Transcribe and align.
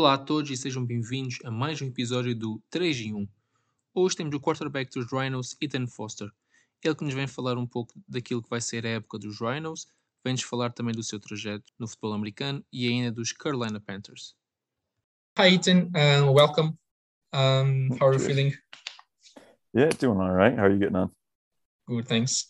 Olá 0.00 0.14
a 0.14 0.18
todos 0.18 0.50
e 0.50 0.56
sejam 0.56 0.82
bem-vindos 0.82 1.36
a 1.44 1.50
mais 1.50 1.82
um 1.82 1.84
episódio 1.84 2.34
do 2.34 2.58
3 2.70 3.00
em 3.00 3.12
1. 3.12 3.28
Hoje 3.92 4.16
temos 4.16 4.34
o 4.34 4.40
quarterback 4.40 4.90
dos 4.90 5.12
Rhinos, 5.12 5.54
Ethan 5.60 5.86
Foster. 5.86 6.30
Ele 6.82 6.94
que 6.94 7.04
nos 7.04 7.12
vem 7.12 7.26
falar 7.26 7.58
um 7.58 7.66
pouco 7.66 7.92
daquilo 8.08 8.42
que 8.42 8.48
vai 8.48 8.62
ser 8.62 8.86
a 8.86 8.88
época 8.88 9.18
dos 9.18 9.38
Rhinos, 9.38 9.86
vem-nos 10.24 10.40
falar 10.40 10.72
também 10.72 10.94
do 10.94 11.02
seu 11.02 11.20
trajeto 11.20 11.70
no 11.78 11.86
futebol 11.86 12.14
americano 12.14 12.64
e 12.72 12.88
ainda 12.88 13.12
dos 13.12 13.30
Carolina 13.32 13.78
Panthers. 13.78 14.34
Hi, 15.38 15.48
Ethan. 15.48 15.90
Uh, 15.90 16.32
welcome. 16.32 16.78
Um, 17.34 17.90
how 18.00 18.08
are 18.08 18.14
you 18.14 18.20
feeling? 18.20 18.54
Yeah, 19.74 19.90
doing 19.98 20.18
all 20.18 20.32
right. 20.32 20.56
How 20.56 20.64
are 20.64 20.72
you 20.72 20.78
getting 20.78 20.96
on? 20.96 21.10
Good, 21.86 22.08
thanks. 22.08 22.46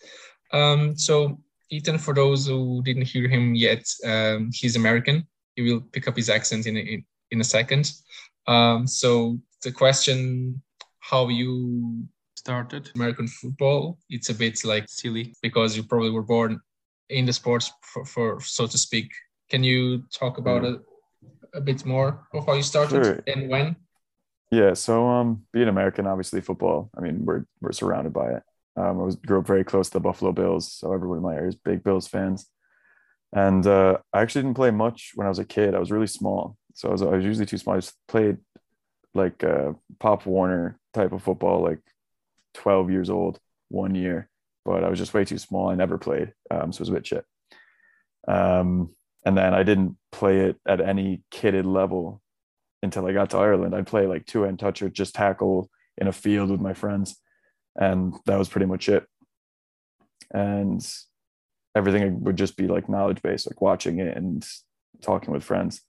Um, 0.53 0.97
so, 0.97 1.43
Ethan, 1.69 1.99
for 1.99 2.15
those 2.15 2.47
who 2.47 2.81
didn't 2.85 3.09
hear 3.09 3.29
him 3.29 3.57
yet, 3.57 3.83
um, 4.07 4.51
he's 4.53 4.77
American. 4.77 5.27
He 5.57 5.63
will 5.63 5.81
pick 5.81 6.07
up 6.07 6.17
his 6.17 6.31
accent 6.31 6.67
in 6.69 6.77
a, 6.77 7.05
in 7.31 7.41
a 7.41 7.45
second. 7.45 7.93
Um, 8.47 8.87
so, 8.87 9.39
the 9.63 9.73
question 9.73 10.63
how 11.01 11.29
you 11.29 12.09
Started 12.41 12.91
American 12.95 13.29
football, 13.29 13.99
it's 14.09 14.31
a 14.31 14.35
bit 14.35 14.65
like 14.65 14.87
silly. 14.89 15.35
because 15.43 15.77
you 15.77 15.83
probably 15.83 16.11
were 16.11 16.23
born 16.23 16.59
in 17.11 17.27
the 17.27 17.35
sports, 17.35 17.71
for, 17.83 18.07
for 18.07 18.41
so 18.41 18.67
to 18.67 18.79
speak. 18.79 19.11
Can 19.51 19.63
you 19.63 20.05
talk 20.11 20.39
about 20.39 20.65
it 20.65 20.81
a 21.53 21.61
bit 21.61 21.85
more 21.85 22.27
of 22.33 22.47
how 22.47 22.55
you 22.55 22.63
started 22.63 23.05
Sure. 23.05 23.23
and 23.27 23.51
when? 23.51 23.77
Yeah, 24.51 24.73
so 24.73 25.07
um, 25.07 25.45
being 25.53 25.69
American, 25.69 26.07
obviously 26.07 26.41
football. 26.41 26.89
I 26.97 27.03
mean, 27.03 27.27
we're 27.27 27.45
we're 27.61 27.73
surrounded 27.73 28.15
by 28.15 28.31
it. 28.31 28.43
Um, 28.75 29.01
I 29.01 29.05
was 29.05 29.17
grew 29.17 29.41
up 29.41 29.47
very 29.47 29.63
close 29.63 29.89
to 29.91 29.99
the 29.99 30.01
Buffalo 30.01 30.33
Bills, 30.33 30.73
so 30.73 30.95
everyone 30.95 31.19
in 31.19 31.23
my 31.23 31.35
area 31.35 31.49
is 31.49 31.57
big 31.57 31.85
Bills 31.85 32.09
fans. 32.09 32.47
And 33.35 33.67
uh, 33.67 33.99
I 34.15 34.23
actually 34.23 34.45
didn't 34.45 34.57
play 34.57 34.71
much 34.71 35.13
when 35.15 35.27
I 35.27 35.29
was 35.29 35.39
a 35.39 35.45
kid. 35.45 35.75
I 35.75 35.79
was 35.79 35.93
really 35.93 36.07
small, 36.07 36.57
so 36.75 36.89
I 36.89 36.93
was, 36.93 37.03
I 37.03 37.07
was 37.07 37.25
usually 37.25 37.47
too 37.47 37.59
small. 37.59 37.77
I 37.77 37.79
just 37.79 37.95
played 38.09 38.39
like 39.15 39.43
uh, 39.45 39.73
Pop 39.99 40.27
Warner 40.27 40.79
type 40.95 41.13
of 41.13 41.23
football, 41.23 41.63
like 41.63 41.81
12 42.55 42.91
years 42.91 43.11
old, 43.11 43.39
one 43.69 43.95
year. 43.95 44.29
But 44.65 44.85
I 44.85 44.89
was 44.89 44.99
just 44.99 45.15
way 45.15 45.25
too 45.25 45.39
small. 45.39 45.71
I 45.71 45.75
never 45.75 45.99
played, 45.99 46.33
um, 46.51 46.73
so 46.73 46.79
it 46.79 46.81
was 46.81 46.89
a 46.91 46.93
bit 46.93 47.07
shit. 47.07 47.25
Um, 48.29 48.95
and 49.25 49.37
then 49.37 49.55
I 49.55 49.63
didn't 49.63 49.97
play 50.13 50.41
it 50.41 50.57
at 50.67 50.81
any 50.81 51.23
kitted 51.31 51.65
level 51.65 52.23
until 52.83 53.07
I 53.07 53.13
got 53.13 53.31
to 53.31 53.39
Ireland. 53.39 53.75
I'd 53.75 53.87
play 53.87 54.07
like 54.07 54.27
two 54.27 54.45
end 54.45 54.59
touch 54.59 54.83
or 54.83 54.89
just 54.89 55.15
tackle 55.15 55.71
in 55.99 56.09
a 56.09 56.13
field 56.13 56.51
with 56.51 56.61
my 56.61 56.75
friends. 56.75 57.17
And 57.77 58.15
that 58.27 58.39
was 58.39 58.49
pretty 58.49 58.67
much 58.67 58.89
it. 58.89 59.07
And 60.33 60.87
everything 61.75 62.23
would 62.25 62.37
just 62.37 62.57
be 62.57 62.67
like 62.67 62.89
knowledge 62.89 63.23
based, 63.23 63.47
like 63.47 63.61
watching 63.61 63.99
it 63.99 64.17
and 64.17 64.47
talking 65.03 65.33
with 65.33 65.45
friends. 65.45 65.83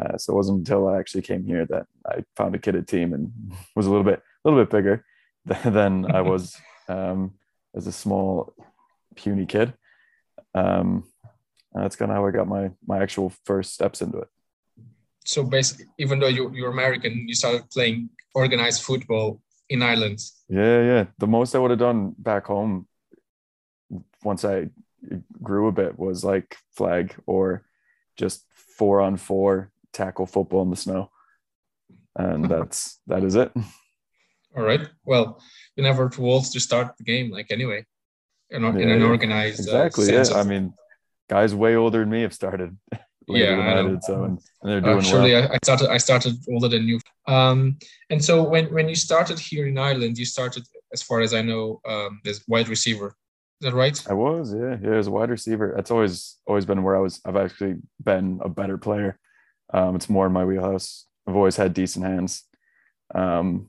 Uh, 0.00 0.18
so 0.18 0.32
it 0.32 0.36
wasn't 0.36 0.58
until 0.58 0.88
I 0.88 0.98
actually 0.98 1.22
came 1.22 1.44
here 1.44 1.64
that 1.66 1.86
I 2.06 2.24
found 2.36 2.54
a 2.54 2.58
kitted 2.58 2.86
team 2.86 3.14
and 3.14 3.32
was 3.76 3.86
a 3.86 3.90
little 3.90 4.04
bit, 4.04 4.22
a 4.44 4.48
little 4.48 4.62
bit 4.62 4.70
bigger 4.70 5.04
than 5.64 6.10
I 6.10 6.20
was 6.32 6.56
um, 6.88 7.34
as 7.74 7.86
a 7.86 7.92
small, 7.92 8.52
puny 9.14 9.46
kid. 9.46 9.72
Um, 10.54 11.04
and 11.72 11.84
that's 11.84 11.96
kind 11.96 12.10
of 12.10 12.16
how 12.16 12.26
I 12.26 12.30
got 12.30 12.48
my 12.48 12.70
my 12.86 13.02
actual 13.02 13.32
first 13.44 13.74
steps 13.74 14.00
into 14.00 14.18
it. 14.18 14.28
so 15.24 15.42
basically, 15.42 15.86
even 15.98 16.18
though 16.18 16.28
you, 16.28 16.50
you're 16.54 16.70
American, 16.70 17.28
you 17.28 17.34
started 17.34 17.68
playing 17.70 18.08
organized 18.34 18.82
football 18.82 19.40
in 19.68 19.82
Ireland. 19.82 20.20
Yeah, 20.48 20.82
yeah. 20.82 21.04
The 21.18 21.26
most 21.26 21.54
I 21.54 21.58
would 21.58 21.70
have 21.70 21.80
done 21.80 22.14
back 22.18 22.46
home 22.46 22.86
once 24.22 24.44
I 24.44 24.70
grew 25.42 25.68
a 25.68 25.72
bit 25.72 25.98
was 25.98 26.24
like 26.24 26.56
flag 26.74 27.14
or 27.26 27.62
just 28.16 28.44
four 28.78 29.00
on 29.00 29.16
four 29.16 29.70
tackle 29.96 30.26
football 30.26 30.62
in 30.62 30.70
the 30.70 30.76
snow. 30.76 31.10
And 32.14 32.44
that's 32.52 33.00
that 33.06 33.22
is 33.24 33.34
it. 33.34 33.50
All 34.56 34.62
right. 34.70 34.84
Well, 35.04 35.26
you 35.76 35.82
never 35.82 36.08
too 36.08 36.24
old 36.30 36.44
to 36.52 36.60
start 36.60 36.96
the 36.98 37.04
game, 37.04 37.30
like 37.30 37.48
anyway, 37.50 37.84
in, 38.50 38.64
in 38.64 38.78
Yeah, 38.88 38.94
an 38.94 39.00
yeah. 39.00 39.06
organized. 39.06 39.60
uh, 39.60 39.62
Exactly. 39.62 40.06
Yeah. 40.12 40.22
of- 40.22 40.36
I 40.36 40.42
mean, 40.44 40.72
guys 41.28 41.54
way 41.54 41.76
older 41.76 42.00
than 42.00 42.10
me 42.10 42.22
have 42.22 42.32
started 42.34 42.76
Yeah, 43.28 43.58
I 43.58 43.82
know. 43.82 43.98
So 44.08 44.14
and, 44.24 44.38
and 44.62 44.66
they're 44.70 44.80
doing 44.80 44.98
Actually, 44.98 45.32
well. 45.32 45.48
I, 45.50 45.54
I 45.56 45.58
started. 45.64 45.88
I 45.96 45.98
started 45.98 46.34
older 46.48 46.68
than 46.68 46.84
you. 46.90 47.00
Um, 47.26 47.76
and 48.12 48.20
so 48.28 48.34
when 48.52 48.64
when 48.76 48.88
you 48.88 48.94
started 48.94 49.38
here 49.50 49.66
in 49.66 49.76
Ireland, 49.78 50.16
you 50.16 50.24
started, 50.24 50.62
as 50.92 51.02
far 51.02 51.18
as 51.26 51.32
I 51.34 51.42
know, 51.42 51.80
um, 51.92 52.20
as 52.24 52.36
wide 52.46 52.68
receiver. 52.68 53.08
Is 53.60 53.64
that 53.66 53.74
right? 53.74 53.98
I 54.08 54.14
was, 54.14 54.54
yeah, 54.54 54.76
yeah, 54.84 54.96
as 55.00 55.08
a 55.08 55.10
wide 55.10 55.30
receiver. 55.30 55.72
That's 55.74 55.90
always 55.90 56.36
always 56.46 56.66
been 56.66 56.82
where 56.84 56.96
I 56.98 57.00
was. 57.00 57.14
I've 57.26 57.40
actually 57.44 57.74
been 58.10 58.38
a 58.48 58.48
better 58.60 58.78
player. 58.78 59.18
Um, 59.72 59.96
it's 59.96 60.08
more 60.08 60.26
in 60.26 60.32
my 60.32 60.44
wheelhouse. 60.44 61.06
I've 61.26 61.36
always 61.36 61.56
had 61.56 61.74
decent 61.74 62.04
hands, 62.04 62.44
um, 63.14 63.68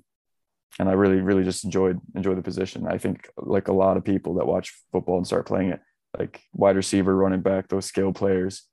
and 0.79 0.87
I 0.87 0.93
really, 0.93 1.21
really 1.21 1.43
just 1.43 1.63
enjoyed 1.65 1.99
enjoy 2.15 2.35
the 2.35 2.41
position. 2.41 2.87
I 2.87 2.97
think 2.97 3.29
like 3.37 3.67
a 3.67 3.73
lot 3.73 3.97
of 3.97 4.03
people 4.03 4.35
that 4.35 4.47
watch 4.47 4.73
football 4.91 5.17
and 5.17 5.25
start 5.25 5.47
playing 5.47 5.69
it, 5.69 5.79
like 6.17 6.41
wide 6.53 6.75
receiver, 6.75 7.15
running 7.15 7.41
back, 7.41 7.67
those 7.67 7.85
skill 7.85 8.13
players, 8.13 8.63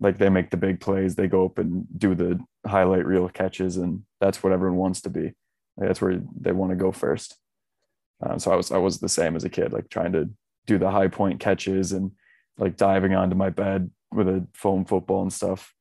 like 0.00 0.18
they 0.18 0.30
make 0.30 0.50
the 0.50 0.56
big 0.56 0.80
plays. 0.80 1.14
They 1.14 1.28
go 1.28 1.44
up 1.44 1.58
and 1.58 1.86
do 1.96 2.14
the 2.14 2.40
highlight 2.66 3.04
reel 3.04 3.28
catches, 3.28 3.76
and 3.76 4.02
that's 4.20 4.42
what 4.42 4.52
everyone 4.52 4.78
wants 4.78 5.02
to 5.02 5.10
be. 5.10 5.32
Like, 5.76 5.88
that's 5.88 6.00
where 6.00 6.20
they 6.40 6.52
want 6.52 6.70
to 6.70 6.76
go 6.76 6.92
first. 6.92 7.36
Um, 8.22 8.38
so 8.38 8.52
I 8.52 8.56
was 8.56 8.70
I 8.70 8.78
was 8.78 8.98
the 9.00 9.08
same 9.08 9.36
as 9.36 9.44
a 9.44 9.50
kid, 9.50 9.72
like 9.72 9.88
trying 9.90 10.12
to 10.12 10.30
do 10.66 10.78
the 10.78 10.90
high 10.90 11.08
point 11.08 11.40
catches 11.40 11.92
and 11.92 12.12
like 12.58 12.76
diving 12.76 13.14
onto 13.14 13.36
my 13.36 13.50
bed 13.50 13.90
with 14.12 14.28
a 14.28 14.46
foam 14.54 14.84
football 14.84 15.22
and 15.22 15.32
stuff. 15.32 15.74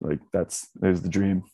Like 0.00 0.20
that's 0.32 0.68
is 0.82 1.02
the 1.02 1.08
dream. 1.08 1.44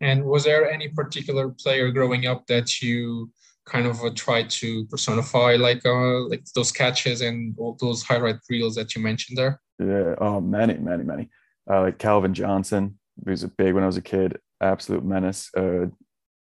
And 0.00 0.24
was 0.24 0.44
there 0.44 0.70
any 0.70 0.88
particular 0.88 1.48
player 1.50 1.90
growing 1.90 2.26
up 2.26 2.46
that 2.46 2.82
you 2.82 3.30
kind 3.64 3.86
of 3.86 4.02
uh, 4.04 4.10
tried 4.14 4.50
to 4.50 4.84
personify, 4.86 5.56
like 5.56 5.84
uh, 5.86 6.20
like 6.28 6.44
those 6.54 6.72
catches 6.72 7.20
and 7.20 7.54
all 7.58 7.76
those 7.80 8.02
highlight 8.02 8.36
reels 8.50 8.74
that 8.74 8.94
you 8.94 9.02
mentioned 9.02 9.38
there? 9.38 9.60
Yeah. 9.78 10.14
Oh, 10.18 10.40
many, 10.40 10.74
many, 10.74 11.04
many. 11.04 11.30
Uh, 11.68 11.82
like 11.82 11.98
Calvin 11.98 12.34
Johnson, 12.34 12.98
he 13.24 13.30
was 13.30 13.42
a 13.42 13.48
big 13.48 13.74
when 13.74 13.82
I 13.82 13.86
was 13.86 13.96
a 13.96 14.02
kid. 14.02 14.38
Absolute 14.60 15.04
menace. 15.04 15.50
Uh, 15.56 15.86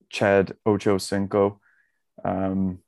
Chad 0.08 0.54
Ocho 0.66 0.98
Cinco. 0.98 1.60
Um, 2.24 2.80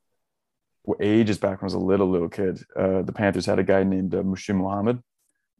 ages 0.99 1.37
back 1.37 1.61
when 1.61 1.65
I 1.65 1.71
was 1.71 1.73
a 1.73 1.79
little 1.79 2.09
little 2.09 2.29
kid. 2.29 2.63
Uh, 2.75 3.01
the 3.03 3.13
Panthers 3.13 3.45
had 3.45 3.59
a 3.59 3.63
guy 3.63 3.83
named 3.83 4.13
uh, 4.13 4.21
Muhsin 4.21 4.55
Muhammad, 4.55 4.99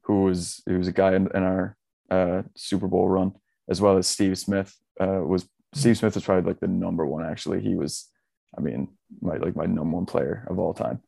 who 0.04 0.24
was 0.24 0.62
who 0.66 0.78
was 0.78 0.88
a 0.88 0.92
guy 0.92 1.16
in, 1.16 1.30
in 1.34 1.44
our 1.44 1.78
uh, 2.10 2.44
Super 2.56 2.88
Bowl 2.88 3.08
run, 3.08 3.34
as 3.70 3.82
well 3.82 3.98
as 3.98 4.08
Steve 4.08 4.38
Smith. 4.38 4.76
Uh, 5.00 5.22
was 5.24 5.48
Steve 5.74 5.98
Smith 5.98 6.16
was 6.16 6.24
probably 6.24 6.50
like 6.50 6.60
the 6.60 6.68
number 6.68 7.06
one. 7.06 7.26
Actually, 7.26 7.62
he 7.62 7.76
was, 7.76 8.10
I 8.58 8.62
mean, 8.62 8.90
my 9.22 9.38
like 9.38 9.56
my 9.56 9.66
number 9.66 9.96
one 9.96 10.06
player 10.06 10.46
of 10.50 10.60
all 10.60 10.74
time. 10.74 11.02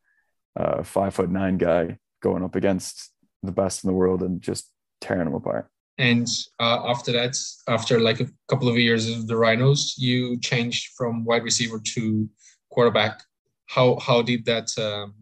Uh, 0.58 0.84
five 0.84 1.14
foot 1.14 1.30
nine 1.30 1.58
guy 1.58 1.98
going 2.22 2.44
up 2.44 2.56
against 2.56 3.12
the 3.44 3.52
best 3.52 3.84
in 3.84 3.90
the 3.90 3.94
world 3.94 4.24
and 4.24 4.42
just 4.42 4.72
tearing 5.02 5.26
them 5.26 5.36
apart. 5.36 5.70
And 5.98 6.28
uh, 6.60 6.90
after 6.90 7.12
that, 7.14 7.38
after 7.68 8.00
like 8.00 8.20
a 8.20 8.28
couple 8.50 8.68
of 8.68 8.78
years 8.78 9.10
of 9.10 9.28
the 9.28 9.38
Rhinos, 9.38 9.96
you 9.98 10.40
changed 10.40 10.94
from 10.98 11.24
wide 11.24 11.44
receiver 11.44 11.80
to 11.94 12.30
quarterback. 12.70 13.22
How 13.68 13.98
how 14.00 14.22
did 14.22 14.46
that 14.46 14.68
um, 14.78 15.14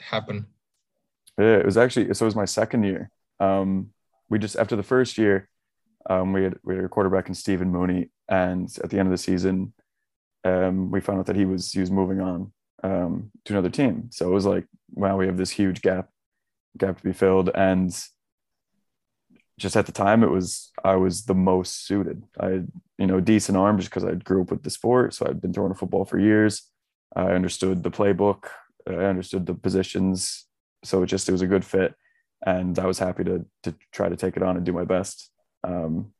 happen? 0.00 0.46
Yeah, 1.38 1.56
it 1.56 1.66
was 1.66 1.76
actually 1.76 2.12
so. 2.14 2.24
It 2.24 2.28
was 2.28 2.36
my 2.36 2.46
second 2.46 2.84
year. 2.84 3.10
Um, 3.40 3.90
we 4.28 4.38
just 4.38 4.56
after 4.56 4.76
the 4.76 4.82
first 4.82 5.18
year, 5.18 5.48
um, 6.08 6.32
we 6.32 6.44
had 6.44 6.58
we 6.62 6.76
had 6.76 6.84
a 6.84 6.88
quarterback 6.88 7.28
in 7.28 7.34
Stephen 7.34 7.70
Mooney, 7.70 8.10
and 8.28 8.68
at 8.82 8.90
the 8.90 8.98
end 8.98 9.08
of 9.08 9.12
the 9.12 9.18
season, 9.18 9.72
um, 10.44 10.90
we 10.90 11.00
found 11.00 11.18
out 11.18 11.26
that 11.26 11.36
he 11.36 11.44
was 11.44 11.72
he 11.72 11.80
was 11.80 11.90
moving 11.90 12.20
on 12.20 12.52
um, 12.82 13.30
to 13.44 13.52
another 13.52 13.70
team. 13.70 14.08
So 14.10 14.28
it 14.28 14.34
was 14.34 14.46
like, 14.46 14.66
wow, 14.92 15.16
we 15.16 15.26
have 15.26 15.36
this 15.36 15.50
huge 15.50 15.82
gap 15.82 16.08
gap 16.76 16.98
to 16.98 17.04
be 17.04 17.12
filled, 17.12 17.50
and 17.54 17.92
just 19.58 19.76
at 19.76 19.86
the 19.86 19.92
time, 19.92 20.22
it 20.22 20.30
was 20.30 20.70
I 20.84 20.96
was 20.96 21.24
the 21.24 21.34
most 21.34 21.86
suited. 21.86 22.22
I 22.38 22.46
had 22.46 22.68
you 22.98 23.06
know 23.06 23.20
decent 23.20 23.56
arm 23.56 23.78
just 23.78 23.90
because 23.90 24.04
I 24.04 24.14
grew 24.14 24.42
up 24.42 24.50
with 24.50 24.62
the 24.62 24.70
sport, 24.70 25.14
so 25.14 25.26
I'd 25.26 25.40
been 25.40 25.52
throwing 25.52 25.72
a 25.72 25.74
football 25.74 26.04
for 26.04 26.18
years. 26.18 26.70
I 27.14 27.32
understood 27.32 27.82
the 27.82 27.90
playbook. 27.90 28.44
I 28.86 28.92
understood 28.92 29.46
the 29.46 29.54
positions. 29.54 30.44
So 30.84 31.02
it 31.02 31.06
just 31.06 31.28
it 31.28 31.32
was 31.32 31.42
a 31.42 31.46
good 31.46 31.64
fit, 31.64 31.94
and 32.46 32.78
I 32.78 32.86
was 32.86 32.98
happy 32.98 33.24
to 33.24 33.44
to 33.64 33.74
try 33.92 34.08
to 34.08 34.16
take 34.16 34.36
it 34.36 34.42
on 34.42 34.56
and 34.56 34.64
do 34.64 34.72
my 34.72 34.84
best. 34.84 35.30
Um, 35.64 36.12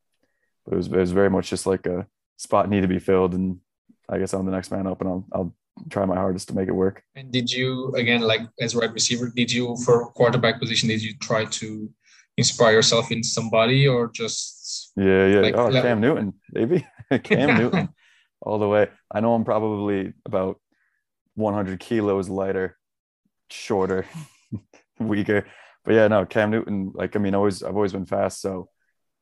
but 0.64 0.74
it 0.74 0.76
was 0.76 0.86
it 0.88 0.96
was 0.96 1.12
very 1.12 1.30
much 1.30 1.48
just 1.48 1.66
like 1.66 1.86
a 1.86 2.06
spot 2.36 2.68
need 2.68 2.82
to 2.82 2.88
be 2.88 2.98
filled, 2.98 3.34
and 3.34 3.60
I 4.08 4.18
guess 4.18 4.34
I'm 4.34 4.44
the 4.44 4.52
next 4.52 4.70
man 4.70 4.86
up, 4.86 5.00
and 5.00 5.08
I'll 5.08 5.26
I'll 5.32 5.54
try 5.88 6.04
my 6.04 6.16
hardest 6.16 6.48
to 6.48 6.54
make 6.54 6.68
it 6.68 6.72
work. 6.72 7.02
And 7.14 7.30
did 7.30 7.50
you 7.50 7.94
again 7.94 8.20
like 8.20 8.42
as 8.60 8.74
wide 8.74 8.92
receiver? 8.92 9.32
Did 9.34 9.52
you 9.52 9.76
for 9.84 10.10
quarterback 10.10 10.58
position? 10.60 10.88
Did 10.88 11.02
you 11.02 11.14
try 11.18 11.44
to 11.44 11.88
inspire 12.36 12.72
yourself 12.72 13.10
in 13.12 13.22
somebody 13.22 13.86
or 13.86 14.10
just 14.12 14.92
Yeah, 14.96 15.26
yeah. 15.26 15.40
Like, 15.40 15.56
oh, 15.56 15.68
like- 15.68 15.82
Cam 15.82 16.00
Newton, 16.00 16.34
baby, 16.52 16.86
Cam 17.22 17.58
Newton, 17.58 17.88
all 18.40 18.58
the 18.58 18.68
way. 18.68 18.88
I 19.10 19.20
know 19.20 19.34
I'm 19.34 19.44
probably 19.44 20.12
about 20.24 20.60
100 21.34 21.78
kilos 21.78 22.28
lighter, 22.28 22.76
shorter, 23.50 24.06
weaker, 24.98 25.46
but 25.86 25.94
yeah, 25.94 26.08
no, 26.08 26.26
Cam 26.26 26.50
Newton. 26.50 26.90
Like, 26.94 27.16
I 27.16 27.20
mean, 27.20 27.34
always 27.34 27.62
I've 27.62 27.76
always 27.76 27.92
been 27.92 28.06
fast, 28.06 28.40
so 28.40 28.68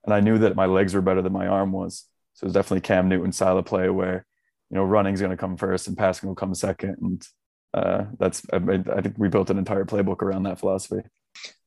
and 0.05 0.13
I 0.15 0.21
knew 0.21 0.39
that 0.39 0.57
my 0.57 0.67
legs 0.67 0.95
were 0.95 1.03
better 1.03 1.23
than 1.23 1.33
my 1.33 1.47
arm 1.47 1.71
was. 1.71 2.05
So 2.33 2.47
it's 2.47 2.55
definitely 2.55 2.81
Cam 2.81 3.09
Newton 3.09 3.33
style 3.33 3.59
of 3.59 3.67
play 3.67 3.89
where 3.91 4.27
you 4.71 4.77
know 4.77 4.85
running 4.85 5.15
is 5.15 5.21
going 5.21 5.31
to 5.31 5.37
come 5.37 5.57
first 5.57 5.87
and 5.87 5.97
passing 5.97 6.29
will 6.29 6.35
come 6.35 6.55
second, 6.55 6.97
and 7.01 7.29
uh, 7.75 8.05
that's 8.19 8.43
I, 8.53 8.57
I 8.57 9.01
think 9.03 9.17
we 9.19 9.29
built 9.29 9.51
an 9.51 9.59
entire 9.59 9.85
playbook 9.85 10.23
around 10.23 10.45
that 10.45 10.59
philosophy. 10.59 11.03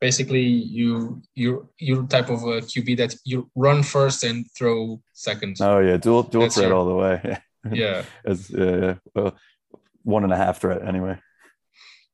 Basically, 0.02 0.42
you 0.42 1.22
you 1.36 1.70
you're 1.78 2.08
type 2.08 2.30
of 2.30 2.42
a 2.44 2.62
QB 2.62 2.98
that 2.98 3.16
you 3.24 3.50
run 3.56 3.84
first 3.84 4.24
and 4.24 4.46
throw 4.58 5.00
second. 5.14 5.58
Oh 5.62 5.80
yeah, 5.80 5.98
dual 5.98 6.24
dual 6.24 6.44
That's 6.44 6.56
threat 6.56 6.70
your- 6.70 6.78
all 6.78 6.86
the 6.88 6.96
way. 6.96 7.38
Yeah. 7.74 8.06
It's, 8.24 8.50
yeah, 8.50 8.76
yeah. 8.78 8.94
Well, 9.14 9.36
one 10.04 10.24
and 10.24 10.32
a 10.32 10.38
half 10.38 10.62
threat 10.62 10.88
anyway. 10.88 11.20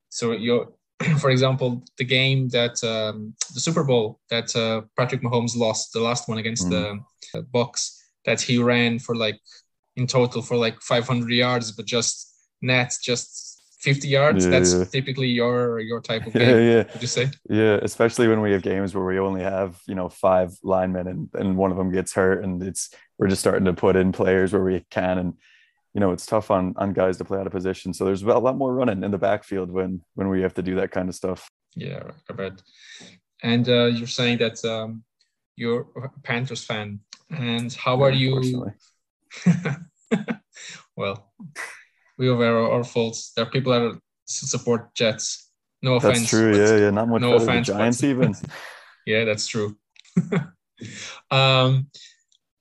So 0.09 0.31
you, 0.31 0.74
for 1.20 1.30
example, 1.30 1.84
the 1.98 2.04
game 2.06 2.50
that 2.50 2.84
um, 2.84 3.34
the 3.54 3.60
Super 3.60 3.84
Bowl 3.84 4.20
that 4.30 4.56
uh, 4.56 4.82
Patrick 4.98 5.22
Mahomes 5.22 5.56
lost, 5.56 5.94
the 5.94 6.00
last 6.00 6.28
one 6.30 6.38
against 6.38 6.70
the 6.70 7.00
uh, 7.36 7.42
Bucks, 7.52 8.00
that 8.26 8.42
he 8.42 8.58
ran 8.58 9.00
for 9.00 9.16
like 9.16 9.40
in 9.96 10.08
total 10.08 10.42
for 10.42 10.56
like 10.58 10.82
500 10.82 11.30
yards, 11.32 11.72
but 11.72 11.86
just 11.86 12.34
nets, 12.62 12.98
just 13.00 13.62
50 13.82 14.08
yards. 14.08 14.46
Yeah, 14.46 14.52
That's 14.52 14.74
yeah. 14.74 14.84
typically 14.86 15.28
your 15.28 15.80
your 15.80 16.02
type 16.02 16.26
of 16.26 16.34
Yeah, 16.36 16.46
game. 16.46 16.68
yeah. 16.70 16.84
Would 16.94 17.02
you 17.02 17.08
say? 17.08 17.30
Yeah, 17.50 17.80
especially 17.82 18.28
when 18.28 18.42
we 18.42 18.52
have 18.54 18.62
games 18.62 18.96
where 18.96 19.06
we 19.06 19.20
only 19.20 19.44
have, 19.44 19.80
you 19.88 19.96
know, 19.96 20.10
five 20.10 20.58
linemen 20.64 21.08
and, 21.08 21.30
and 21.34 21.58
one 21.58 21.72
of 21.72 21.78
them 21.78 21.92
gets 21.92 22.14
hurt 22.14 22.44
and 22.44 22.64
it's 22.64 22.90
we're 23.20 23.28
just 23.28 23.42
starting 23.42 23.66
to 23.66 23.74
put 23.74 23.96
in 23.96 24.12
players 24.12 24.54
where 24.54 24.64
we 24.64 24.86
can 24.90 25.18
and 25.18 25.34
you 25.94 26.00
know, 26.00 26.12
it's 26.12 26.25
tough 26.25 26.51
on 26.51 26.74
on 26.78 26.94
guys 26.94 27.18
to 27.18 27.25
play 27.25 27.40
out 27.40 27.48
of 27.48 27.54
position. 27.54 27.94
So 27.94 28.06
there's 28.06 28.24
a 28.24 28.38
lot 28.38 28.57
more 28.57 28.74
running 28.74 29.04
in 29.04 29.12
the 29.12 29.18
backfield 29.18 29.72
when 29.72 30.01
when 30.16 30.30
we 30.30 30.42
have 30.42 30.54
to 30.56 30.62
do 30.62 30.75
that 30.75 30.92
kind 30.92 31.10
of 31.10 31.16
stuff. 31.16 31.50
Yeah, 31.75 32.04
I 32.30 32.34
bet. 32.34 32.62
And 33.42 33.68
uh, 33.68 33.86
you're 33.86 34.07
saying 34.07 34.38
that 34.40 34.63
um, 34.66 35.04
you're 35.56 35.88
a 35.95 36.10
Panthers 36.24 36.63
fan, 36.63 37.00
and 37.30 37.74
how 37.74 38.01
are 38.01 38.12
you? 38.12 38.72
Well, 40.95 41.31
we 42.18 42.28
have 42.28 42.40
our, 42.40 42.72
our 42.72 42.84
faults. 42.84 43.34
There 43.36 43.45
are 43.45 43.50
people 43.50 43.74
that 43.74 44.00
support 44.25 44.94
Jets. 44.95 45.50
No 45.81 45.95
offense. 45.95 46.19
That's 46.19 46.30
true. 46.30 46.56
Yeah, 46.56 46.78
yeah. 46.78 46.90
Not 46.92 47.10
much 47.10 47.22
no 47.22 47.36
offense, 47.36 47.68
Giants 47.68 48.04
even. 48.04 48.36
Yeah, 49.06 49.25
that's 49.25 49.48
true. 49.48 49.75
um, 51.31 51.88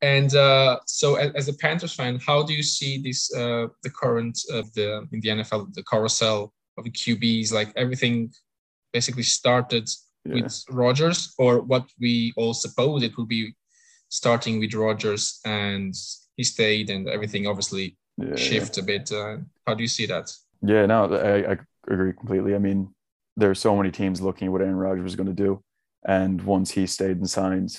and 0.02 0.34
uh, 0.34 0.78
so, 0.86 1.14
as, 1.14 1.32
as 1.34 1.48
a 1.48 1.54
Panthers 1.54 1.94
fan, 1.94 2.18
how 2.26 2.42
do 2.42 2.52
you 2.52 2.62
see 2.62 2.98
this 2.98 3.32
uh, 3.34 3.68
the 3.82 3.90
current 3.90 4.38
of 4.50 4.72
the 4.74 5.06
in 5.12 5.20
the 5.20 5.28
NFL 5.28 5.72
the 5.74 5.84
carousel 5.84 6.52
of 6.76 6.84
the 6.84 6.90
QBs? 6.90 7.52
Like 7.52 7.72
everything 7.76 8.32
basically 8.92 9.22
started 9.22 9.88
Yeah. 10.24 10.34
with 10.42 10.64
Rodgers, 10.70 11.34
or 11.38 11.60
what 11.62 11.84
we 11.98 12.32
all 12.36 12.54
suppose 12.54 13.02
it 13.02 13.16
will 13.16 13.26
be 13.26 13.54
starting 14.08 14.60
with 14.60 14.74
Rodgers, 14.74 15.40
and 15.44 15.94
he 16.36 16.44
stayed, 16.44 16.90
and 16.90 17.08
everything 17.08 17.46
obviously 17.46 17.96
Yeah, 18.18 18.36
yeah. 18.36 18.66
a 18.78 18.82
bit. 18.82 19.10
Uh, 19.12 19.36
how 19.66 19.74
do 19.74 19.82
you 19.82 19.88
see 19.88 20.06
that? 20.06 20.26
Yeah, 20.62 20.86
no, 20.86 21.12
I, 21.14 21.52
I 21.52 21.56
agree 21.92 22.12
completely. 22.12 22.54
I 22.54 22.58
mean, 22.58 22.94
there 23.36 23.50
are 23.50 23.54
so 23.54 23.76
many 23.76 23.90
teams 23.90 24.20
looking 24.20 24.46
at 24.46 24.52
what 24.52 24.62
Aaron 24.62 24.76
Rodgers 24.76 25.04
was 25.04 25.16
going 25.16 25.34
to 25.36 25.42
do. 25.44 25.62
And 26.06 26.42
once 26.42 26.70
he 26.72 26.86
stayed 26.86 27.16
and 27.18 27.28
signed, 27.30 27.76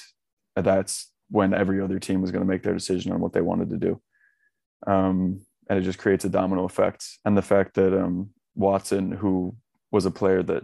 that's 0.56 1.13
when 1.34 1.52
every 1.52 1.82
other 1.82 1.98
team 1.98 2.22
was 2.22 2.30
going 2.30 2.44
to 2.44 2.48
make 2.48 2.62
their 2.62 2.76
decision 2.76 3.12
on 3.12 3.20
what 3.20 3.34
they 3.34 3.42
wanted 3.42 3.72
to 3.72 3.78
do. 3.78 4.00
Um, 4.86 5.42
and 5.68 5.80
it 5.80 5.82
just 5.82 5.98
creates 5.98 6.24
a 6.26 6.30
domino 6.30 6.64
effect. 6.64 7.04
And 7.26 7.36
the 7.36 7.42
fact 7.42 7.74
that 7.74 7.92
um, 8.00 8.30
Watson, 8.54 9.12
who 9.12 9.56
was 9.92 10.06
a 10.06 10.12
player 10.12 10.44
that, 10.44 10.62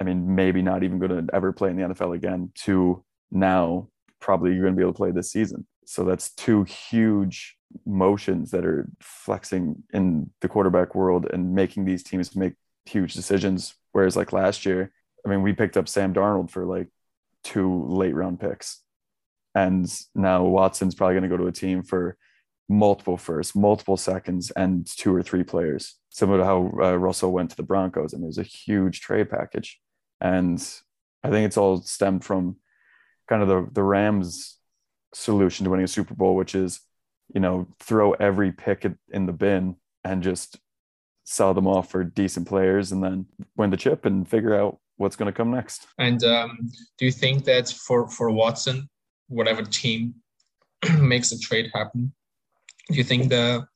I 0.00 0.04
mean, 0.04 0.36
maybe 0.36 0.62
not 0.62 0.84
even 0.84 1.00
going 1.00 1.26
to 1.26 1.34
ever 1.34 1.52
play 1.52 1.70
in 1.70 1.76
the 1.76 1.88
NFL 1.88 2.14
again, 2.14 2.52
to 2.66 3.02
now 3.32 3.88
probably 4.20 4.52
you're 4.52 4.62
going 4.62 4.74
to 4.74 4.76
be 4.76 4.84
able 4.84 4.92
to 4.92 4.96
play 4.96 5.10
this 5.10 5.32
season. 5.32 5.66
So 5.86 6.04
that's 6.04 6.32
two 6.36 6.62
huge 6.62 7.56
motions 7.84 8.52
that 8.52 8.64
are 8.64 8.88
flexing 9.02 9.82
in 9.92 10.30
the 10.40 10.48
quarterback 10.48 10.94
world 10.94 11.26
and 11.32 11.52
making 11.52 11.84
these 11.84 12.04
teams 12.04 12.36
make 12.36 12.54
huge 12.84 13.14
decisions. 13.14 13.74
Whereas 13.90 14.16
like 14.16 14.32
last 14.32 14.64
year, 14.64 14.92
I 15.26 15.30
mean, 15.30 15.42
we 15.42 15.52
picked 15.52 15.76
up 15.76 15.88
Sam 15.88 16.14
Darnold 16.14 16.52
for 16.52 16.64
like 16.64 16.86
two 17.42 17.86
late 17.88 18.14
round 18.14 18.38
picks. 18.38 18.84
And 19.54 19.86
now 20.14 20.44
Watson's 20.44 20.94
probably 20.94 21.14
going 21.14 21.28
to 21.28 21.36
go 21.36 21.36
to 21.36 21.48
a 21.48 21.52
team 21.52 21.82
for 21.82 22.16
multiple 22.68 23.16
firsts, 23.16 23.56
multiple 23.56 23.96
seconds, 23.96 24.50
and 24.52 24.86
two 24.86 25.14
or 25.14 25.22
three 25.22 25.42
players. 25.42 25.96
Similar 26.10 26.38
to 26.38 26.44
how 26.44 26.56
uh, 26.82 26.96
Russell 26.96 27.32
went 27.32 27.50
to 27.50 27.56
the 27.56 27.62
Broncos, 27.62 28.12
and 28.12 28.22
was 28.22 28.38
a 28.38 28.44
huge 28.44 29.00
trade 29.00 29.28
package. 29.30 29.80
And 30.20 30.60
I 31.24 31.30
think 31.30 31.46
it's 31.46 31.56
all 31.56 31.82
stemmed 31.82 32.24
from 32.24 32.56
kind 33.28 33.42
of 33.42 33.48
the, 33.48 33.68
the 33.72 33.82
Rams' 33.82 34.58
solution 35.14 35.64
to 35.64 35.70
winning 35.70 35.84
a 35.84 35.88
Super 35.88 36.14
Bowl, 36.14 36.36
which 36.36 36.54
is, 36.54 36.80
you 37.34 37.40
know, 37.40 37.66
throw 37.80 38.12
every 38.12 38.52
pick 38.52 38.84
in- 38.84 38.98
in 39.12 39.26
the 39.26 39.32
bin 39.32 39.76
and 40.04 40.22
just 40.22 40.58
sell 41.24 41.54
them 41.54 41.66
off 41.66 41.90
for 41.90 42.02
decent 42.04 42.46
players 42.48 42.92
and 42.92 43.02
then 43.02 43.26
win 43.56 43.70
the 43.70 43.76
chip 43.76 44.04
and 44.04 44.28
figure 44.28 44.54
out 44.54 44.78
what's 44.96 45.16
going 45.16 45.32
to 45.32 45.36
come 45.36 45.50
next. 45.50 45.86
And 45.98 46.22
um, 46.24 46.70
do 46.98 47.04
you 47.04 47.12
think 47.12 47.44
that 47.44 47.68
for 47.68 48.08
for 48.08 48.30
Watson, 48.30 48.88
whatever 49.30 49.62
team 49.62 50.14
makes 51.00 51.32
a 51.32 51.38
trade 51.38 51.70
happen, 51.74 52.12
do 52.88 52.96
you 52.96 53.04
think 53.04 53.30
the 53.30 53.66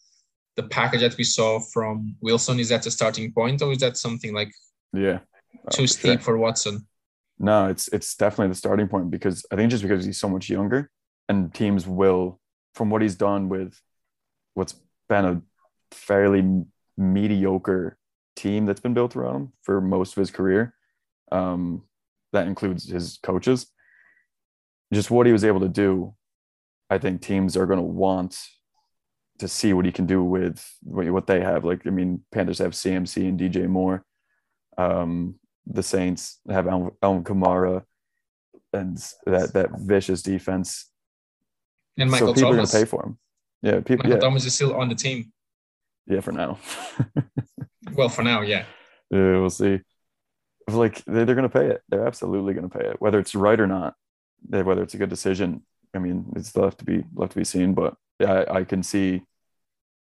the 0.56 0.62
package 0.64 1.00
that 1.00 1.16
we 1.16 1.24
saw 1.24 1.58
from 1.58 2.14
Wilson 2.20 2.60
is 2.60 2.68
that 2.68 2.82
the 2.82 2.90
starting 2.90 3.32
point, 3.32 3.62
or 3.62 3.72
is 3.72 3.78
that 3.78 3.96
something 3.96 4.34
like 4.34 4.52
Yeah. 4.92 5.20
Oh, 5.66 5.70
too 5.70 5.86
steep 5.86 6.20
sure. 6.20 6.24
for 6.24 6.38
Watson? 6.38 6.86
No, 7.38 7.68
it's 7.68 7.88
it's 7.88 8.14
definitely 8.14 8.48
the 8.48 8.54
starting 8.64 8.88
point 8.88 9.10
because 9.10 9.44
I 9.50 9.56
think 9.56 9.70
just 9.70 9.82
because 9.82 10.04
he's 10.04 10.18
so 10.18 10.28
much 10.28 10.48
younger 10.48 10.90
and 11.28 11.52
teams 11.52 11.86
will, 11.86 12.40
from 12.74 12.90
what 12.90 13.02
he's 13.02 13.16
done 13.16 13.48
with 13.48 13.80
what's 14.54 14.74
been 15.08 15.24
a 15.24 15.42
fairly 15.90 16.64
mediocre 16.96 17.98
team 18.36 18.66
that's 18.66 18.80
been 18.80 18.94
built 18.94 19.16
around 19.16 19.36
him 19.36 19.52
for 19.62 19.80
most 19.80 20.12
of 20.12 20.20
his 20.20 20.30
career. 20.30 20.74
Um, 21.32 21.82
that 22.32 22.46
includes 22.46 22.88
his 22.88 23.18
coaches. 23.22 23.66
Just 24.94 25.10
what 25.10 25.26
he 25.26 25.32
was 25.32 25.44
able 25.44 25.60
to 25.60 25.68
do, 25.68 26.14
I 26.90 26.98
think 26.98 27.20
teams 27.20 27.56
are 27.56 27.66
going 27.66 27.78
to 27.78 27.84
want 27.84 28.38
to 29.38 29.48
see 29.48 29.72
what 29.72 29.84
he 29.84 29.92
can 29.92 30.06
do 30.06 30.22
with 30.22 30.64
what 30.82 31.08
what 31.10 31.26
they 31.26 31.40
have. 31.40 31.64
Like, 31.64 31.86
I 31.86 31.90
mean, 31.90 32.22
Panthers 32.32 32.58
have 32.58 32.72
CMC 32.72 33.28
and 33.28 33.38
DJ 33.38 33.66
Moore. 33.66 34.04
Um, 34.78 35.36
the 35.66 35.82
Saints 35.82 36.40
have 36.48 36.66
Alvin 36.66 36.92
Alvin 37.02 37.24
Kamara 37.24 37.84
and 38.72 38.98
that 39.26 39.52
that 39.54 39.70
vicious 39.78 40.22
defense. 40.22 40.90
And 41.96 42.10
Michael 42.10 42.28
so 42.28 42.34
people 42.34 42.50
Thomas. 42.50 42.74
are 42.74 42.78
going 42.78 42.84
to 42.84 42.86
pay 42.86 42.90
for 42.90 43.06
him. 43.06 43.18
Yeah, 43.62 43.80
people. 43.80 44.04
Michael 44.04 44.10
Yeah, 44.10 44.20
Thomas 44.20 44.44
is 44.44 44.54
still 44.54 44.74
on 44.74 44.88
the 44.88 44.94
team. 44.94 45.32
yeah, 46.06 46.20
for 46.20 46.32
now. 46.32 46.58
Well, 47.92 48.08
for 48.08 48.22
now, 48.22 48.40
yeah. 48.40 48.64
yeah, 49.10 49.38
we'll 49.38 49.50
see. 49.50 49.80
Like 50.68 51.04
they're 51.04 51.26
going 51.26 51.42
to 51.42 51.48
pay 51.48 51.66
it. 51.66 51.82
They're 51.88 52.06
absolutely 52.06 52.54
going 52.54 52.68
to 52.68 52.78
pay 52.78 52.86
it, 52.86 52.96
whether 52.98 53.18
it's 53.18 53.34
right 53.34 53.60
or 53.60 53.66
not. 53.66 53.94
Whether 54.48 54.82
it's 54.82 54.94
a 54.94 54.98
good 54.98 55.10
decision. 55.10 55.62
I 55.94 55.98
mean, 55.98 56.32
it's 56.36 56.56
left 56.56 56.78
to 56.78 56.84
be 56.84 57.04
left 57.14 57.32
to 57.32 57.38
be 57.38 57.44
seen. 57.44 57.74
But 57.74 57.94
I, 58.20 58.44
I 58.58 58.64
can 58.64 58.82
see 58.82 59.22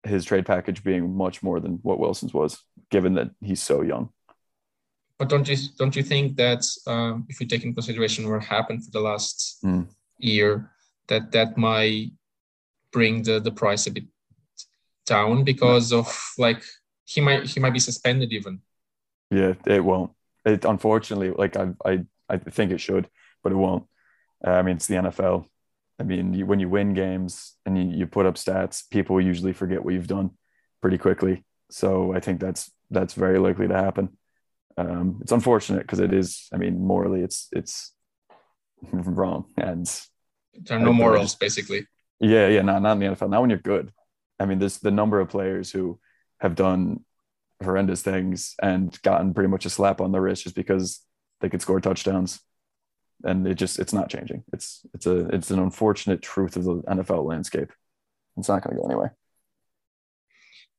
his 0.04 0.26
trade 0.26 0.46
package 0.46 0.84
being 0.84 1.16
much 1.16 1.42
more 1.44 1.60
than 1.60 1.80
what 1.84 2.00
Wilson's 2.00 2.34
was, 2.34 2.62
given 2.90 3.14
that 3.14 3.30
he's 3.42 3.62
so 3.62 3.82
young. 3.82 4.10
But 5.18 5.30
don't 5.30 5.48
you 5.48 5.56
don't 5.78 5.96
you 5.96 6.04
think 6.04 6.36
that 6.38 6.66
um, 6.88 7.26
if 7.30 7.40
you 7.40 7.48
take 7.48 7.64
in 7.64 7.74
consideration 7.74 8.30
what 8.30 8.44
happened 8.44 8.84
for 8.84 8.92
the 8.92 9.00
last 9.00 9.60
Mm. 9.64 9.88
year, 10.18 10.72
that 11.08 11.32
that 11.32 11.58
might 11.58 12.12
bring 12.92 13.24
the 13.24 13.40
the 13.40 13.52
price 13.52 13.88
a 13.88 13.92
bit 13.92 14.06
down 15.06 15.44
because 15.44 15.94
of 15.94 16.08
like 16.38 16.64
he 17.06 17.22
might 17.22 17.48
he 17.48 17.60
might 17.60 17.74
be 17.74 17.80
suspended 17.80 18.34
even. 18.34 18.62
Yeah, 19.32 19.54
it 19.66 19.84
won't. 19.84 20.12
It 20.46 20.66
unfortunately, 20.66 21.32
like 21.32 21.56
I, 21.56 21.70
I, 21.86 22.06
I 22.30 22.38
think 22.38 22.72
it 22.72 22.82
should, 22.82 23.08
but 23.44 23.52
it 23.52 23.56
won't. 23.56 23.86
Uh, 24.46 24.52
I 24.52 24.62
mean, 24.62 24.76
it's 24.76 24.88
the 24.88 24.96
NFL. 24.96 25.46
I 26.00 26.04
mean, 26.04 26.34
you, 26.34 26.46
when 26.46 26.60
you 26.60 26.70
win 26.70 26.94
games 26.94 27.54
and 27.66 27.78
you, 27.78 27.98
you 28.00 28.08
put 28.08 28.26
up 28.26 28.36
stats, 28.36 28.84
people 28.90 29.22
usually 29.22 29.54
forget 29.54 29.84
what 29.84 29.94
you've 29.94 30.08
done 30.08 30.32
pretty 30.82 30.98
quickly. 30.98 31.46
So 31.70 32.14
I 32.14 32.20
think 32.20 32.40
that's 32.40 32.72
that's 32.92 33.14
very 33.14 33.40
likely 33.40 33.68
to 33.68 33.76
happen. 33.76 34.10
Um, 34.78 35.20
it's 35.22 35.32
unfortunate 35.32 35.82
because 35.84 36.00
it 36.00 36.14
is. 36.14 36.48
I 36.54 36.58
mean, 36.58 36.86
morally, 36.86 37.22
it's 37.22 37.48
it's 37.52 37.94
wrong, 38.92 39.46
and 39.58 39.86
There 40.54 40.78
are 40.78 40.82
no 40.82 40.94
morals 40.94 41.32
just- 41.32 41.40
basically. 41.40 41.88
yeah, 42.20 42.48
yeah, 42.48 42.62
not 42.62 42.82
not 42.82 42.94
in 42.94 43.00
the 43.00 43.06
NFL. 43.16 43.30
Not 43.30 43.42
when 43.42 43.50
you're 43.50 43.60
good. 43.60 43.92
I 44.40 44.46
mean, 44.46 44.60
there's 44.60 44.80
the 44.80 44.92
number 44.92 45.20
of 45.20 45.30
players 45.30 45.72
who 45.72 46.00
have 46.40 46.56
done 46.56 47.06
horrendous 47.64 48.02
things 48.02 48.56
and 48.62 49.00
gotten 49.04 49.34
pretty 49.34 49.48
much 49.48 49.66
a 49.66 49.70
slap 49.70 50.02
on 50.02 50.12
the 50.12 50.20
wrist 50.20 50.44
just 50.44 50.56
because 50.56 51.00
they 51.40 51.50
could 51.50 51.62
score 51.62 51.80
touchdowns, 51.80 52.42
and 53.24 53.48
it 53.48 53.56
just 53.56 53.80
it's 53.80 53.94
not 53.94 54.10
changing. 54.10 54.44
It's 54.54 54.86
it's 54.94 55.06
a 55.06 55.28
it's 55.30 55.52
an 55.52 55.60
unfortunate 55.60 56.22
truth 56.22 56.56
of 56.56 56.64
the 56.66 56.76
NFL 56.84 57.26
landscape. 57.26 57.72
It's 58.38 58.50
not 58.50 58.64
going 58.64 58.76
to 58.76 58.82
go 58.82 58.88
anywhere. 58.88 59.16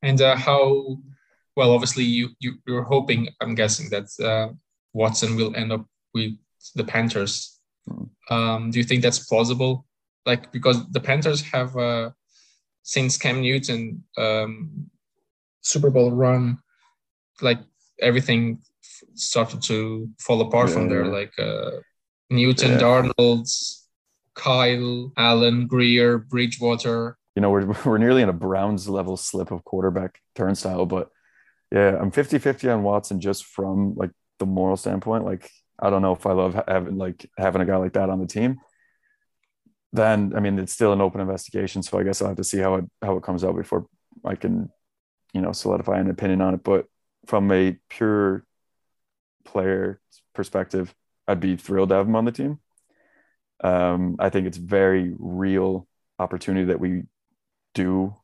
And 0.02 0.20
uh, 0.20 0.36
how 0.36 0.98
well, 1.56 1.72
obviously, 1.72 2.04
you, 2.04 2.30
you 2.40 2.54
you're 2.66 2.82
hoping, 2.82 3.28
I'm 3.40 3.54
guessing 3.54 3.88
that 3.90 4.06
uh, 4.22 4.52
Watson 4.92 5.36
will 5.36 5.54
end 5.54 5.72
up 5.72 5.86
with 6.12 6.32
the 6.74 6.84
Panthers. 6.84 7.60
Um, 8.30 8.70
do 8.70 8.78
you 8.78 8.84
think 8.84 9.02
that's 9.02 9.20
plausible? 9.26 9.86
Like 10.26 10.50
because 10.52 10.90
the 10.90 11.00
Panthers 11.00 11.42
have 11.42 11.76
uh, 11.76 12.10
since 12.82 13.16
Cam 13.16 13.40
Newton 13.42 14.02
um, 14.18 14.90
Super 15.60 15.90
Bowl 15.90 16.10
run, 16.10 16.58
like 17.40 17.58
everything 18.00 18.60
started 19.14 19.62
to 19.62 20.08
fall 20.18 20.40
apart 20.40 20.68
Yeah, 20.68 20.74
from 20.74 20.88
there. 20.88 21.04
yeah. 21.04 21.10
Like 21.10 21.38
uh, 21.38 21.70
Newton, 22.34 22.72
Yeah. 22.72 22.78
Darnold, 22.78 23.48
Kyle, 24.34 25.12
Allen, 25.16 25.66
Grier, 25.66 26.18
Bridgewater. 26.18 27.16
you 27.36 27.42
know, 27.42 27.50
we're, 27.50 27.66
we're 27.84 27.98
nearly 27.98 28.22
in 28.22 28.28
a 28.28 28.32
Browns 28.34 28.88
level 28.88 29.16
slip 29.16 29.50
of 29.50 29.64
quarterback 29.64 30.20
turnstile. 30.34 30.86
But 30.86 31.10
yeah, 31.72 31.96
I'm 32.00 32.10
50 32.10 32.38
50 32.38 32.68
on 32.68 32.82
Watson 32.82 33.20
just 33.20 33.44
from 33.46 33.94
like 33.96 34.10
the 34.38 34.46
moral 34.46 34.76
standpoint. 34.76 35.24
Like, 35.24 35.50
I 35.80 35.90
don't 35.90 36.02
know 36.02 36.12
if 36.12 36.26
I 36.26 36.32
love 36.32 36.60
having 36.68 36.98
like 36.98 37.28
having 37.36 37.62
a 37.62 37.64
guy 37.66 37.76
like 37.76 37.94
that 37.94 38.10
on 38.10 38.20
the 38.20 38.26
team. 38.26 38.58
Then, 39.92 40.32
I 40.36 40.40
mean, 40.40 40.58
it's 40.58 40.72
still 40.72 40.92
an 40.92 41.00
open 41.00 41.20
investigation. 41.20 41.82
So 41.82 41.98
I 41.98 42.02
guess 42.02 42.20
I'll 42.20 42.28
have 42.28 42.36
to 42.38 42.44
see 42.44 42.58
how 42.58 42.74
it, 42.76 42.84
how 43.00 43.16
it 43.16 43.22
comes 43.22 43.44
out 43.44 43.56
before 43.56 43.86
I 44.24 44.34
can, 44.34 44.70
you 45.32 45.40
know, 45.40 45.52
solidify 45.52 45.98
an 46.00 46.10
opinion 46.10 46.40
on 46.40 46.54
it. 46.54 46.64
But 46.64 46.86
from 47.26 47.50
a 47.52 47.76
pure 47.88 48.44
player 49.44 50.00
perspective, 50.34 50.92
I'd 51.26 51.40
be 51.40 51.56
thrilled 51.56 51.90
to 51.90 51.96
have 51.96 52.06
him 52.06 52.16
on 52.16 52.24
the 52.24 52.32
team. 52.32 52.58
Um, 53.62 54.16
I 54.18 54.30
think 54.30 54.46
it's 54.46 54.58
very 54.58 55.14
real 55.18 55.86
opportunity 56.18 56.66
that 56.66 56.80
we 56.80 57.02
do 57.74 58.14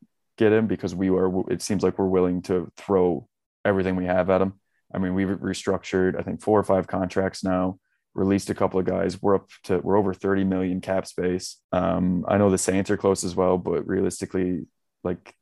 get 0.41 0.53
him 0.53 0.67
because 0.67 0.95
we 0.95 1.11
are 1.11 1.51
it 1.51 1.61
seems 1.61 1.83
like 1.83 1.99
we're 1.99 2.07
willing 2.07 2.41
to 2.41 2.71
throw 2.77 3.29
everything 3.65 3.97
we 3.97 4.07
have 4.07 4.31
at 4.31 4.41
him. 4.41 4.55
I 4.95 4.99
mean 4.99 5.15
we've 5.15 5.29
restructured 5.29 6.19
i 6.19 6.23
think 6.23 6.41
four 6.41 6.59
or 6.59 6.65
five 6.65 6.87
contracts 6.87 7.45
now 7.45 7.79
released 8.15 8.51
a 8.51 8.55
couple 8.55 8.81
of 8.81 8.87
guys. 8.87 9.21
We're 9.23 9.37
up 9.37 9.51
to 9.65 9.79
we're 9.79 9.99
over 9.99 10.15
30 10.15 10.45
million 10.45 10.81
cap 10.81 11.07
space. 11.07 11.59
Um 11.73 12.25
i 12.27 12.39
know 12.39 12.51
the 12.51 12.59
saints 12.59 12.91
are 12.91 12.97
close 12.97 13.23
as 13.23 13.37
well 13.37 13.59
but 13.59 13.87
realistically 13.87 14.67
like 15.05 15.35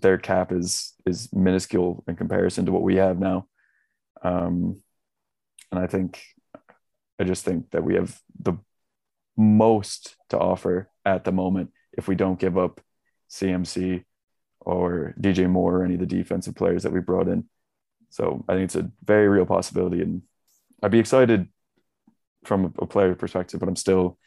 their 0.00 0.18
cap 0.18 0.52
is 0.52 0.92
is 1.06 1.32
minuscule 1.32 2.04
in 2.06 2.16
comparison 2.16 2.66
to 2.66 2.72
what 2.72 2.82
we 2.82 2.96
have 2.96 3.18
now. 3.18 3.46
Um 4.22 4.82
and 5.70 5.80
i 5.80 5.86
think 5.86 6.22
i 7.18 7.24
just 7.24 7.44
think 7.44 7.70
that 7.70 7.84
we 7.84 7.94
have 7.94 8.18
the 8.38 8.54
most 9.36 10.16
to 10.28 10.38
offer 10.38 10.90
at 11.04 11.24
the 11.24 11.32
moment 11.32 11.70
if 11.92 12.08
we 12.08 12.14
don't 12.14 12.38
give 12.38 12.56
up 12.58 12.80
CMC 13.32 14.04
or 14.60 15.14
DJ 15.20 15.48
Moore 15.48 15.78
or 15.78 15.84
any 15.84 15.94
of 15.94 16.00
the 16.00 16.06
defensive 16.06 16.54
players 16.54 16.82
that 16.82 16.92
we 16.92 17.00
brought 17.00 17.28
in. 17.28 17.44
So 18.10 18.44
I 18.48 18.54
think 18.54 18.64
it's 18.64 18.76
a 18.76 18.90
very 19.02 19.28
real 19.28 19.46
possibility, 19.46 20.02
and 20.02 20.22
I'd 20.82 20.90
be 20.90 20.98
excited 20.98 21.48
from 22.44 22.74
a 22.78 22.86
player 22.86 23.14
perspective, 23.14 23.60
but 23.60 23.68
I'm 23.68 23.76
still, 23.76 24.18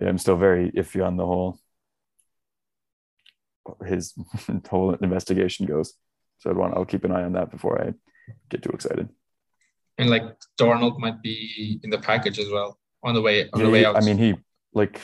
I'm 0.00 0.18
still 0.18 0.36
very 0.36 0.70
iffy 0.72 1.04
on 1.04 1.16
the 1.16 1.26
whole 1.26 1.58
his 3.86 4.14
whole 4.70 4.94
investigation 4.94 5.66
goes. 5.66 5.94
So 6.38 6.50
I'd 6.50 6.56
want 6.56 6.74
I'll 6.76 6.84
keep 6.84 7.04
an 7.04 7.12
eye 7.12 7.24
on 7.24 7.32
that 7.32 7.50
before 7.50 7.82
I 7.82 7.92
get 8.48 8.62
too 8.62 8.70
excited. 8.70 9.08
And 9.98 10.08
like 10.08 10.22
Darnold 10.58 10.98
might 10.98 11.20
be 11.22 11.80
in 11.82 11.90
the 11.90 11.98
package 11.98 12.38
as 12.38 12.48
well 12.48 12.78
on 13.02 13.14
the 13.14 13.20
way 13.20 13.48
on 13.52 13.62
the 13.62 13.70
way 13.70 13.84
out. 13.84 13.96
I 13.96 14.00
mean, 14.00 14.18
he 14.18 14.34
like, 14.72 15.00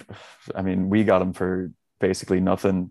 I 0.55 0.63
mean, 0.63 0.89
we 0.89 1.05
got 1.05 1.23
him 1.23 1.33
for 1.33 1.71
basically 2.01 2.41
nothing 2.41 2.91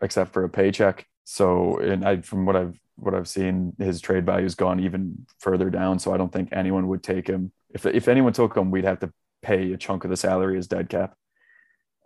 except 0.00 0.32
for 0.32 0.44
a 0.44 0.48
paycheck. 0.48 1.06
So, 1.24 1.78
and 1.78 2.04
I, 2.04 2.20
from 2.20 2.46
what 2.46 2.56
I've 2.56 2.78
what 2.96 3.14
I've 3.14 3.28
seen, 3.28 3.72
his 3.78 4.00
trade 4.00 4.26
value's 4.26 4.54
gone 4.54 4.80
even 4.80 5.26
further 5.38 5.70
down. 5.70 5.98
So 5.98 6.12
I 6.12 6.16
don't 6.16 6.32
think 6.32 6.50
anyone 6.52 6.88
would 6.88 7.02
take 7.02 7.26
him. 7.26 7.52
If 7.70 7.86
if 7.86 8.08
anyone 8.08 8.32
took 8.32 8.56
him, 8.56 8.70
we'd 8.70 8.84
have 8.84 9.00
to 9.00 9.12
pay 9.42 9.72
a 9.72 9.76
chunk 9.76 10.04
of 10.04 10.10
the 10.10 10.16
salary 10.16 10.58
as 10.58 10.68
dead 10.68 10.88
cap, 10.88 11.14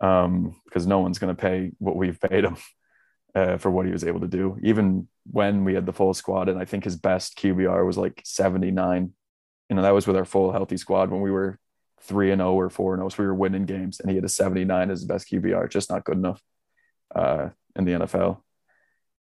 um, 0.01 0.59
because 0.65 0.87
no 0.87 0.99
one's 0.99 1.19
going 1.19 1.35
to 1.35 1.41
pay 1.41 1.71
what 1.77 1.95
we've 1.95 2.19
paid 2.19 2.45
him 2.45 2.57
uh, 3.35 3.57
for 3.57 3.69
what 3.69 3.85
he 3.85 3.91
was 3.91 4.03
able 4.03 4.21
to 4.21 4.27
do. 4.27 4.57
Even 4.63 5.07
when 5.29 5.63
we 5.63 5.73
had 5.73 5.85
the 5.85 5.93
full 5.93 6.13
squad, 6.13 6.49
and 6.49 6.59
I 6.59 6.65
think 6.65 6.83
his 6.83 6.95
best 6.95 7.37
QBR 7.37 7.85
was 7.85 7.97
like 7.97 8.21
seventy 8.23 8.71
nine. 8.71 9.13
You 9.69 9.75
know, 9.75 9.81
that 9.81 9.93
was 9.93 10.07
with 10.07 10.15
our 10.15 10.25
full 10.25 10.51
healthy 10.51 10.77
squad 10.77 11.11
when 11.11 11.21
we 11.21 11.31
were 11.31 11.59
three 12.01 12.31
and 12.31 12.39
zero 12.39 12.53
or 12.53 12.69
four 12.69 12.93
and 12.93 13.01
zero, 13.01 13.09
so 13.09 13.23
we 13.23 13.27
were 13.27 13.33
winning 13.33 13.65
games, 13.65 13.99
and 13.99 14.09
he 14.09 14.15
had 14.15 14.25
a 14.25 14.29
seventy 14.29 14.65
nine 14.65 14.89
as 14.91 15.01
the 15.01 15.13
best 15.13 15.29
QBR, 15.29 15.69
just 15.69 15.89
not 15.89 16.05
good 16.05 16.17
enough 16.17 16.41
uh, 17.13 17.49
in 17.75 17.85
the 17.85 17.91
NFL. 17.93 18.41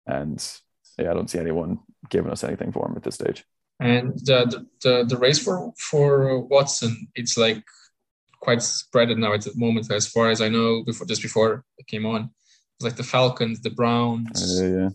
And 0.05 0.45
yeah, 0.97 1.11
I 1.11 1.13
don't 1.13 1.29
see 1.29 1.39
anyone 1.39 1.79
giving 2.09 2.31
us 2.31 2.43
anything 2.43 2.71
for 2.71 2.87
him 2.87 2.95
at 2.95 3.03
this 3.03 3.15
stage. 3.15 3.43
and 3.79 4.13
the, 4.19 4.45
the 4.45 4.65
the 4.83 5.05
the 5.05 5.17
race 5.17 5.39
for 5.39 5.73
for 5.77 6.39
Watson, 6.41 7.07
it's 7.15 7.37
like 7.37 7.63
quite 8.39 8.61
spread 8.61 9.09
now 9.17 9.33
at 9.33 9.41
the 9.41 9.51
moment. 9.55 9.91
As 9.91 10.07
far 10.07 10.29
as 10.29 10.41
I 10.41 10.49
know, 10.49 10.83
before 10.83 11.07
just 11.07 11.21
before 11.23 11.63
it 11.77 11.87
came 11.87 12.05
on, 12.05 12.29
it's 12.77 12.83
like 12.83 12.95
the 12.95 13.03
Falcons, 13.03 13.61
the 13.61 13.71
Browns, 13.71 14.61
Uh, 14.61 14.65
yeah, 14.65 14.89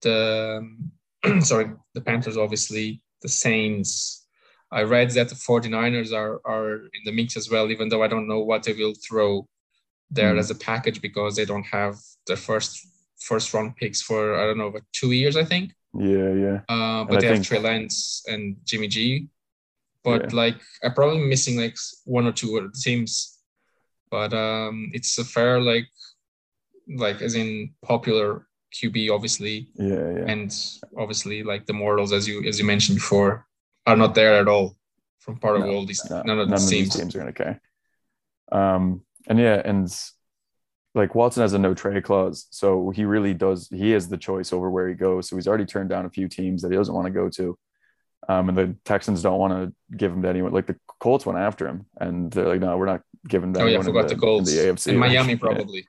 the 0.00 0.58
um, 1.24 1.40
sorry, 1.42 1.70
the 1.94 2.00
Panthers, 2.00 2.36
obviously, 2.36 3.02
the 3.20 3.28
Saints. 3.28 4.21
I 4.80 4.82
read 4.96 5.10
that 5.16 5.28
the 5.28 5.34
49ers 5.48 6.12
are 6.20 6.34
are 6.54 6.68
in 6.96 7.02
the 7.04 7.12
mix 7.18 7.36
as 7.36 7.46
well, 7.52 7.66
even 7.74 7.88
though 7.88 8.02
I 8.02 8.08
don't 8.12 8.28
know 8.32 8.40
what 8.50 8.62
they 8.64 8.72
will 8.80 8.94
throw 9.06 9.30
there 10.18 10.32
Hmm. 10.32 10.38
as 10.42 10.50
a 10.50 10.54
package 10.70 10.98
because 11.08 11.32
they 11.36 11.44
don't 11.52 11.68
have 11.78 11.94
their 12.26 12.40
first 12.48 12.72
first 13.28 13.46
round 13.54 13.70
picks 13.80 14.00
for 14.08 14.20
I 14.40 14.44
don't 14.46 14.58
know, 14.62 14.72
like 14.76 14.88
two 15.00 15.12
years, 15.20 15.36
I 15.36 15.44
think. 15.52 15.66
yeah, 16.14 16.32
yeah. 16.44 16.58
Uh, 16.74 17.00
And 17.00 17.08
but 17.08 17.16
I 17.16 17.20
they 17.20 17.26
have 17.28 17.36
think- 17.36 17.46
Trey 17.48 17.60
Lance 17.68 17.98
and 18.32 18.42
Jimmy 18.68 18.88
G. 18.94 19.28
But 20.08 20.22
Yeah. 20.22 20.36
like 20.42 20.58
I'm 20.82 20.94
probably 20.98 21.20
missing 21.34 21.56
like 21.64 21.76
one 22.16 22.26
or 22.30 22.32
two 22.40 22.52
teams. 22.84 23.10
But 24.14 24.30
um 24.46 24.76
it's 24.96 25.12
a 25.18 25.24
fair 25.36 25.54
like 25.72 25.88
like 27.04 27.18
as 27.26 27.34
in 27.42 27.48
popular 27.92 28.28
QB 28.76 28.96
obviously 29.16 29.56
Yeah, 29.90 30.08
yeah. 30.18 30.26
and 30.32 30.48
obviously 31.02 31.38
like 31.52 31.62
the 31.66 31.72
mortals 31.82 32.12
as 32.18 32.26
you 32.28 32.36
as 32.50 32.54
you 32.58 32.66
mentioned 32.72 32.96
before 33.02 33.32
are 33.86 33.96
not 33.96 34.14
there 34.14 34.34
at 34.40 34.48
all 34.48 34.76
from 35.18 35.38
part 35.38 35.56
of 35.56 35.62
No, 35.62 35.70
all 35.70 35.86
these 35.86 36.08
No, 36.10 36.22
none 36.22 36.38
of 36.40 36.48
none 36.48 36.58
these 36.58 36.64
of 36.64 36.70
these 36.70 36.88
teams. 36.90 36.96
teams 36.96 37.16
are 37.16 37.20
going 37.20 37.32
to 37.32 37.44
care. 37.44 37.60
Um, 38.50 39.02
and 39.26 39.38
yeah, 39.38 39.60
and 39.64 39.88
like 40.94 41.14
Watson 41.14 41.42
has 41.42 41.52
a 41.54 41.58
no 41.58 41.74
trade 41.74 42.04
clause, 42.04 42.46
so 42.50 42.90
he 42.90 43.04
really 43.04 43.34
does. 43.34 43.68
He 43.68 43.90
has 43.92 44.08
the 44.08 44.18
choice 44.18 44.52
over 44.52 44.70
where 44.70 44.88
he 44.88 44.94
goes. 44.94 45.28
So 45.28 45.36
he's 45.36 45.48
already 45.48 45.64
turned 45.64 45.88
down 45.90 46.04
a 46.06 46.10
few 46.10 46.28
teams 46.28 46.62
that 46.62 46.70
he 46.70 46.76
doesn't 46.76 46.94
want 46.94 47.06
to 47.06 47.12
go 47.12 47.28
to. 47.30 47.58
Um, 48.28 48.48
and 48.48 48.58
the 48.58 48.76
Texans 48.84 49.22
don't 49.22 49.38
want 49.38 49.52
to 49.52 49.96
give 49.96 50.12
him 50.12 50.22
to 50.22 50.28
anyone. 50.28 50.52
Like 50.52 50.66
the 50.66 50.76
Colts 51.00 51.26
went 51.26 51.38
after 51.38 51.66
him, 51.66 51.86
and 51.98 52.30
they're 52.30 52.46
like, 52.48 52.60
"No, 52.60 52.76
we're 52.76 52.86
not 52.86 53.02
giving 53.26 53.52
that." 53.52 53.60
to 53.60 53.64
Oh 53.64 53.68
yeah, 53.68 53.78
I 53.78 53.82
forgot 53.82 54.02
in 54.02 54.08
the, 54.08 54.14
the, 54.14 54.20
Colts 54.20 54.50
in 54.52 54.56
the 54.56 54.72
AFC." 54.72 54.86
Like, 54.88 54.96
Miami 54.96 55.32
yeah. 55.32 55.38
probably. 55.38 55.86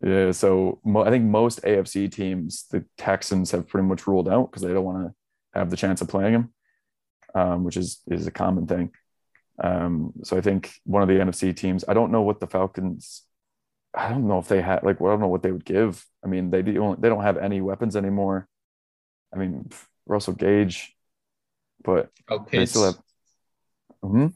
Yeah, 0.00 0.30
so 0.32 0.80
mo- 0.84 1.04
I 1.04 1.10
think 1.10 1.24
most 1.24 1.62
AFC 1.62 2.10
teams, 2.10 2.66
the 2.70 2.84
Texans 2.96 3.50
have 3.50 3.68
pretty 3.68 3.86
much 3.86 4.06
ruled 4.06 4.28
out 4.28 4.50
because 4.50 4.62
they 4.62 4.72
don't 4.72 4.84
want 4.84 5.08
to 5.08 5.58
have 5.58 5.70
the 5.70 5.76
chance 5.76 6.00
of 6.00 6.08
playing 6.08 6.34
him, 6.34 6.52
um, 7.34 7.64
which 7.64 7.76
is 7.76 8.00
is 8.08 8.26
a 8.26 8.30
common 8.30 8.66
thing. 8.66 8.90
Um, 9.62 10.12
so 10.22 10.36
I 10.36 10.40
think 10.40 10.72
one 10.84 11.02
of 11.02 11.08
the 11.08 11.14
NFC 11.14 11.54
teams. 11.54 11.84
I 11.88 11.94
don't 11.94 12.12
know 12.12 12.22
what 12.22 12.40
the 12.40 12.46
Falcons. 12.46 13.22
I 13.94 14.08
don't 14.08 14.28
know 14.28 14.38
if 14.38 14.48
they 14.48 14.60
had 14.60 14.82
like. 14.82 15.00
Well, 15.00 15.10
I 15.10 15.14
don't 15.14 15.20
know 15.20 15.28
what 15.28 15.42
they 15.42 15.52
would 15.52 15.64
give. 15.64 16.04
I 16.24 16.28
mean, 16.28 16.50
they 16.50 16.62
don't. 16.62 17.00
They 17.00 17.08
don't 17.08 17.22
have 17.22 17.38
any 17.38 17.60
weapons 17.60 17.96
anymore. 17.96 18.48
I 19.34 19.38
mean, 19.38 19.70
Russell 20.06 20.34
Gage, 20.34 20.94
but 21.82 22.10
Kyle 22.28 22.46
they 22.50 22.66
still 22.66 22.84
have. 22.84 22.98
Mhm. 24.02 24.32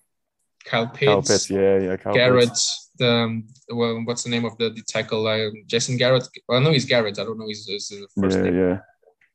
Kyle 0.65 0.87
Pitts, 0.87 1.07
Kyle 1.07 1.23
Pitts, 1.23 1.51
yeah, 1.51 1.79
yeah, 1.79 1.97
Kyle 1.97 2.15
Garrett. 2.15 2.49
Pitts. 2.49 2.91
The 2.99 3.11
um, 3.11 3.47
well, 3.69 4.03
what's 4.05 4.23
the 4.23 4.31
name 4.31 4.45
of 4.45 4.57
the, 4.59 4.71
the 4.71 4.83
tackle? 4.87 5.27
Uh, 5.27 5.51
Jason 5.67 5.97
Garrett. 5.97 6.29
Well, 6.47 6.61
I 6.61 6.63
know 6.63 6.71
he's 6.71 6.85
Garrett. 6.85 7.19
I 7.19 7.25
don't 7.25 7.39
know 7.39 7.49
his, 7.49 7.67
his 7.67 7.93
first 8.21 8.37
yeah, 8.37 8.43
name. 8.43 8.59
yeah. 8.59 8.79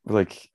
Like, 0.06 0.50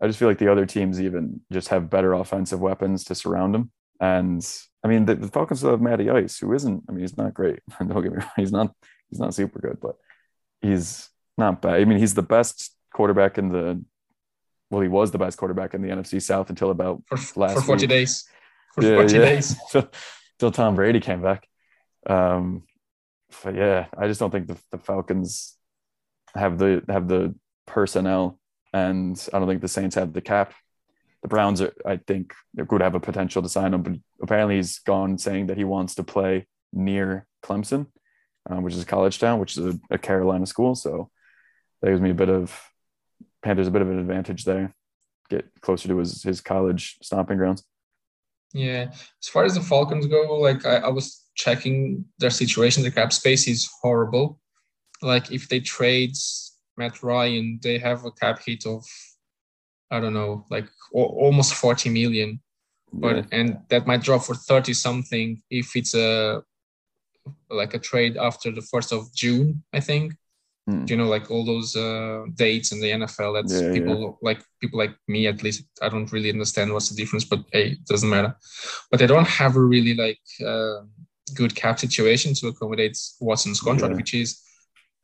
I 0.00 0.06
just 0.06 0.18
feel 0.18 0.28
like 0.28 0.38
the 0.38 0.50
other 0.50 0.66
teams 0.66 1.00
even 1.00 1.40
just 1.52 1.68
have 1.68 1.90
better 1.90 2.12
offensive 2.12 2.60
weapons 2.60 3.04
to 3.04 3.14
surround 3.14 3.54
him. 3.54 3.70
And 4.00 4.46
I 4.84 4.88
mean, 4.88 5.06
the, 5.06 5.14
the 5.14 5.28
Falcons 5.28 5.60
still 5.60 5.70
have 5.70 5.80
Matty 5.80 6.10
Ice, 6.10 6.38
who 6.38 6.52
isn't. 6.52 6.84
I 6.88 6.92
mean, 6.92 7.00
he's 7.00 7.16
not 7.16 7.34
great. 7.34 7.60
Don't 7.78 8.02
get 8.02 8.12
me 8.12 8.18
wrong. 8.18 8.30
He's 8.36 8.52
not. 8.52 8.74
He's 9.08 9.20
not 9.20 9.34
super 9.34 9.60
good, 9.60 9.78
but 9.80 9.96
he's 10.60 11.08
not 11.38 11.62
bad. 11.62 11.80
I 11.80 11.84
mean, 11.84 11.98
he's 11.98 12.14
the 12.14 12.22
best 12.22 12.74
quarterback 12.92 13.38
in 13.38 13.50
the. 13.50 13.82
Well, 14.70 14.82
he 14.82 14.88
was 14.88 15.12
the 15.12 15.18
best 15.18 15.38
quarterback 15.38 15.74
in 15.74 15.82
the 15.82 15.88
NFC 15.88 16.20
South 16.20 16.50
until 16.50 16.70
about 16.70 17.02
For, 17.06 17.16
Last 17.40 17.54
for 17.54 17.62
40 17.62 17.82
week. 17.82 17.88
days. 17.88 18.28
For 18.74 18.82
yeah, 18.82 18.96
40 18.96 19.14
yeah. 19.14 19.20
days. 19.20 19.56
till 20.38 20.50
Tom 20.50 20.74
Brady 20.74 21.00
came 21.00 21.22
back. 21.22 21.48
Um, 22.08 22.64
but 23.42 23.54
yeah, 23.54 23.86
I 23.96 24.06
just 24.06 24.20
don't 24.20 24.30
think 24.30 24.48
the, 24.48 24.56
the 24.72 24.78
Falcons 24.78 25.56
have 26.34 26.58
the 26.58 26.82
have 26.88 27.08
the 27.08 27.34
personnel, 27.66 28.38
and 28.76 29.28
I 29.32 29.38
don't 29.38 29.48
think 29.48 29.62
the 29.62 29.68
Saints 29.68 29.94
have 29.94 30.12
the 30.12 30.20
cap. 30.20 30.52
The 31.22 31.28
Browns 31.28 31.62
are, 31.62 31.72
I 31.86 31.96
think, 31.96 32.34
could 32.68 32.82
have 32.82 32.94
a 32.94 33.00
potential 33.00 33.42
to 33.42 33.48
sign 33.48 33.72
him, 33.72 33.82
but 33.82 33.94
apparently 34.20 34.56
he's 34.56 34.80
gone 34.80 35.16
saying 35.16 35.46
that 35.46 35.56
he 35.56 35.64
wants 35.64 35.94
to 35.94 36.04
play 36.04 36.46
near 36.74 37.26
Clemson, 37.42 37.86
um, 38.50 38.62
which 38.62 38.74
is 38.74 38.82
a 38.82 38.86
college 38.86 39.18
town, 39.18 39.40
which 39.40 39.56
is 39.56 39.64
a, 39.64 39.80
a 39.90 39.98
Carolina 39.98 40.44
school. 40.44 40.74
So 40.74 41.10
that 41.80 41.88
gives 41.88 42.02
me 42.02 42.10
a 42.10 42.14
bit 42.14 42.28
of 42.28 42.54
Panthers 43.42 43.66
a 43.66 43.70
bit 43.70 43.82
of 43.82 43.88
an 43.88 43.98
advantage 43.98 44.44
there. 44.44 44.74
Get 45.30 45.48
closer 45.62 45.88
to 45.88 45.96
his 45.96 46.22
his 46.22 46.40
college 46.40 46.98
stomping 47.02 47.38
grounds. 47.38 47.64
Yeah. 48.52 48.90
As 49.22 49.28
far 49.28 49.44
as 49.44 49.54
the 49.54 49.60
Falcons 49.62 50.06
go, 50.06 50.38
like 50.38 50.66
I, 50.66 50.76
I 50.76 50.88
was 50.88 51.24
checking 51.34 52.04
their 52.18 52.30
situation, 52.30 52.82
the 52.82 52.90
cap 52.90 53.12
space 53.12 53.48
is 53.48 53.68
horrible. 53.80 54.38
Like 55.02 55.32
if 55.32 55.48
they 55.48 55.60
trade 55.60 56.14
Matt 56.76 57.02
Ryan, 57.02 57.58
they 57.62 57.78
have 57.78 58.04
a 58.04 58.10
cap 58.10 58.40
hit 58.44 58.66
of 58.66 58.84
I 59.90 60.00
don't 60.00 60.14
know, 60.14 60.44
like 60.50 60.68
almost 60.92 61.54
40 61.54 61.90
million. 61.90 62.40
But 62.92 63.16
Yeah. 63.16 63.24
and 63.32 63.58
that 63.68 63.86
might 63.86 64.02
drop 64.02 64.24
for 64.24 64.34
30 64.34 64.74
something 64.74 65.42
if 65.50 65.76
it's 65.76 65.94
a 65.94 66.42
like 67.50 67.74
a 67.74 67.78
trade 67.78 68.16
after 68.16 68.50
the 68.52 68.62
first 68.62 68.92
of 68.92 69.12
June, 69.14 69.62
I 69.72 69.80
think. 69.80 70.14
Hmm. 70.68 70.84
You 70.88 70.96
know, 70.96 71.06
like 71.06 71.30
all 71.30 71.44
those 71.44 71.76
uh, 71.76 72.24
dates 72.34 72.72
in 72.72 72.80
the 72.80 72.90
NFL. 72.90 73.34
That's 73.34 73.60
Yeah, 73.60 73.72
people 73.72 74.18
like 74.22 74.40
people 74.60 74.78
like 74.80 74.94
me 75.06 75.28
at 75.28 75.42
least. 75.44 75.62
I 75.80 75.88
don't 75.88 76.10
really 76.12 76.30
understand 76.30 76.72
what's 76.72 76.88
the 76.90 76.96
difference, 76.96 77.24
but 77.24 77.44
hey, 77.52 77.66
it 77.72 77.84
doesn't 77.86 78.10
matter. 78.10 78.34
But 78.90 78.98
they 78.98 79.06
don't 79.06 79.28
have 79.28 79.54
a 79.56 79.60
really 79.62 79.94
like 79.94 80.20
uh, 80.44 80.80
good 81.34 81.54
cap 81.54 81.78
situation 81.78 82.34
to 82.34 82.48
accommodate 82.48 82.98
Watson's 83.20 83.60
contract, 83.60 83.92
Yeah. 83.92 83.96
which 83.96 84.14
is 84.14 84.42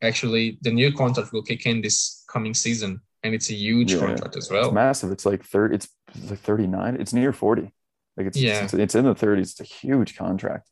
actually 0.03 0.59
the 0.63 0.71
new 0.73 0.93
contract 0.93 1.33
will 1.33 1.43
kick 1.43 1.67
in 1.67 1.81
this 1.81 2.25
coming 2.29 2.55
season, 2.55 3.01
and 3.23 3.35
it's 3.35 3.51
a 3.51 3.55
huge 3.55 3.93
Yeah. 3.93 4.01
contract 4.01 4.37
as 4.37 4.51
well. 4.51 4.67
It's 4.67 4.75
massive. 4.75 5.11
It's 5.13 5.27
like 5.27 5.45
thirty. 5.45 5.75
It's 5.77 5.89
like 6.29 6.41
thirty 6.41 6.67
nine. 6.67 6.97
It's 7.01 7.13
near 7.13 7.33
forty. 7.33 7.73
Like 8.17 8.27
it's, 8.27 8.37
Yeah. 8.39 8.65
it's 8.65 8.75
it's 8.75 8.95
in 8.95 9.05
the 9.05 9.15
thirties. 9.15 9.53
It's 9.53 9.61
a 9.61 9.65
huge 9.65 10.17
contract, 10.17 10.69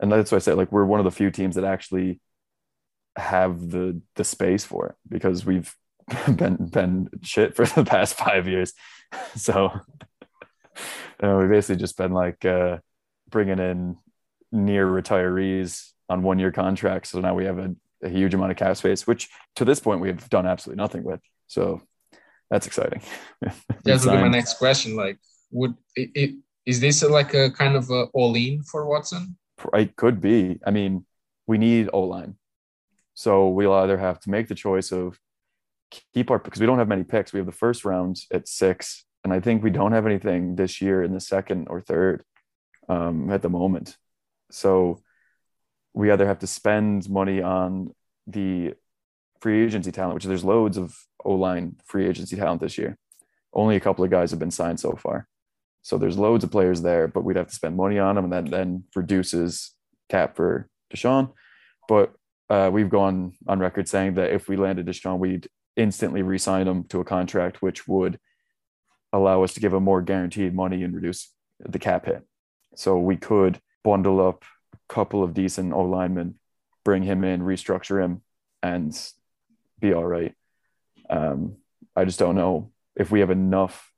and 0.00 0.10
that's 0.10 0.32
why 0.32 0.36
I 0.36 0.40
say 0.40 0.54
like 0.54 0.72
we're 0.72 0.84
one 0.84 1.00
of 1.00 1.04
the 1.04 1.10
few 1.10 1.30
teams 1.30 1.54
that 1.56 1.64
actually 1.64 2.20
have 3.16 3.70
the 3.70 4.00
the 4.16 4.24
space 4.24 4.64
for 4.64 4.86
it 4.86 4.94
because 5.08 5.44
we've 5.46 5.74
been 6.34 6.56
been 6.56 7.08
shit 7.22 7.54
for 7.54 7.64
the 7.76 7.84
past 7.84 8.14
five 8.16 8.48
years. 8.48 8.72
So 9.36 9.70
uh, 11.22 11.36
we've 11.40 11.48
basically 11.48 11.76
just 11.80 11.96
been 11.96 12.12
like 12.12 12.44
uh, 12.44 12.78
bringing 13.30 13.58
in 13.58 13.96
near 14.52 14.86
retirees 14.86 15.90
on 16.10 16.22
one 16.22 16.38
year 16.38 16.52
contracts. 16.52 17.10
So 17.10 17.20
now 17.20 17.34
we 17.34 17.46
have 17.46 17.58
a, 17.58 17.74
a 18.02 18.08
huge 18.08 18.34
amount 18.34 18.50
of 18.50 18.56
cap 18.56 18.76
space, 18.76 19.06
which 19.06 19.28
to 19.56 19.64
this 19.64 19.80
point 19.80 20.00
we 20.00 20.08
have 20.08 20.28
done 20.30 20.46
absolutely 20.46 20.80
nothing 20.80 21.04
with. 21.04 21.20
So 21.46 21.82
that's 22.50 22.66
exciting. 22.66 23.02
We 23.42 23.50
That 23.84 24.02
be 24.02 24.10
my 24.10 24.28
next 24.28 24.58
question. 24.58 24.96
Like, 24.96 25.18
would 25.50 25.74
it, 25.96 26.10
it 26.14 26.34
is 26.66 26.80
this 26.80 27.02
like 27.02 27.34
a 27.34 27.50
kind 27.50 27.76
of 27.76 27.90
a 27.90 28.04
all-in 28.12 28.62
for 28.62 28.86
Watson? 28.86 29.36
It 29.72 29.96
could 29.96 30.20
be. 30.20 30.58
I 30.66 30.70
mean, 30.70 31.06
we 31.46 31.58
need 31.58 31.88
O 31.92 32.00
line. 32.02 32.36
So 33.14 33.48
we'll 33.48 33.72
either 33.72 33.96
have 33.98 34.20
to 34.20 34.30
make 34.30 34.48
the 34.48 34.54
choice 34.54 34.92
of 34.92 35.18
keep 36.14 36.30
our 36.30 36.38
because 36.38 36.60
we 36.60 36.66
don't 36.66 36.78
have 36.78 36.88
many 36.88 37.04
picks. 37.04 37.32
We 37.32 37.38
have 37.38 37.46
the 37.46 37.52
first 37.52 37.84
round 37.84 38.20
at 38.32 38.46
six, 38.46 39.04
and 39.24 39.32
I 39.32 39.40
think 39.40 39.62
we 39.62 39.70
don't 39.70 39.92
have 39.92 40.06
anything 40.06 40.56
this 40.56 40.80
year 40.80 41.02
in 41.02 41.12
the 41.12 41.20
second 41.20 41.68
or 41.68 41.80
third 41.80 42.22
um, 42.88 43.30
at 43.30 43.42
the 43.42 43.48
moment. 43.48 43.96
So 44.50 45.00
we 45.98 46.12
either 46.12 46.28
have 46.28 46.38
to 46.38 46.46
spend 46.46 47.10
money 47.10 47.42
on 47.42 47.92
the 48.28 48.72
free 49.40 49.64
agency 49.64 49.90
talent, 49.90 50.14
which 50.14 50.24
there's 50.24 50.44
loads 50.44 50.76
of 50.76 50.96
O 51.24 51.34
line 51.34 51.74
free 51.84 52.06
agency 52.06 52.36
talent 52.36 52.60
this 52.60 52.78
year. 52.78 52.96
Only 53.52 53.74
a 53.74 53.80
couple 53.80 54.04
of 54.04 54.10
guys 54.10 54.30
have 54.30 54.38
been 54.38 54.52
signed 54.52 54.78
so 54.78 54.92
far. 54.92 55.26
So 55.82 55.98
there's 55.98 56.16
loads 56.16 56.44
of 56.44 56.52
players 56.52 56.82
there, 56.82 57.08
but 57.08 57.24
we'd 57.24 57.36
have 57.36 57.48
to 57.48 57.54
spend 57.54 57.76
money 57.76 57.98
on 57.98 58.14
them, 58.14 58.24
and 58.24 58.32
that 58.32 58.48
then 58.48 58.84
reduces 58.94 59.74
cap 60.08 60.36
for 60.36 60.68
Deshaun. 60.94 61.32
But 61.88 62.12
uh, 62.48 62.70
we've 62.72 62.90
gone 62.90 63.32
on 63.48 63.58
record 63.58 63.88
saying 63.88 64.14
that 64.14 64.32
if 64.32 64.48
we 64.48 64.56
landed 64.56 64.86
Deshaun, 64.86 65.18
we'd 65.18 65.48
instantly 65.76 66.22
re-sign 66.22 66.68
him 66.68 66.84
to 66.90 67.00
a 67.00 67.04
contract, 67.04 67.60
which 67.60 67.88
would 67.88 68.20
allow 69.12 69.42
us 69.42 69.52
to 69.54 69.60
give 69.60 69.74
him 69.74 69.82
more 69.82 70.02
guaranteed 70.02 70.54
money 70.54 70.84
and 70.84 70.94
reduce 70.94 71.32
the 71.58 71.80
cap 71.80 72.06
hit. 72.06 72.22
So 72.76 72.98
we 72.98 73.16
could 73.16 73.60
bundle 73.82 74.24
up 74.24 74.44
couple 74.88 75.22
of 75.22 75.34
decent 75.34 75.72
O 75.72 75.82
linemen, 75.82 76.34
bring 76.84 77.02
him 77.02 77.24
in, 77.24 77.40
restructure 77.40 78.02
him, 78.02 78.22
and 78.62 78.98
be 79.80 79.92
all 79.92 80.04
right. 80.04 80.34
Um, 81.10 81.56
I 81.94 82.04
just 82.04 82.18
don't 82.18 82.34
know 82.36 82.72
if 82.96 83.10
we 83.10 83.20
have 83.20 83.30
enough 83.30 83.92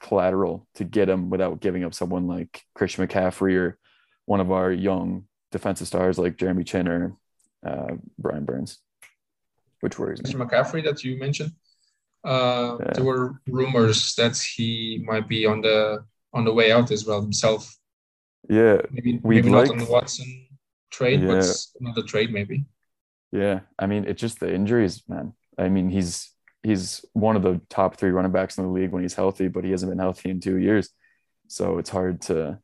collateral 0.00 0.66
to 0.74 0.84
get 0.84 1.08
him 1.08 1.30
without 1.30 1.60
giving 1.60 1.84
up 1.84 1.94
someone 1.94 2.26
like 2.26 2.62
Christian 2.74 3.06
McCaffrey 3.06 3.56
or 3.56 3.78
one 4.26 4.40
of 4.40 4.52
our 4.52 4.70
young 4.70 5.24
defensive 5.50 5.86
stars 5.86 6.18
like 6.18 6.36
Jeremy 6.36 6.64
Chinn 6.64 6.88
or 6.88 7.16
uh, 7.66 7.94
Brian 8.18 8.44
Burns, 8.44 8.78
which 9.80 9.98
worries 9.98 10.22
me. 10.22 10.30
Mr. 10.30 10.46
McCaffrey 10.46 10.84
that 10.84 11.02
you 11.04 11.18
mentioned. 11.18 11.52
Uh, 12.24 12.76
Yeah. 12.80 12.92
There 12.94 13.04
were 13.04 13.40
rumors 13.46 14.14
that 14.16 14.36
he 14.36 15.02
might 15.06 15.28
be 15.28 15.46
on 15.46 15.60
the 15.60 16.04
on 16.32 16.44
the 16.44 16.52
way 16.52 16.72
out 16.72 16.90
as 16.90 17.06
well 17.06 17.20
himself. 17.20 17.62
Yeah, 18.48 18.78
Maybe 18.90 19.20
maybe 19.24 19.50
not 19.50 19.70
on 19.70 19.78
the 19.78 19.86
Watson 19.86 20.46
trade, 20.90 21.20
Yeah. 21.20 21.28
but 21.40 21.56
another 21.80 22.02
trade 22.02 22.32
maybe. 22.32 22.66
yeah. 23.32 23.60
I 23.78 23.86
mean, 23.86 24.04
it's 24.04 24.20
just 24.20 24.38
the 24.40 24.52
injuries, 24.52 25.02
man. 25.08 25.32
I 25.58 25.68
mean, 25.68 25.88
he's 25.88 26.30
he's 26.62 27.04
one 27.12 27.36
of 27.36 27.42
the 27.42 27.60
top 27.68 27.96
three 27.96 28.10
running 28.10 28.32
backs 28.32 28.58
in 28.58 28.64
the 28.64 28.70
league 28.70 28.90
when 28.90 29.02
he's 29.02 29.14
healthy, 29.14 29.48
but 29.48 29.64
he 29.64 29.70
hasn't 29.70 29.90
been 29.90 29.98
healthy 29.98 30.30
in 30.30 30.40
two 30.40 30.56
years. 30.56 30.90
So 31.48 31.78
it's 31.78 31.90
hard 31.90 32.20
to 32.22 32.58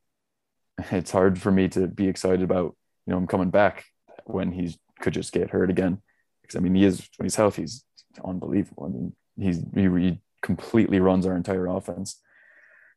it's 0.90 1.10
hard 1.10 1.40
for 1.40 1.50
me 1.50 1.68
to 1.68 1.86
be 1.86 2.08
excited 2.08 2.42
about 2.42 2.76
you 3.06 3.12
know 3.12 3.18
him 3.18 3.26
coming 3.26 3.50
back 3.50 3.84
when 4.24 4.52
he 4.52 4.76
could 5.00 5.14
just 5.14 5.32
get 5.32 5.50
hurt 5.50 5.70
again. 5.70 6.02
Because 6.42 6.56
I 6.56 6.60
mean, 6.60 6.74
he 6.74 6.84
is 6.84 7.08
when 7.16 7.24
he's 7.24 7.36
healthy, 7.36 7.62
he's 7.62 7.84
unbelievable. 8.24 8.84
I 8.84 8.88
mean, 8.88 9.16
he's 9.38 9.62
he, 9.74 9.88
he 10.00 10.20
completely 10.42 11.00
runs 11.00 11.26
our 11.26 11.36
entire 11.36 11.66
offense, 11.66 12.20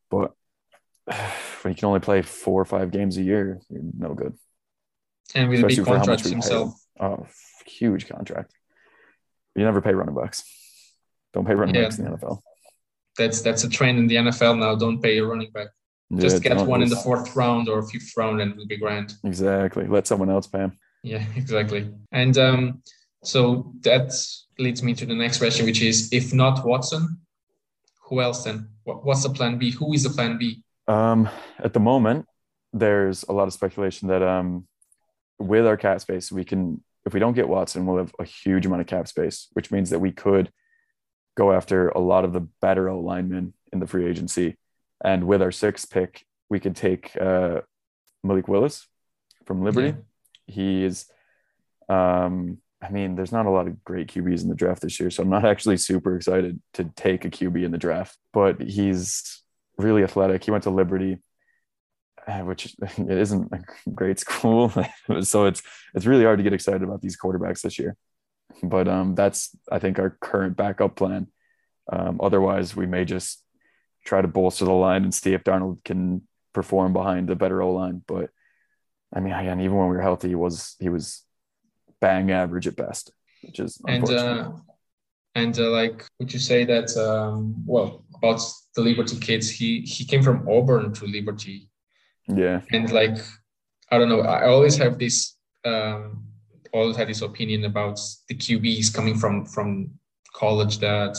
but 0.09 0.33
when 1.61 1.71
you 1.71 1.75
can 1.75 1.87
only 1.87 1.99
play 1.99 2.21
four 2.21 2.61
or 2.61 2.65
five 2.65 2.91
games 2.91 3.17
a 3.17 3.23
year, 3.23 3.59
you're 3.69 3.81
no 3.97 4.13
good. 4.13 4.33
And 5.35 5.49
with 5.49 5.59
a 5.59 5.67
big 5.67 5.79
Especially 5.79 5.91
how 5.91 5.97
much 5.97 6.05
contract 6.07 6.23
we 6.25 6.29
pay 6.29 6.33
himself. 6.35 6.73
Oh, 6.99 7.27
huge 7.65 8.07
contract. 8.07 8.51
You 9.55 9.63
never 9.63 9.81
pay 9.81 9.93
running 9.93 10.15
backs. 10.15 10.43
Don't 11.33 11.45
pay 11.45 11.55
running 11.55 11.75
Yeah. 11.75 11.83
backs 11.83 11.97
in 11.99 12.05
the 12.05 12.11
NFL. 12.11 12.39
That's 13.17 13.41
that's 13.41 13.63
a 13.63 13.69
trend 13.69 13.99
in 13.99 14.07
the 14.07 14.15
NFL 14.15 14.57
now. 14.59 14.75
Don't 14.75 15.01
pay 15.01 15.17
a 15.19 15.25
running 15.25 15.51
back. 15.51 15.67
Just 16.15 16.37
Yeah, 16.43 16.49
get 16.49 16.57
don't- 16.57 16.67
one 16.67 16.81
in 16.83 16.89
the 16.89 16.95
fourth 16.95 17.35
round 17.35 17.69
or 17.69 17.81
fifth 17.87 18.11
round 18.17 18.41
and 18.41 18.51
it'll 18.53 18.67
be 18.67 18.77
grand. 18.77 19.15
Exactly. 19.23 19.87
Let 19.87 20.07
someone 20.07 20.29
else 20.29 20.47
pay 20.47 20.59
him. 20.59 20.77
Yeah, 21.03 21.25
exactly. 21.35 21.91
And 22.11 22.37
um, 22.37 22.81
so 23.23 23.73
that 23.81 24.11
leads 24.59 24.83
me 24.83 24.93
to 24.95 25.05
the 25.05 25.15
next 25.15 25.37
question, 25.39 25.65
which 25.65 25.81
is 25.81 26.09
if 26.11 26.33
not 26.33 26.65
Watson, 26.65 27.19
who 28.05 28.21
else 28.21 28.43
then? 28.43 28.69
What's 28.83 29.23
the 29.23 29.29
plan 29.29 29.57
B? 29.57 29.71
Who 29.71 29.93
is 29.93 30.03
the 30.03 30.09
plan 30.09 30.37
B? 30.37 30.63
Um, 30.87 31.29
at 31.59 31.73
the 31.73 31.79
moment, 31.79 32.25
there's 32.73 33.23
a 33.23 33.31
lot 33.31 33.47
of 33.47 33.53
speculation 33.53 34.07
that 34.09 34.21
um, 34.21 34.67
with 35.39 35.65
our 35.65 35.77
cap 35.77 36.01
space, 36.01 36.31
we 36.31 36.43
can, 36.43 36.83
if 37.05 37.13
we 37.13 37.19
don't 37.19 37.33
get 37.33 37.47
Watson, 37.47 37.85
we'll 37.85 37.97
have 37.97 38.13
a 38.19 38.25
huge 38.25 38.65
amount 38.65 38.81
of 38.81 38.87
cap 38.87 39.07
space, 39.07 39.47
which 39.53 39.71
means 39.71 39.89
that 39.91 39.99
we 39.99 40.11
could 40.11 40.51
go 41.35 41.51
after 41.51 41.89
a 41.89 41.99
lot 41.99 42.25
of 42.25 42.33
the 42.33 42.47
better 42.61 42.89
O 42.89 42.99
linemen 42.99 43.53
in 43.71 43.79
the 43.79 43.87
free 43.87 44.07
agency. 44.07 44.57
And 45.03 45.25
with 45.25 45.41
our 45.41 45.51
sixth 45.51 45.89
pick, 45.89 46.25
we 46.49 46.59
could 46.59 46.75
take 46.75 47.15
uh, 47.19 47.61
Malik 48.23 48.47
Willis 48.47 48.87
from 49.45 49.63
Liberty. 49.63 49.95
He 50.47 50.83
is, 50.83 51.05
um, 51.89 52.59
I 52.81 52.89
mean, 52.89 53.15
there's 53.15 53.31
not 53.31 53.45
a 53.45 53.49
lot 53.49 53.67
of 53.67 53.83
great 53.83 54.07
QBs 54.07 54.43
in 54.43 54.49
the 54.49 54.55
draft 54.55 54.81
this 54.81 54.99
year, 54.99 55.09
so 55.09 55.23
I'm 55.23 55.29
not 55.29 55.45
actually 55.53 55.77
super 55.77 56.15
excited 56.15 56.61
to 56.75 56.85
take 56.95 57.25
a 57.25 57.29
QB 57.29 57.63
in 57.63 57.71
the 57.71 57.77
draft. 57.77 58.17
But 58.31 58.61
he's 58.61 59.42
really 59.77 60.03
athletic. 60.03 60.43
He 60.43 60.51
went 60.51 60.63
to 60.63 60.69
Liberty, 60.69 61.17
uh, 62.27 62.39
which 62.39 62.75
it 62.81 63.17
isn't 63.17 63.51
a 63.51 63.91
great 63.91 64.19
school, 64.25 64.71
so 65.21 65.45
it's 65.45 65.61
it's 65.93 66.05
really 66.05 66.23
hard 66.23 66.39
to 66.39 66.43
get 66.43 66.53
excited 66.53 66.83
about 66.83 67.01
these 67.01 67.17
quarterbacks 67.17 67.61
this 67.61 67.79
year. 67.79 67.95
But 68.61 68.87
um, 68.87 69.15
that's 69.15 69.55
I 69.71 69.79
think 69.79 69.99
our 69.99 70.11
current 70.21 70.57
backup 70.57 70.95
plan. 70.95 71.27
Um, 71.91 72.19
otherwise, 72.21 72.75
we 72.75 72.85
may 72.85 73.03
just 73.03 73.43
try 74.05 74.21
to 74.21 74.27
bolster 74.27 74.65
the 74.65 74.71
line 74.71 75.03
and 75.03 75.13
see 75.13 75.33
if 75.33 75.43
Darnold 75.43 75.83
can 75.83 76.27
perform 76.53 76.93
behind 76.93 77.27
the 77.27 77.35
better 77.35 77.61
O 77.61 77.71
line. 77.71 78.01
But 78.05 78.29
I 79.13 79.19
mean, 79.19 79.33
again, 79.33 79.59
even 79.59 79.77
when 79.77 79.89
we 79.89 79.95
were 79.95 80.01
healthy, 80.01 80.29
he 80.29 80.35
was 80.35 80.75
he 80.79 80.89
was 80.89 81.23
bang 81.99 82.31
average 82.31 82.67
at 82.67 82.75
best, 82.75 83.11
which 83.41 83.59
is 83.59 83.81
And 83.87 84.09
uh, 84.09 84.51
and 85.35 85.57
uh, 85.59 85.69
like, 85.69 86.05
would 86.19 86.31
you 86.33 86.39
say 86.39 86.65
that? 86.65 86.95
Um, 86.97 87.55
well, 87.65 88.05
about 88.15 88.41
the 88.75 88.81
Liberty 88.81 89.17
kids, 89.19 89.49
he 89.49 89.81
he 89.81 90.05
came 90.05 90.23
from 90.23 90.47
Auburn 90.47 90.93
to 90.93 91.05
Liberty, 91.05 91.69
yeah, 92.27 92.61
and 92.71 92.91
like, 92.91 93.17
I 93.91 93.97
don't 93.97 94.09
know. 94.09 94.21
I 94.21 94.47
always 94.47 94.77
have 94.77 94.97
this. 94.99 95.35
Um, 95.65 96.25
always 96.73 96.95
had 96.97 97.07
this 97.07 97.21
opinion 97.21 97.65
about 97.65 97.99
the 98.27 98.35
QBs 98.35 98.93
coming 98.93 99.15
from 99.15 99.45
from 99.45 99.91
college 100.33 100.79
that 100.79 101.15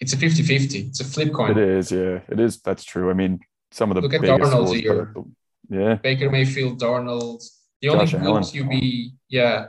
it's 0.00 0.12
a 0.12 0.16
50-50. 0.16 0.88
It's 0.88 1.00
a 1.00 1.04
flip 1.04 1.32
coin. 1.32 1.50
it 1.50 1.58
is. 1.58 1.90
Yeah, 1.90 2.20
it 2.28 2.38
is. 2.38 2.60
That's 2.60 2.84
true. 2.84 3.10
I 3.10 3.14
mean, 3.14 3.40
some 3.72 3.90
of 3.90 3.96
the 3.96 4.02
Look 4.02 4.14
at 4.14 4.20
Darnold's 4.20 4.80
year. 4.80 5.06
put 5.06 5.20
up 5.20 5.26
the- 5.68 5.76
yeah, 5.76 5.94
Baker 5.96 6.30
Mayfield, 6.30 6.80
Darnold. 6.80 7.42
The 7.82 7.88
only 7.88 8.04
Josh 8.06 8.12
good 8.12 8.22
Allen. 8.22 8.42
QB, 8.44 9.10
yeah, 9.28 9.66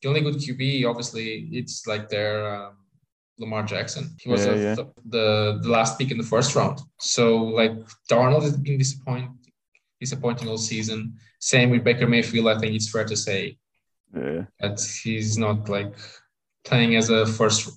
the 0.00 0.08
only 0.08 0.20
good 0.20 0.36
QB, 0.36 0.88
obviously, 0.88 1.48
it's 1.52 1.86
like 1.86 2.08
their 2.08 2.54
um, 2.54 2.76
Lamar 3.38 3.62
Jackson. 3.64 4.04
He 4.20 4.28
was 4.30 4.44
Yeah, 4.46 4.52
a- 4.52 4.62
yeah. 4.62 4.74
The, 4.74 4.86
the 5.16 5.58
the 5.62 5.68
last 5.68 5.98
pick 5.98 6.10
in 6.10 6.18
the 6.18 6.24
first 6.34 6.54
round. 6.54 6.80
So 7.00 7.36
like 7.60 7.72
Darnold 8.10 8.42
has 8.42 8.56
been 8.56 8.78
disappointing, 8.78 9.36
disappointing 10.00 10.48
all 10.48 10.58
season. 10.58 11.14
Same 11.40 11.70
with 11.70 11.84
Baker 11.84 12.06
Mayfield. 12.06 12.46
I 12.48 12.58
think 12.58 12.74
it's 12.74 12.90
fair 12.90 13.04
to 13.04 13.16
say 13.16 13.58
Yeah. 14.16 14.44
that 14.60 14.80
he's 15.02 15.36
not 15.36 15.68
like 15.68 15.92
playing 16.64 16.96
as 16.96 17.10
a 17.10 17.26
first 17.26 17.68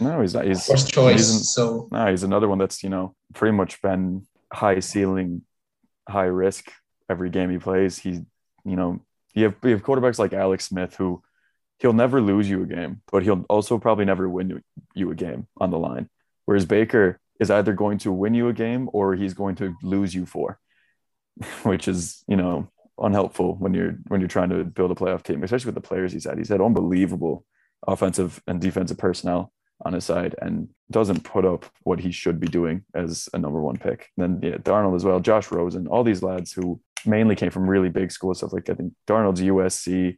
No, 0.00 0.20
he's 0.20 0.34
not. 0.34 0.44
He's 0.46 0.66
first 0.66 0.88
choice. 0.92 1.30
he's- 1.30 1.50
so 1.54 1.88
No, 1.92 2.10
he's 2.10 2.24
another 2.24 2.48
one 2.48 2.58
that's 2.58 2.82
you 2.82 2.90
know 2.90 3.14
pretty 3.34 3.56
much 3.56 3.80
been 3.82 4.26
high 4.52 4.80
ceiling, 4.80 5.42
high 6.08 6.30
risk 6.44 6.70
every 7.08 7.30
game 7.30 7.50
he 7.50 7.58
plays. 7.58 7.98
He, 7.98 8.10
you 8.64 8.76
know, 8.78 9.00
you 9.34 9.44
have 9.44 9.54
you 9.62 9.70
have 9.70 9.82
quarterbacks 9.82 10.18
like 10.18 10.32
Alex 10.32 10.64
Smith 10.66 10.96
who 10.96 11.22
he'll 11.84 11.92
never 11.92 12.22
lose 12.22 12.48
you 12.48 12.62
a 12.62 12.66
game, 12.66 13.02
but 13.12 13.22
he'll 13.22 13.44
also 13.50 13.78
probably 13.78 14.06
never 14.06 14.26
win 14.26 14.62
you- 14.94 15.10
a 15.10 15.14
game 15.14 15.46
on 15.58 15.70
the 15.70 15.78
line. 15.78 16.08
Whereas 16.46 16.64
Baker 16.64 17.20
is 17.38 17.50
either 17.50 17.74
going 17.74 17.98
to 17.98 18.10
win 18.10 18.32
you 18.32 18.48
a 18.48 18.54
game 18.54 18.88
or 18.94 19.14
he's 19.14 19.34
going 19.34 19.54
to 19.56 19.74
lose 19.82 20.14
you 20.14 20.24
four, 20.24 20.58
which 21.62 21.86
is 21.86 22.24
you 22.26 22.36
know 22.36 22.70
unhelpful 22.98 23.56
when 23.56 23.74
you're 23.74 23.96
when 24.08 24.22
you're 24.22 24.28
trying 24.28 24.48
to 24.48 24.64
build 24.64 24.92
a 24.92 24.94
playoff 24.94 25.22
team, 25.24 25.42
especially 25.42 25.66
with 25.66 25.74
the 25.74 25.88
players 25.88 26.10
he's 26.10 26.24
had. 26.24 26.38
He's 26.38 26.48
had 26.48 26.62
unbelievable 26.62 27.44
offensive 27.86 28.42
and 28.46 28.62
defensive 28.62 28.96
personnel 28.96 29.52
on 29.84 29.92
his 29.92 30.06
side 30.06 30.34
and 30.40 30.68
doesn't 30.90 31.22
put 31.22 31.44
up 31.44 31.66
what 31.82 32.00
he 32.00 32.12
should 32.12 32.40
be 32.40 32.46
doing 32.46 32.82
as 32.94 33.28
a 33.34 33.38
number 33.38 33.60
one 33.60 33.76
pick. 33.76 34.08
And 34.16 34.40
then 34.40 34.52
yeah, 34.52 34.56
Darnold 34.56 34.96
as 34.96 35.04
well, 35.04 35.20
Josh 35.20 35.50
Rosen, 35.50 35.86
all 35.86 36.02
these 36.02 36.22
lads 36.22 36.50
who 36.54 36.80
mainly 37.04 37.36
came 37.36 37.50
from 37.50 37.68
really 37.68 37.90
big 37.90 38.10
schools, 38.10 38.38
stuff 38.38 38.54
like 38.54 38.70
I 38.70 38.74
think 38.74 38.94
Darnold's 39.06 39.42
USC, 39.42 40.16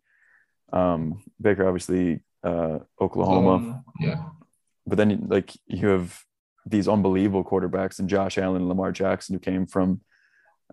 um, 0.73 1.23
Baker 1.41 1.67
obviously 1.67 2.21
uh, 2.45 2.81
Oklahoma, 3.01 3.55
um, 3.55 3.85
yeah, 4.01 4.25
but 4.87 4.99
then 4.99 5.27
like 5.29 5.53
you 5.67 5.89
have 5.89 6.19
these 6.65 6.89
unbelievable 6.89 7.45
quarterbacks 7.45 7.99
and 7.99 8.09
Josh 8.09 8.39
Allen 8.39 8.57
and 8.57 8.69
Lamar 8.69 8.93
Jackson 8.93 9.35
who 9.35 9.41
came 9.41 9.67
from 9.67 10.01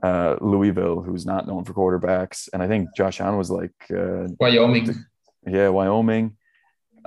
uh, 0.02 0.36
Louisville, 0.42 1.02
who's 1.02 1.26
not 1.26 1.48
known 1.48 1.64
for 1.64 1.74
quarterbacks, 1.74 2.50
and 2.54 2.64
I 2.64 2.68
think 2.68 2.90
Josh 2.96 3.22
Allen 3.22 3.38
was 3.38 3.52
like 3.52 3.76
uh, 3.92 4.28
Wyoming. 4.40 4.96
yeah, 5.48 5.70
Wyoming. 5.70 6.38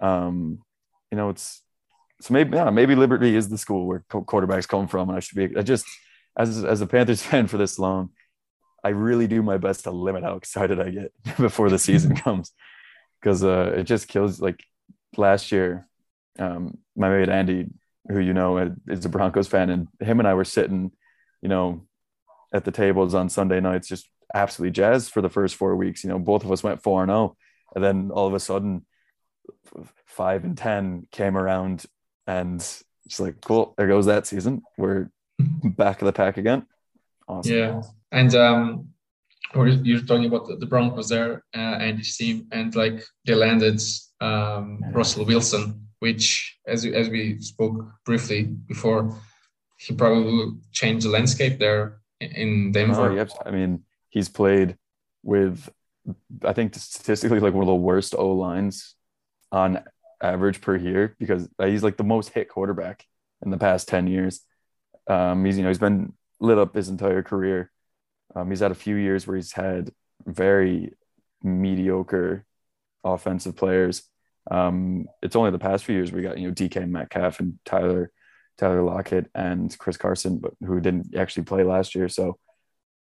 Um, 0.00 0.60
you 1.10 1.16
know, 1.16 1.30
it's 1.30 1.62
so 2.20 2.32
maybe 2.32 2.56
yeah, 2.56 2.70
maybe 2.70 2.94
Liberty 2.94 3.34
is 3.36 3.48
the 3.48 3.58
school 3.58 3.86
where 3.86 4.04
quarterbacks 4.10 4.68
come 4.68 4.88
from, 4.88 5.08
and 5.08 5.16
I 5.16 5.20
should 5.20 5.36
be. 5.36 5.56
I 5.56 5.62
just 5.62 5.86
as 6.38 6.64
as 6.64 6.80
a 6.80 6.86
Panthers 6.86 7.22
fan 7.26 7.46
for 7.46 7.58
this 7.58 7.78
long, 7.78 8.10
I 8.82 8.90
really 8.90 9.26
do 9.26 9.42
my 9.42 9.58
best 9.58 9.84
to 9.84 9.90
limit 9.90 10.22
how 10.22 10.36
excited 10.36 10.80
I 10.80 10.90
get 10.90 11.12
before 11.36 11.70
the 11.70 11.78
season 11.78 12.16
comes, 12.26 12.52
because 13.20 13.44
uh, 13.44 13.74
it 13.76 13.84
just 13.84 14.08
kills. 14.08 14.40
Like 14.40 14.62
last 15.16 15.52
year, 15.52 15.86
um, 16.38 16.78
my 16.96 17.08
mate 17.08 17.28
Andy, 17.28 17.66
who 18.08 18.20
you 18.20 18.34
know 18.34 18.74
is 18.88 19.04
a 19.04 19.08
Broncos 19.08 19.48
fan, 19.48 19.70
and 19.70 19.88
him 20.00 20.18
and 20.18 20.28
I 20.28 20.34
were 20.34 20.44
sitting, 20.44 20.92
you 21.42 21.48
know, 21.48 21.86
at 22.52 22.64
the 22.64 22.70
tables 22.70 23.14
on 23.14 23.28
Sunday 23.28 23.60
nights, 23.60 23.88
just 23.88 24.08
absolutely 24.34 24.72
jazzed 24.72 25.12
for 25.12 25.20
the 25.20 25.28
first 25.28 25.54
four 25.56 25.76
weeks. 25.76 26.04
You 26.04 26.10
know, 26.10 26.18
both 26.18 26.44
of 26.44 26.52
us 26.52 26.62
went 26.62 26.82
four 26.82 27.02
and 27.02 27.10
zero, 27.10 27.36
and 27.74 27.82
then 27.82 28.10
all 28.12 28.26
of 28.26 28.34
a 28.34 28.40
sudden, 28.40 28.84
five 30.06 30.44
and 30.44 30.56
ten 30.56 31.06
came 31.10 31.36
around, 31.36 31.84
and 32.26 32.56
it's 33.04 33.20
like, 33.20 33.40
cool, 33.40 33.74
there 33.76 33.88
goes 33.88 34.06
that 34.06 34.26
season. 34.26 34.62
We're 34.76 35.10
back 35.38 36.02
of 36.02 36.06
the 36.06 36.12
pack 36.12 36.36
again. 36.36 36.66
Awesome. 37.28 37.52
Yeah, 37.52 37.82
and 38.12 38.34
um, 38.34 38.88
or 39.54 39.68
you're 39.68 40.00
talking 40.02 40.26
about 40.26 40.46
the, 40.48 40.56
the 40.56 40.66
Broncos 40.66 41.08
there, 41.08 41.44
uh, 41.54 41.76
and 41.84 41.98
his 41.98 42.16
team, 42.16 42.46
and 42.52 42.74
like 42.74 43.02
they 43.24 43.34
landed 43.34 43.80
um, 44.20 44.80
Russell 44.92 45.24
Wilson, 45.24 45.86
which, 46.00 46.58
as 46.66 46.84
we- 46.84 46.94
as 46.94 47.08
we 47.08 47.38
spoke 47.40 47.76
briefly 48.04 48.42
before, 48.44 49.14
he 49.78 49.94
probably 49.94 50.24
will 50.24 50.58
change 50.72 51.04
the 51.04 51.10
landscape 51.10 51.58
there 51.58 51.98
in- 52.20 52.72
Denver. 52.72 53.10
Oh, 53.10 53.14
yep. 53.14 53.30
I 53.44 53.50
mean, 53.50 53.84
he's 54.10 54.28
played 54.28 54.76
with, 55.22 55.68
I 56.44 56.52
think 56.52 56.74
statistically, 56.74 57.40
like 57.40 57.52
one 57.54 57.62
of 57.62 57.68
the 57.68 57.74
worst 57.74 58.14
O 58.16 58.28
lines 58.32 58.94
on 59.52 59.82
average 60.22 60.60
per 60.62 60.76
year 60.76 61.14
because 61.18 61.48
he's 61.62 61.82
like 61.82 61.96
the 61.98 62.04
most 62.04 62.30
hit 62.30 62.48
quarterback 62.48 63.04
in 63.44 63.50
the 63.50 63.58
past 63.58 63.86
10 63.88 64.06
years. 64.06 64.40
Um, 65.08 65.44
he's, 65.44 65.56
you 65.58 65.62
know, 65.62 65.68
he's 65.68 65.78
been 65.78 66.14
lit 66.40 66.58
up 66.58 66.74
his 66.74 66.88
entire 66.88 67.22
career. 67.22 67.70
Um, 68.34 68.50
he's 68.50 68.60
had 68.60 68.70
a 68.70 68.74
few 68.74 68.96
years 68.96 69.26
where 69.26 69.36
he's 69.36 69.52
had 69.52 69.90
very 70.26 70.92
mediocre 71.42 72.44
offensive 73.04 73.56
players. 73.56 74.02
Um, 74.50 75.06
it's 75.22 75.36
only 75.36 75.50
the 75.50 75.58
past 75.58 75.84
few 75.84 75.94
years 75.94 76.12
we 76.12 76.22
got, 76.22 76.38
you 76.38 76.48
know, 76.48 76.54
DK 76.54 76.88
Metcalf 76.88 77.40
and 77.40 77.58
Tyler, 77.64 78.10
Tyler 78.58 78.82
Lockett 78.82 79.30
and 79.34 79.76
Chris 79.78 79.96
Carson, 79.96 80.38
but 80.38 80.52
who 80.64 80.80
didn't 80.80 81.14
actually 81.16 81.44
play 81.44 81.62
last 81.62 81.94
year. 81.94 82.08
So 82.08 82.38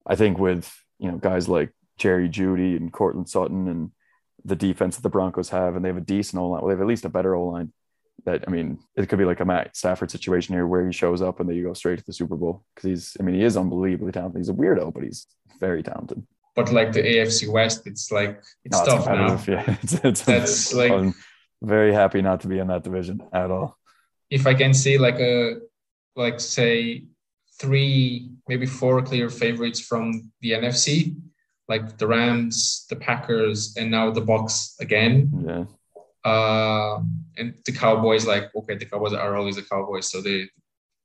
I 0.06 0.16
think 0.16 0.38
with, 0.38 0.74
you 1.00 1.12
know, 1.12 1.18
guys 1.18 1.48
like 1.48 1.72
Jerry 1.98 2.30
Jeudy 2.30 2.76
and 2.78 2.92
Courtland 2.92 3.30
Sutton 3.30 3.68
and 3.68 3.92
the 4.46 4.56
defense 4.56 4.96
that 4.96 5.04
the 5.04 5.10
Broncos 5.10 5.50
have, 5.50 5.76
and 5.76 5.84
they 5.84 5.90
have 5.90 5.98
a 5.98 6.02
decent 6.02 6.42
O 6.42 6.50
line. 6.50 6.62
Well, 6.62 6.70
they 6.70 6.74
have 6.74 6.82
at 6.82 6.88
least 6.88 7.06
a 7.06 7.10
better 7.10 7.36
O 7.36 7.48
line. 7.48 7.72
That 8.26 8.46
I 8.48 8.52
mean, 8.52 8.80
it 8.96 9.10
could 9.10 9.20
be 9.20 9.26
like 9.26 9.42
a 9.42 9.46
Matt 9.46 9.76
Stafford 9.76 10.10
situation 10.12 10.56
here 10.56 10.66
where 10.66 10.86
he 10.86 10.94
shows 10.94 11.22
up 11.22 11.40
and 11.40 11.50
then 11.50 11.58
you 11.58 11.64
go 11.64 11.74
straight 11.74 12.00
to 12.00 12.06
the 12.06 12.14
Super 12.14 12.36
Bowl 12.38 12.64
because 12.76 12.90
he's. 12.90 13.18
I 13.20 13.24
mean, 13.24 13.36
he 13.36 13.44
is 13.44 13.58
unbelievably 13.58 14.12
talented. 14.14 14.40
He's 14.40 14.50
a 14.50 14.54
weirdo, 14.54 14.94
but 14.94 15.04
he's 15.04 15.28
very 15.60 15.84
talented. 15.84 16.26
But 16.56 16.72
like 16.72 16.94
the 16.94 17.02
AFC 17.02 17.50
West, 17.52 17.86
it's 17.88 18.12
like 18.12 18.42
it's 18.64 18.80
No, 18.80 18.86
tough 18.86 19.06
now. 19.08 19.36
competitive. 19.36 19.48
Yeah, 19.68 19.78
it's, 19.82 19.94
it's 20.06 20.22
That's 20.26 20.74
like- 20.74 20.92
I'm 20.92 21.14
very 21.62 21.94
happy 21.94 22.22
not 22.22 22.42
to 22.42 22.48
be 22.48 22.60
in 22.60 22.68
that 22.68 22.84
division 22.84 23.22
at 23.34 23.50
all. 23.52 23.78
If 24.30 24.48
I 24.48 24.54
can 24.54 24.74
see 24.74 24.98
like 24.98 25.20
a 25.20 25.56
like 26.16 26.40
say 26.40 27.06
three, 27.60 28.30
maybe 28.48 28.66
four 28.66 29.02
clear 29.02 29.30
favorites 29.30 29.80
from 29.80 30.32
the 30.42 30.52
NFC, 30.52 31.16
like 31.68 31.98
the 31.98 32.08
Rams, 32.08 32.86
the 32.90 32.96
Packers, 32.96 33.76
and 33.78 33.90
now 33.92 34.12
the 34.12 34.22
Bucks 34.22 34.76
again. 34.80 35.44
Yeah, 35.46 35.66
uh, 36.26 37.00
and 37.38 37.54
the 37.66 37.72
Cowboys, 37.72 38.26
like 38.26 38.54
okay, 38.56 38.76
the 38.76 38.86
Cowboys 38.86 39.14
are 39.14 39.36
always 39.36 39.56
the 39.56 39.64
Cowboys, 39.64 40.10
so 40.10 40.22
they 40.22 40.50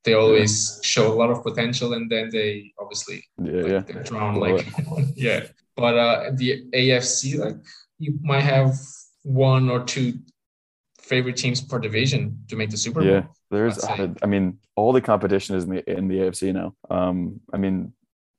they 0.04 0.14
always 0.14 0.80
show 0.82 1.12
a 1.12 1.14
lot 1.14 1.30
of 1.30 1.42
potential, 1.42 1.94
and 1.94 2.10
then 2.10 2.30
they 2.30 2.72
obviously 2.78 3.24
yeah, 3.42 3.52
like, 3.62 3.72
yeah. 3.72 3.80
they 3.80 4.02
drown 4.02 4.36
like 4.36 4.66
yeah. 5.16 5.46
But 5.76 5.96
uh, 5.96 6.30
the 6.34 6.64
AFC, 6.72 7.38
like 7.38 7.56
you 7.98 8.18
might 8.22 8.42
have 8.42 8.74
one 9.22 9.68
or 9.68 9.84
two 9.84 10.14
favorite 11.00 11.36
teams 11.36 11.60
per 11.60 11.78
division 11.78 12.38
to 12.48 12.56
make 12.56 12.70
the 12.70 12.76
Super 12.76 13.00
Bowl. 13.00 13.08
Yeah, 13.08 13.24
there's. 13.50 13.84
I 13.84 14.26
mean, 14.26 14.58
all 14.76 14.92
the 14.92 15.00
competition 15.00 15.56
is 15.56 15.64
in 15.64 15.70
the 15.70 15.90
in 15.90 16.08
the 16.08 16.18
AFC 16.18 16.52
now. 16.52 16.74
Um, 16.90 17.40
I 17.52 17.56
mean, 17.56 17.92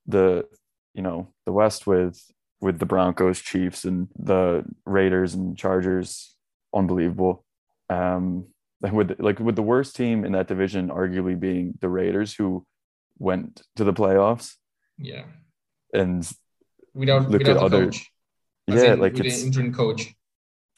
the 0.08 0.48
you 0.94 1.02
know 1.02 1.28
the 1.46 1.52
West 1.52 1.88
with 1.88 2.22
with 2.62 2.80
the 2.80 2.86
Broncos, 2.86 3.40
Chiefs, 3.42 3.86
and 3.86 4.08
the 4.18 4.66
Raiders 4.86 5.34
and 5.34 5.58
Chargers, 5.58 6.36
unbelievable. 6.74 7.46
Um, 7.90 8.48
with 8.82 9.20
like 9.20 9.40
with 9.40 9.56
the 9.56 9.62
worst 9.64 9.96
team 9.96 10.24
in 10.26 10.32
that 10.34 10.48
division, 10.48 10.90
arguably 10.90 11.38
being 11.40 11.74
the 11.82 11.90
Raiders, 11.90 12.34
who 12.34 12.66
went 13.18 13.62
to 13.76 13.84
the 13.84 13.94
playoffs, 13.94 14.56
Yeah, 14.98 15.24
and 15.94 16.30
without 16.94 17.30
Look 17.30 17.40
without 17.40 17.52
at 17.52 17.60
the 17.60 17.66
other- 17.66 17.86
coach. 17.86 18.08
Yeah, 18.68 18.94
in 18.94 19.00
like 19.00 19.14
with 19.14 19.26
it's 19.26 19.42
the 19.42 19.48
interim 19.48 19.74
coach. 19.74 20.14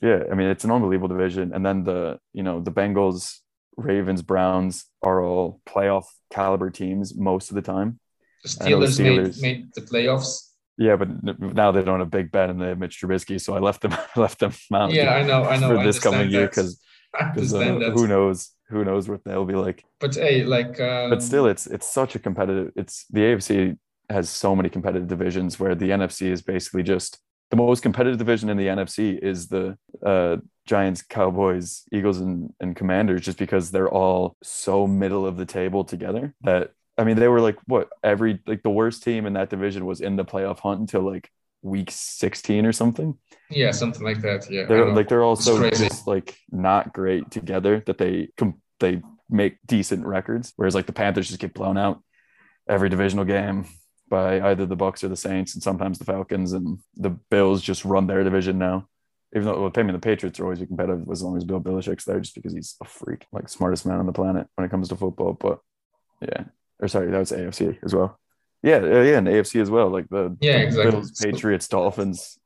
Yeah, 0.02 0.24
I 0.32 0.36
mean 0.36 0.48
it's 0.48 0.64
an 0.64 0.72
unbelievable 0.72 1.10
division, 1.10 1.54
and 1.54 1.64
then 1.66 1.84
the 1.84 2.20
you 2.34 2.42
know 2.42 2.60
the 2.62 2.72
Bengals, 2.72 3.38
Ravens, 3.78 4.22
Browns 4.24 4.86
are 5.04 5.22
all 5.24 5.62
playoff 5.68 6.06
caliber 6.32 6.70
teams 6.72 7.14
most 7.16 7.50
of 7.52 7.56
the 7.56 7.62
time. 7.62 8.00
The 8.44 8.70
know 8.70 8.80
the 8.80 8.86
Steelers, 8.88 8.98
Steelers- 8.98 9.42
made 9.42 9.58
made 9.60 9.74
the 9.76 9.82
playoffs. 9.82 10.48
Yeah, 10.78 10.96
but 10.96 11.10
now 11.40 11.72
they 11.72 11.84
don't 11.84 12.00
have 12.00 12.10
Big 12.10 12.32
Ben 12.32 12.50
and 12.50 12.62
they 12.62 12.70
have 12.70 12.80
Mitch 12.80 13.02
Trubisky, 13.02 13.40
so 13.40 13.54
I 13.54 13.60
left 13.60 13.82
them 13.82 13.96
left 14.16 14.40
them 14.40 14.54
out. 14.74 14.92
Yeah, 14.92 15.14
I 15.14 15.24
know, 15.24 15.44
I 15.44 15.58
know. 15.58 15.70
for 15.70 15.78
I 15.78 15.84
this 15.84 16.00
coming 16.00 16.30
year 16.30 16.48
because 16.48 16.82
that. 17.20 17.92
who 17.94 18.08
knows 18.08 18.52
who 18.70 18.86
knows 18.86 19.10
what 19.10 19.24
they'll 19.24 19.46
be 19.46 19.56
like. 19.56 19.84
But 20.00 20.16
hey, 20.16 20.44
like, 20.44 20.80
um, 20.80 21.10
But 21.10 21.22
still, 21.22 21.46
it's 21.46 21.68
it's 21.68 21.92
such 21.92 22.16
a 22.16 22.20
competitive. 22.20 22.72
It's 22.76 23.06
the 23.10 23.22
AFC 23.22 23.78
has 24.10 24.30
so 24.30 24.56
many 24.56 24.70
competitive 24.70 25.08
divisions 25.08 25.60
where 25.60 25.76
the 25.76 25.90
NFC 25.90 26.32
is 26.32 26.42
basically 26.42 26.84
just 26.84 27.20
the 27.50 27.58
most 27.58 27.84
competitive 27.84 28.18
division 28.18 28.50
in 28.50 28.58
the 28.58 28.68
NFC 28.68 29.20
is 29.20 29.48
the 29.48 29.78
uh, 30.06 30.38
Giants, 30.66 31.02
Cowboys, 31.02 31.84
Eagles, 31.92 32.20
and, 32.20 32.54
and 32.62 32.76
Commanders, 32.76 33.22
just 33.22 33.38
because 33.38 33.72
they're 33.72 33.90
all 33.90 34.38
so 34.42 34.88
middle 34.88 35.26
of 35.26 35.38
the 35.38 35.46
table 35.46 35.84
together 35.84 36.34
that 36.42 36.72
I 37.02 37.04
mean 37.04 37.18
they 37.18 37.28
were 37.28 37.42
like 37.42 37.58
what 37.66 37.90
every 38.04 38.40
like 38.46 38.62
the 38.62 38.70
worst 38.70 39.02
team 39.02 39.26
in 39.26 39.34
that 39.34 39.50
division 39.50 39.88
was 39.88 40.02
in 40.02 40.16
the 40.18 40.24
playoff 40.24 40.60
hunt 40.60 40.82
until 40.82 41.02
like 41.02 41.32
week 41.64 41.90
16 41.90 42.64
or 42.64 42.72
something. 42.72 43.18
yeah, 43.50 43.72
something 43.72 44.04
like 44.04 44.22
that. 44.22 44.50
Yeah, 44.52 44.66
They're 44.66 44.94
like 44.94 45.10
they're 45.10 45.24
all 45.24 45.36
so 45.36 45.68
just 45.72 46.06
like 46.06 46.38
not 46.52 46.94
great 46.94 47.32
together 47.32 47.82
that 47.88 47.98
they 47.98 48.30
com- 48.38 48.62
they 48.80 49.02
make 49.32 49.58
decent 49.66 50.06
records. 50.06 50.54
Whereas 50.58 50.76
like 50.76 50.86
the 50.86 50.94
Panthers 50.94 51.28
just 51.28 51.40
get 51.40 51.56
blown 51.56 51.76
out 51.76 52.04
every 52.70 52.90
divisional 52.90 53.26
game 53.26 53.66
by 54.08 54.40
either 54.42 54.68
the 54.68 54.76
Bucks 54.76 55.04
or 55.04 55.08
the 55.08 55.16
Saints, 55.16 55.56
and 55.56 55.64
sometimes 55.64 55.98
the 55.98 56.06
Falcons, 56.06 56.54
and 56.54 56.78
the 56.98 57.10
Bills 57.10 57.64
just 57.64 57.84
run 57.84 58.06
their 58.06 58.24
division 58.24 58.60
now. 58.60 58.88
Even 59.36 59.48
though 59.48 59.60
well, 59.60 59.72
I 59.76 59.82
mean 59.82 59.94
the 59.94 60.00
Patriots 60.00 60.40
are 60.40 60.44
always 60.44 60.60
competitive 60.60 61.08
as 61.12 61.24
long 61.24 61.36
as 61.36 61.46
Bill 61.46 61.62
Belichick's 61.62 62.06
there, 62.06 62.20
just 62.20 62.36
because 62.36 62.54
he's 62.54 62.76
a 62.80 62.86
freak, 62.86 63.26
like 63.32 63.50
smartest 63.50 63.88
man 63.88 63.98
on 63.98 64.06
the 64.06 64.14
planet 64.14 64.46
when 64.56 64.66
it 64.66 64.70
comes 64.70 64.90
to 64.90 64.96
football. 64.96 65.34
But 65.34 65.60
yeah, 66.22 66.44
or 66.82 66.88
sorry, 66.88 67.12
that 67.12 67.20
was 67.20 67.32
AFC 67.32 67.78
as 67.84 67.94
well. 67.96 68.20
Yeah, 68.64 68.80
yeah, 68.84 69.18
and 69.18 69.28
AFC 69.28 69.62
as 69.62 69.70
well. 69.72 69.90
Like 69.90 70.08
the 70.10 70.36
Yeah, 70.42 70.58
exactly. 70.58 70.92
Bills, 70.92 71.12
Patriots, 71.12 71.68
Dolphins. 71.68 72.38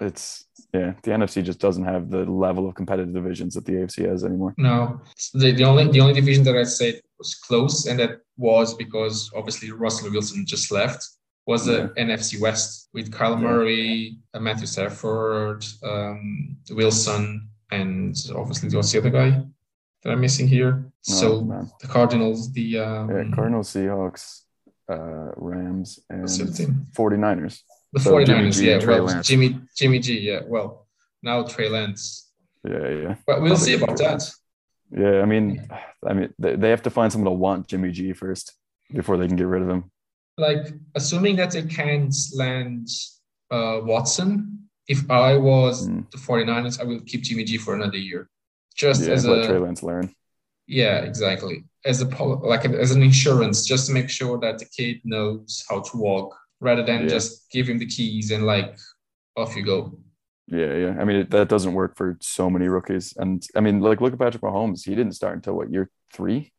It's 0.00 0.46
yeah, 0.72 0.92
the 1.02 1.10
NFC 1.10 1.42
just 1.42 1.58
doesn't 1.58 1.84
have 1.84 2.10
the 2.10 2.24
level 2.24 2.68
of 2.68 2.74
competitive 2.74 3.12
divisions 3.12 3.54
that 3.54 3.64
the 3.64 3.72
AFC 3.72 4.08
has 4.08 4.24
anymore. 4.24 4.54
No, 4.56 5.00
the, 5.34 5.52
the 5.52 5.64
only 5.64 5.88
the 5.88 6.00
only 6.00 6.14
division 6.14 6.44
that 6.44 6.56
I 6.56 6.64
said 6.64 7.00
was 7.18 7.34
close, 7.34 7.86
and 7.86 7.98
that 7.98 8.20
was 8.36 8.74
because 8.74 9.30
obviously 9.34 9.72
Russell 9.72 10.10
Wilson 10.10 10.46
just 10.46 10.70
left. 10.70 11.04
Was 11.46 11.64
the 11.64 11.94
NFC 11.96 12.38
West 12.38 12.90
with 12.92 13.10
Kyle 13.10 13.32
Yeah. 13.32 13.38
Murray, 13.48 14.18
uh, 14.34 14.40
Matthew 14.40 14.66
Stafford, 14.66 15.64
um, 15.82 16.56
Wilson, 16.70 17.48
and 17.70 18.14
obviously 18.36 18.68
what's 18.76 18.92
the 18.92 18.98
other 18.98 19.08
guy 19.10 19.42
that 20.08 20.14
I'm 20.14 20.20
missing 20.20 20.48
here? 20.48 20.84
Oh, 21.10 21.12
so 21.20 21.40
man. 21.42 21.70
the 21.80 21.86
Cardinals, 21.86 22.52
the 22.52 22.78
um, 22.78 23.10
Yeah, 23.10 23.24
Cardinals, 23.34 23.72
Seahawks, 23.72 24.42
uh, 24.90 25.30
Rams, 25.36 26.00
and 26.10 26.20
what's 26.22 26.38
the 26.38 26.44
other 26.44 26.52
team? 26.52 26.86
49ers. 26.96 27.60
The 27.92 28.00
So 28.00 28.24
Jimmy 28.24 28.48
49ers, 28.50 28.58
G 28.60 28.70
yeah. 28.70 28.84
Well, 28.86 29.04
Lance. 29.04 29.26
Jimmy 29.28 29.60
Jimmy 29.76 29.98
G, 29.98 30.18
yeah. 30.20 30.40
Well, 30.46 30.86
now 31.22 31.42
Trey 31.44 31.68
Lance, 31.68 32.30
Yeah, 32.64 32.88
yeah. 32.88 33.14
but 33.26 33.40
we'll 33.42 33.50
Probably 33.54 33.56
see 33.56 33.74
about 33.74 33.96
that. 33.98 34.30
Yeah, 34.90 35.20
I 35.20 35.26
mean, 35.26 35.66
I 36.06 36.12
mean, 36.14 36.32
they, 36.38 36.56
they 36.56 36.70
have 36.70 36.82
to 36.82 36.90
find 36.90 37.12
someone 37.12 37.30
to 37.32 37.36
want 37.38 37.68
Jimmy 37.68 37.90
G 37.90 38.12
first 38.12 38.52
before 38.92 39.16
they 39.18 39.26
can 39.26 39.36
get 39.36 39.46
rid 39.46 39.62
of 39.62 39.68
him. 39.68 39.90
like 40.38 40.64
assuming 40.94 41.36
that 41.36 41.50
they 41.50 41.62
can't 41.64 42.14
land 42.34 42.88
uh, 43.50 43.80
Watson, 43.82 44.30
if 44.86 45.10
I 45.10 45.36
was 45.36 45.86
Mm. 45.88 46.10
the 46.10 46.18
49ers, 46.18 46.80
I 46.80 46.84
will 46.84 47.00
keep 47.10 47.22
Jimmy 47.22 47.44
G 47.44 47.58
for 47.58 47.74
another 47.74 47.98
year. 47.98 48.28
Just 48.78 49.02
Yeah, 49.06 49.12
as 49.14 49.26
let 49.26 49.50
a 49.50 49.58
Lance 49.58 49.82
learn. 49.82 50.14
yeah, 50.66 50.98
exactly. 51.00 51.64
As 51.84 52.00
a 52.00 52.06
pol- 52.06 52.40
like 52.52 52.64
as 52.64 52.92
an 52.92 53.02
insurance, 53.02 53.66
just 53.66 53.86
to 53.88 53.92
make 53.92 54.08
sure 54.08 54.38
that 54.40 54.58
the 54.58 54.64
kid 54.66 55.00
knows 55.04 55.64
how 55.68 55.80
to 55.80 55.96
walk, 55.96 56.34
rather 56.60 56.84
than 56.84 57.02
Yeah. 57.02 57.08
just 57.08 57.50
give 57.50 57.68
him 57.68 57.78
the 57.78 57.86
keys 57.86 58.30
and 58.30 58.46
like 58.46 58.78
off 59.36 59.56
you 59.56 59.64
go. 59.64 59.98
Yeah, 60.46 60.74
yeah. 60.74 60.96
I 61.00 61.04
mean, 61.04 61.16
it, 61.22 61.30
that 61.30 61.48
doesn't 61.48 61.74
work 61.74 61.96
for 61.96 62.16
so 62.20 62.48
many 62.48 62.68
rookies. 62.68 63.14
And 63.16 63.44
I 63.54 63.60
mean, 63.60 63.80
like, 63.80 64.00
look 64.00 64.12
at 64.14 64.18
Patrick 64.18 64.42
Mahomes. 64.42 64.84
He 64.88 64.94
didn't 64.94 65.12
start 65.12 65.34
until 65.36 65.54
what 65.54 65.70
year 65.70 65.90
three, 66.12 66.52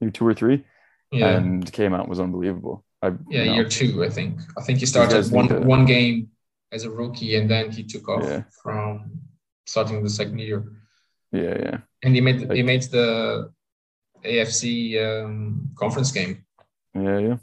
year 0.00 0.10
two 0.10 0.26
or 0.26 0.34
three, 0.34 0.64
Yeah, 1.12 1.36
and 1.36 1.70
came 1.72 1.92
out 1.94 2.00
and 2.00 2.08
was 2.10 2.18
unbelievable. 2.20 2.84
I, 3.00 3.08
yeah, 3.30 3.42
you 3.42 3.46
know, 3.50 3.54
year 3.54 3.68
two, 3.68 4.02
I 4.04 4.08
think. 4.10 4.40
I 4.58 4.62
think 4.62 4.80
he 4.80 4.86
started 4.86 5.30
one 5.30 5.48
to- 5.48 5.60
one 5.60 5.84
game 5.84 6.30
as 6.72 6.84
a 6.84 6.90
rookie, 6.90 7.36
and 7.36 7.48
then 7.48 7.70
he 7.70 7.84
took 7.84 8.08
off 8.08 8.24
Yeah. 8.24 8.42
from 8.62 9.20
starting 9.66 10.02
the 10.02 10.10
second 10.10 10.38
year. 10.40 10.64
Yeah, 11.32 11.58
yeah, 11.58 11.78
and 12.02 12.14
he 12.14 12.20
made 12.20 12.50
he 12.52 12.62
made 12.62 12.82
the 12.82 13.50
AFC 14.24 15.24
um, 15.24 15.70
conference 15.76 16.12
game. 16.12 16.44
yeah, 16.94 17.18
yeah. 17.18 17.36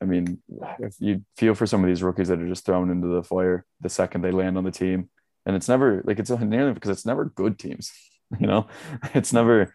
I 0.00 0.04
mean, 0.04 0.42
if 0.80 0.96
you 0.98 1.24
feel 1.36 1.54
for 1.54 1.64
some 1.64 1.84
of 1.84 1.88
these 1.88 2.02
rookies 2.02 2.26
that 2.26 2.40
are 2.40 2.48
just 2.48 2.66
thrown 2.66 2.90
into 2.90 3.06
the 3.06 3.22
fire 3.22 3.64
the 3.80 3.88
second 3.88 4.22
they 4.22 4.32
land 4.32 4.58
on 4.58 4.64
the 4.64 4.72
team, 4.72 5.08
and 5.46 5.54
it's 5.54 5.68
never 5.68 6.02
like 6.04 6.18
it's 6.18 6.30
nearly 6.30 6.72
because 6.72 6.90
it's 6.90 7.06
never 7.06 7.26
good 7.26 7.58
teams. 7.58 7.92
You 8.40 8.46
know, 8.46 8.66
it's 9.12 9.34
never 9.34 9.74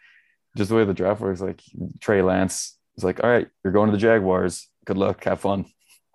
just 0.55 0.69
the 0.71 0.75
way 0.75 0.83
the 0.83 0.91
draft 0.91 1.21
works. 1.21 1.41
Like 1.41 1.61
Trey 1.99 2.23
Lance 2.23 2.75
is 2.97 3.03
like, 3.03 3.23
all 3.23 3.29
right, 3.29 3.47
you're 3.63 3.71
going 3.71 3.87
to 3.87 3.91
the 3.91 4.01
Jaguars. 4.01 4.67
Good 4.83 4.97
luck, 4.97 5.23
have 5.25 5.41
fun. 5.41 5.65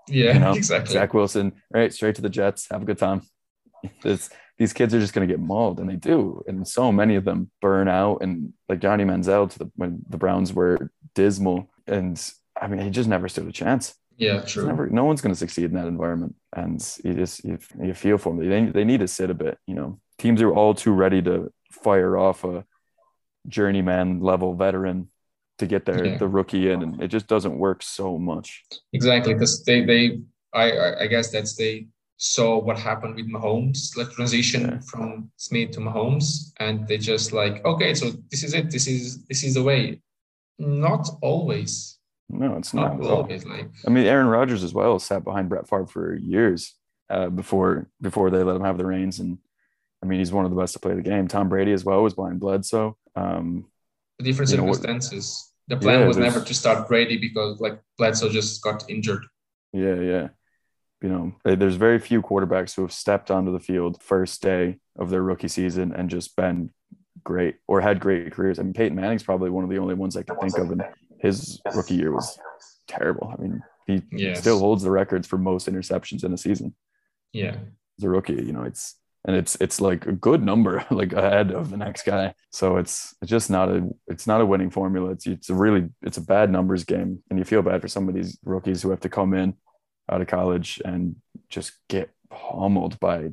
Yeah, 0.08 0.34
you 0.34 0.40
know, 0.40 0.52
exactly. 0.56 0.92
Zach 0.92 1.14
Wilson, 1.14 1.52
right? 1.72 1.92
straight 1.92 2.16
to 2.16 2.22
the 2.22 2.28
Jets. 2.28 2.66
Have 2.70 2.82
a 2.82 2.84
good 2.84 2.98
time. 2.98 3.22
It's, 4.04 4.30
these 4.62 4.72
kids 4.72 4.94
are 4.94 5.00
just 5.00 5.12
going 5.14 5.26
to 5.26 5.32
get 5.34 5.40
mauled, 5.40 5.80
and 5.80 5.88
they 5.90 5.96
do. 5.96 6.42
And 6.46 6.66
so 6.66 6.92
many 6.92 7.16
of 7.16 7.24
them 7.24 7.50
burn 7.60 7.88
out. 7.88 8.18
And 8.22 8.52
like 8.68 8.80
Johnny 8.80 9.04
Manziel 9.04 9.50
to 9.50 9.58
the 9.58 9.68
when 9.74 9.92
the 10.08 10.18
Browns 10.18 10.52
were 10.52 10.90
dismal, 11.16 11.58
and 11.86 12.14
I 12.60 12.68
mean, 12.68 12.80
he 12.80 12.90
just 12.90 13.08
never 13.08 13.28
stood 13.28 13.48
a 13.48 13.52
chance. 13.52 13.84
Yeah, 14.18 14.42
true. 14.42 14.66
never, 14.66 14.88
no 14.88 15.04
one's 15.04 15.20
going 15.22 15.34
to 15.34 15.38
succeed 15.46 15.64
in 15.70 15.74
that 15.74 15.88
environment, 15.88 16.36
and 16.54 16.74
you 17.04 17.14
just 17.14 17.44
you, 17.44 17.58
you 17.82 17.94
feel 17.94 18.18
for 18.18 18.32
them. 18.32 18.48
They 18.48 18.66
they 18.78 18.84
need 18.84 19.00
to 19.00 19.08
sit 19.08 19.30
a 19.30 19.34
bit. 19.34 19.58
You 19.66 19.74
know, 19.74 20.00
teams 20.18 20.40
are 20.42 20.52
all 20.58 20.74
too 20.74 20.92
ready 20.92 21.20
to 21.22 21.52
fire 21.84 22.16
off 22.16 22.44
a 22.44 22.64
journeyman 23.48 24.20
level 24.20 24.54
veteran 24.54 25.08
to 25.58 25.66
get 25.66 25.84
their 25.86 26.04
Yeah. 26.04 26.18
the 26.18 26.28
rookie 26.28 26.70
in, 26.70 26.82
and 26.82 27.02
it 27.02 27.08
just 27.08 27.26
doesn't 27.26 27.58
work 27.58 27.82
so 27.82 28.18
much. 28.18 28.64
Exactly, 28.92 29.34
because 29.34 29.64
they 29.64 29.84
they 29.84 30.20
I 30.52 30.64
I- 30.70 31.00
I 31.02 31.06
guess 31.08 31.30
that's 31.32 31.56
they 31.56 31.88
saw 32.24 32.56
what 32.58 32.78
happened 32.78 33.16
with 33.16 33.28
Mahomes, 33.28 33.96
like 33.96 34.10
transition 34.12 34.62
Yeah. 34.62 34.78
from 34.90 35.30
Smith 35.36 35.72
to 35.72 35.80
Mahomes, 35.80 36.52
and 36.60 36.86
they 36.86 36.96
just 36.98 37.32
like 37.32 37.64
okay, 37.64 37.94
so 37.94 38.10
this 38.30 38.42
is 38.44 38.54
it. 38.54 38.70
This 38.70 38.86
is 38.86 39.24
this 39.26 39.42
is 39.42 39.54
the 39.54 39.62
way. 39.62 40.00
Not 40.58 41.08
always. 41.20 41.98
No, 42.28 42.56
it's 42.56 42.72
Not 42.72 43.00
not. 43.00 43.10
always. 43.10 43.44
Like 43.44 43.68
I 43.86 43.90
mean, 43.90 44.06
Aaron 44.06 44.28
Rodgers 44.28 44.62
as 44.62 44.72
well 44.72 44.98
sat 44.98 45.24
behind 45.24 45.48
Brett 45.48 45.68
Favre 45.68 45.86
for 45.86 46.14
years 46.14 46.74
uh, 47.10 47.28
before 47.28 47.88
before 48.00 48.30
they 48.30 48.42
let 48.44 48.56
him 48.56 48.62
have 48.64 48.78
the 48.78 48.86
reins, 48.86 49.18
and 49.18 49.38
I 50.02 50.06
mean, 50.06 50.20
he's 50.20 50.32
one 50.32 50.44
of 50.44 50.52
the 50.52 50.60
best 50.60 50.74
to 50.74 50.78
play 50.80 50.94
the 50.94 51.02
game. 51.02 51.26
Tom 51.26 51.48
Brady 51.48 51.72
as 51.72 51.84
well 51.84 52.02
was 52.04 52.14
behind 52.14 52.38
Bledsoe. 52.38 52.96
Um, 53.16 53.66
the 54.18 54.24
different 54.24 54.50
You 54.52 54.58
know 54.58 54.64
what- 54.64 54.76
circumstances. 54.76 55.48
The 55.68 55.76
plan 55.76 56.00
Yeah, 56.00 56.08
was 56.08 56.16
never 56.18 56.40
to 56.40 56.54
start 56.54 56.88
Brady 56.88 57.18
because 57.18 57.60
like 57.60 57.80
Bledsoe 57.98 58.28
just 58.28 58.62
got 58.62 58.78
injured. 58.90 59.24
yeah, 59.72 59.94
yeah. 60.12 60.28
You 61.02 61.08
know, 61.08 61.32
eh, 61.44 61.54
there's 61.56 61.74
very 61.76 61.98
few 61.98 62.22
quarterbacks 62.22 62.74
who 62.74 62.82
have 62.82 62.92
stepped 62.92 63.30
onto 63.30 63.52
the 63.52 63.58
field 63.60 64.00
first 64.02 64.40
day 64.42 64.78
of 64.98 65.10
their 65.10 65.22
rookie 65.22 65.48
season 65.48 65.92
and 65.92 66.08
just 66.08 66.36
been 66.36 66.70
great 67.24 67.56
or 67.66 67.80
had 67.80 67.98
great 68.00 68.32
careers. 68.32 68.58
I 68.58 68.62
mean, 68.62 68.72
Peyton 68.72 68.96
Manning's 68.96 69.22
probably 69.22 69.50
one 69.50 69.64
of 69.64 69.70
the 69.70 69.78
only 69.78 69.94
ones 69.94 70.16
I 70.16 70.22
can 70.22 70.36
think 70.36 70.56
of, 70.58 70.70
and 70.70 70.82
his 71.20 71.60
rookie 71.74 71.94
year 71.94 72.12
was 72.12 72.38
terrible. 72.88 73.32
I 73.36 73.40
mean, 73.42 73.62
he 73.86 74.02
Yes. 74.12 74.38
still 74.38 74.58
holds 74.60 74.82
the 74.82 74.90
records 74.90 75.26
for 75.26 75.38
most 75.38 75.68
interceptions 75.68 76.24
in 76.24 76.32
a 76.32 76.38
season. 76.38 76.74
Yeah. 77.32 77.56
as 77.98 78.04
a 78.04 78.08
rookie. 78.08 78.34
You 78.34 78.52
know, 78.52 78.62
it's 78.62 78.96
and 79.24 79.36
it's 79.36 79.56
it's 79.60 79.80
like 79.80 80.06
a 80.06 80.12
good 80.12 80.42
number, 80.44 80.84
like 80.90 81.12
ahead 81.12 81.50
of 81.52 81.70
the 81.70 81.76
next 81.76 82.04
guy. 82.04 82.34
So 82.50 82.76
it's 82.76 83.14
it's 83.22 83.30
just 83.30 83.50
not 83.50 83.68
a 83.70 83.88
it's 84.06 84.26
not 84.26 84.40
a 84.40 84.46
winning 84.46 84.70
formula. 84.70 85.10
It's 85.10 85.26
it's 85.26 85.50
a 85.50 85.54
really 85.54 85.88
it's 86.02 86.16
a 86.18 86.22
bad 86.22 86.50
numbers 86.50 86.84
game, 86.84 87.22
and 87.28 87.38
you 87.38 87.44
feel 87.44 87.62
bad 87.62 87.80
for 87.82 87.88
some 87.88 88.08
of 88.08 88.14
these 88.14 88.38
rookies 88.44 88.82
who 88.82 88.90
have 88.90 89.00
to 89.00 89.08
come 89.08 89.34
in 89.34 89.54
out 90.12 90.20
of 90.20 90.26
college 90.28 90.80
and 90.84 91.16
just 91.48 91.72
get 91.88 92.10
pummeled 92.30 92.98
by 93.00 93.30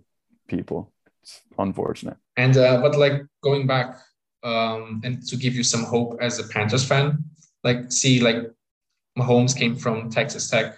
people. 0.48 0.92
It's 1.22 1.42
unfortunate. 1.58 2.18
And 2.38 2.56
uh, 2.58 2.82
but 2.82 2.98
like 2.98 3.22
going 3.44 3.68
back 3.68 3.98
um, 4.44 5.02
and 5.04 5.22
to 5.28 5.36
give 5.36 5.54
you 5.56 5.64
some 5.64 5.84
hope 5.84 6.18
as 6.22 6.40
a 6.40 6.48
Panthers 6.48 6.86
fan, 6.88 7.24
like 7.64 7.92
see 7.92 8.20
like 8.22 8.38
Mahomes 9.18 9.56
came 9.56 9.76
from 9.76 10.10
Texas 10.10 10.50
Tech, 10.50 10.78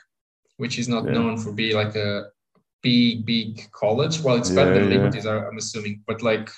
which 0.57 0.79
is 0.79 0.87
not 0.87 1.05
Yeah. 1.05 1.13
known 1.13 1.37
for 1.37 1.51
being 1.53 1.75
like 1.75 1.95
a 1.95 2.29
big 2.81 3.25
big 3.25 3.69
college. 3.71 4.21
Well, 4.21 4.37
it's 4.37 4.49
better 4.49 4.73
Yeah, 4.73 4.79
than 4.79 4.89
yeah. 4.91 4.97
Liberties, 4.97 5.25
I'm 5.27 5.57
assuming. 5.57 6.03
But 6.07 6.21
like 6.23 6.49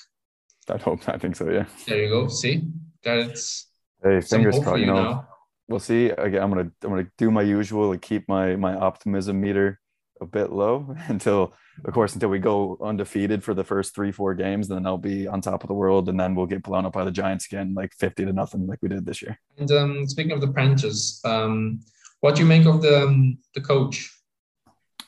I 0.70 0.78
hope 0.78 1.08
I 1.10 1.18
think 1.18 1.36
so. 1.36 1.50
Yeah. 1.50 1.66
there 1.88 2.02
you 2.04 2.10
go. 2.10 2.28
See, 2.30 2.64
that's 3.04 3.68
Hey, 4.04 4.22
fingers 4.22 4.60
crossed. 4.60 4.80
you 4.80 4.86
You 4.86 4.94
know, 4.94 5.04
now. 5.04 5.28
We'll 5.68 5.80
see. 5.80 6.10
Again, 6.10 6.42
I'm 6.42 6.50
gonna 6.50 6.72
I'm 6.84 6.90
gonna 6.90 7.08
do 7.18 7.32
my 7.32 7.42
usual 7.42 7.92
and 7.92 8.02
keep 8.02 8.28
my 8.28 8.56
my 8.56 8.76
optimism 8.76 9.42
meter 9.42 9.80
a 10.22 10.26
bit 10.26 10.52
low 10.52 10.96
until, 11.08 11.54
of 11.86 11.94
course, 11.94 12.14
until 12.14 12.30
we 12.30 12.40
go 12.40 12.78
undefeated 12.82 13.44
for 13.44 13.54
the 13.54 13.64
first 13.64 13.96
three 13.96 14.12
four 14.12 14.34
games. 14.34 14.68
Then 14.68 14.86
I'll 14.86 14.98
be 14.98 15.28
on 15.28 15.42
top 15.42 15.64
of 15.64 15.68
the 15.68 15.74
world, 15.74 16.10
and 16.10 16.20
then 16.20 16.36
we'll 16.36 16.46
get 16.46 16.64
blown 16.64 16.86
up 16.86 16.94
by 16.94 17.04
the 17.04 17.12
Giants 17.12 17.46
again, 17.46 17.74
like 17.76 17.94
fifty 17.94 18.26
to 18.26 18.34
nothing, 18.34 18.68
like 18.68 18.80
we 18.82 18.90
did 18.90 19.06
this 19.06 19.22
year. 19.22 19.40
And 19.58 19.72
um, 19.72 20.08
speaking 20.08 20.32
of 20.32 20.42
the 20.42 20.52
Panthers, 20.52 21.22
um, 21.26 21.80
what 22.22 22.36
do 22.36 22.42
you 22.42 22.48
make 22.48 22.66
of 22.66 22.82
the 22.82 23.04
um, 23.04 23.38
the 23.54 23.62
coach? 23.62 24.10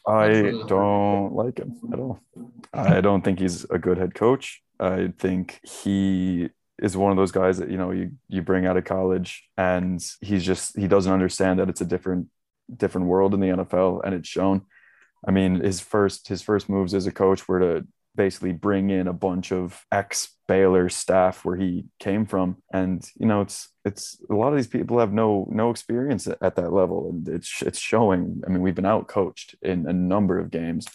I 0.07 0.51
don't 0.67 1.33
like 1.33 1.57
him 1.57 1.79
at 1.91 1.99
all. 1.99 2.19
I 2.71 3.01
don't 3.01 3.23
think 3.23 3.39
he's 3.39 3.63
a 3.71 3.79
good 3.79 3.97
head 3.97 4.13
coach. 4.13 4.61
I 4.79 5.13
think 5.17 5.59
he 5.63 6.49
is 6.81 6.97
one 6.97 7.11
of 7.11 7.17
those 7.17 7.31
guys 7.31 7.57
that 7.57 7.69
you 7.69 7.77
know 7.77 7.91
you 7.91 8.11
you 8.27 8.41
bring 8.41 8.65
out 8.65 8.77
of 8.77 8.83
college 8.83 9.47
and 9.57 10.03
he's 10.21 10.43
just 10.43 10.77
he 10.77 10.87
doesn't 10.87 11.11
understand 11.11 11.59
that 11.59 11.69
it's 11.69 11.81
a 11.81 11.85
different 11.85 12.27
different 12.75 13.07
world 13.07 13.33
in 13.33 13.39
the 13.39 13.47
NFL 13.47 14.01
and 14.03 14.13
it's 14.13 14.27
shown. 14.27 14.63
I 15.27 15.31
mean, 15.31 15.55
his 15.61 15.79
first 15.79 16.27
his 16.27 16.41
first 16.41 16.69
moves 16.69 16.93
as 16.93 17.07
a 17.07 17.11
coach 17.11 17.47
were 17.47 17.59
to 17.59 17.87
basically 18.15 18.53
bring 18.53 18.89
in 18.89 19.07
a 19.07 19.13
bunch 19.13 19.51
of 19.51 19.83
ex 19.91 20.29
Baylor 20.47 20.89
staff 20.89 21.43
where 21.43 21.55
he 21.55 21.85
came 21.99 22.25
from, 22.25 22.57
and 22.71 23.03
you 23.19 23.25
know, 23.25 23.41
it's 23.41 23.69
it's 23.83 24.17
a 24.29 24.35
lot 24.35 24.49
of 24.49 24.57
these 24.57 24.67
people 24.67 24.99
have 24.99 25.11
no 25.11 25.47
no 25.49 25.71
experience 25.71 26.27
at, 26.27 26.37
at 26.41 26.55
that 26.57 26.71
level, 26.71 27.09
and 27.09 27.27
it's 27.27 27.61
it's 27.63 27.79
showing. 27.79 28.43
I 28.45 28.51
mean, 28.51 28.61
we've 28.61 28.75
been 28.75 28.85
out 28.85 29.07
coached 29.07 29.55
in 29.61 29.87
a 29.87 29.93
number 29.93 30.37
of 30.37 30.51
games 30.51 30.87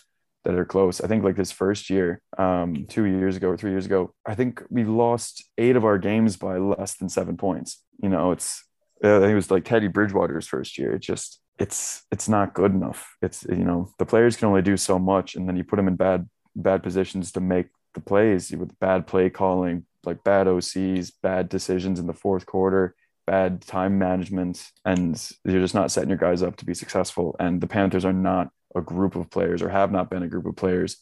that 0.44 0.54
are 0.54 0.64
close. 0.64 1.00
I 1.00 1.06
think 1.06 1.24
like 1.24 1.36
this 1.36 1.52
first 1.52 1.90
year, 1.90 2.20
um, 2.38 2.86
two 2.88 3.04
years 3.04 3.36
ago 3.36 3.48
or 3.48 3.56
three 3.56 3.70
years 3.70 3.86
ago, 3.86 4.14
I 4.26 4.34
think 4.34 4.62
we 4.70 4.84
lost 4.84 5.44
eight 5.58 5.76
of 5.76 5.84
our 5.84 5.98
games 5.98 6.36
by 6.36 6.56
less 6.58 6.96
than 6.96 7.08
seven 7.08 7.36
points. 7.36 7.82
You 8.02 8.08
know, 8.08 8.32
it's 8.32 8.64
uh, 9.04 9.16
I 9.16 9.20
think 9.20 9.32
it 9.32 9.36
was 9.36 9.50
like 9.50 9.64
Teddy 9.64 9.88
Bridgewater's 9.88 10.46
first 10.46 10.78
year. 10.78 10.94
It 10.94 11.02
just 11.02 11.40
it's 11.58 12.04
it's 12.10 12.28
not 12.28 12.54
good 12.54 12.72
enough. 12.72 13.16
It's 13.22 13.44
you 13.48 13.64
know 13.64 13.90
the 13.98 14.06
players 14.06 14.36
can 14.36 14.48
only 14.48 14.62
do 14.62 14.76
so 14.76 14.98
much, 14.98 15.34
and 15.34 15.48
then 15.48 15.56
you 15.56 15.64
put 15.64 15.76
them 15.76 15.88
in 15.88 15.96
bad 15.96 16.28
bad 16.56 16.82
positions 16.82 17.32
to 17.32 17.40
make 17.40 17.66
the 17.94 18.00
plays 18.00 18.50
with 18.52 18.78
bad 18.78 19.06
play 19.06 19.30
calling, 19.30 19.84
like 20.04 20.24
bad 20.24 20.46
OCs, 20.46 21.12
bad 21.22 21.48
decisions 21.48 21.98
in 21.98 22.06
the 22.06 22.14
fourth 22.14 22.46
quarter, 22.46 22.94
bad 23.26 23.60
time 23.60 23.98
management, 23.98 24.70
and 24.84 25.30
you're 25.44 25.60
just 25.60 25.74
not 25.74 25.90
setting 25.90 26.08
your 26.08 26.18
guys 26.18 26.42
up 26.42 26.56
to 26.56 26.64
be 26.64 26.74
successful. 26.74 27.36
And 27.38 27.60
the 27.60 27.66
Panthers 27.66 28.04
are 28.04 28.12
not 28.12 28.48
a 28.74 28.80
group 28.80 29.16
of 29.16 29.30
players, 29.30 29.62
or 29.62 29.68
have 29.68 29.90
not 29.92 30.10
been 30.10 30.22
a 30.22 30.28
group 30.28 30.46
of 30.46 30.56
players 30.56 30.96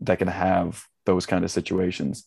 that 0.00 0.18
can 0.18 0.28
have 0.28 0.84
those 1.06 1.26
kind 1.26 1.44
of 1.44 1.50
situations. 1.50 2.26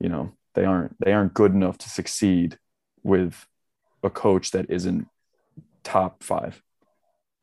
You 0.00 0.08
know, 0.08 0.32
they 0.54 0.64
aren't 0.64 0.96
they 1.04 1.12
aren't 1.12 1.34
good 1.34 1.52
enough 1.52 1.78
to 1.78 1.88
succeed 1.88 2.58
with 3.02 3.46
a 4.02 4.10
coach 4.10 4.50
that 4.52 4.70
isn't 4.70 5.06
top 5.82 6.22
five. 6.22 6.62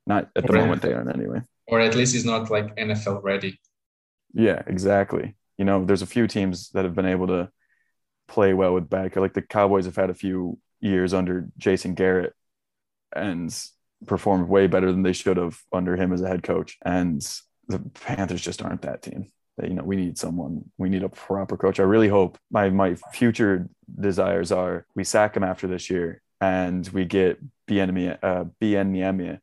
Not 0.08 0.30
at 0.36 0.48
the 0.48 0.54
Right. 0.54 0.62
moment 0.62 0.82
they 0.82 0.94
aren't 0.94 1.16
anyway. 1.16 1.42
or 1.68 1.80
at 1.80 1.96
least 1.96 2.14
he's 2.14 2.26
not 2.26 2.50
like 2.52 2.76
NFL 2.76 3.22
ready. 3.24 3.60
Yeah, 4.34 4.62
exactly. 4.68 5.36
You 5.58 5.64
know, 5.66 5.86
there's 5.86 6.02
a 6.02 6.08
few 6.08 6.28
teams 6.28 6.70
that 6.72 6.84
have 6.86 6.96
been 6.96 7.06
able 7.06 7.28
to 7.28 7.50
play 8.28 8.54
well 8.54 8.74
with 8.74 8.90
bad. 8.90 9.16
Like 9.16 9.34
the 9.34 9.42
Cowboys 9.42 9.86
have 9.86 9.96
had 9.96 10.10
a 10.10 10.14
few 10.16 10.58
years 10.82 11.14
under 11.14 11.48
Jason 11.58 11.94
Garrett 11.94 12.34
and 13.16 13.56
performed 14.08 14.48
way 14.50 14.68
better 14.68 14.92
than 14.92 15.04
they 15.04 15.14
should 15.14 15.38
have 15.38 15.60
under 15.72 15.96
him 15.96 16.14
as 16.14 16.22
a 16.22 16.28
head 16.28 16.44
coach. 16.44 16.78
And 16.84 17.22
the 17.68 17.80
Panthers 17.80 18.42
just 18.42 18.62
aren't 18.62 18.82
that 18.84 19.02
team. 19.02 19.28
That, 19.58 19.68
You 19.70 19.76
know, 19.76 19.84
we 19.84 19.96
need 19.96 20.18
someone. 20.18 20.66
We 20.78 20.90
need 20.90 21.04
a 21.04 21.10
proper 21.10 21.58
coach. 21.58 21.80
I 21.80 21.84
really 21.84 22.08
hope 22.08 22.38
my 22.50 22.70
my 22.70 22.96
future 23.14 23.68
desires 24.00 24.52
are 24.52 24.86
we 24.96 25.04
sack 25.04 25.36
him 25.36 25.44
after 25.44 25.68
this 25.68 25.90
year 25.90 26.22
and 26.40 26.88
we 26.90 27.06
get 27.06 27.40
Bienemy, 27.70 28.18
uh, 28.24 28.46
Bieniemy. 28.62 29.40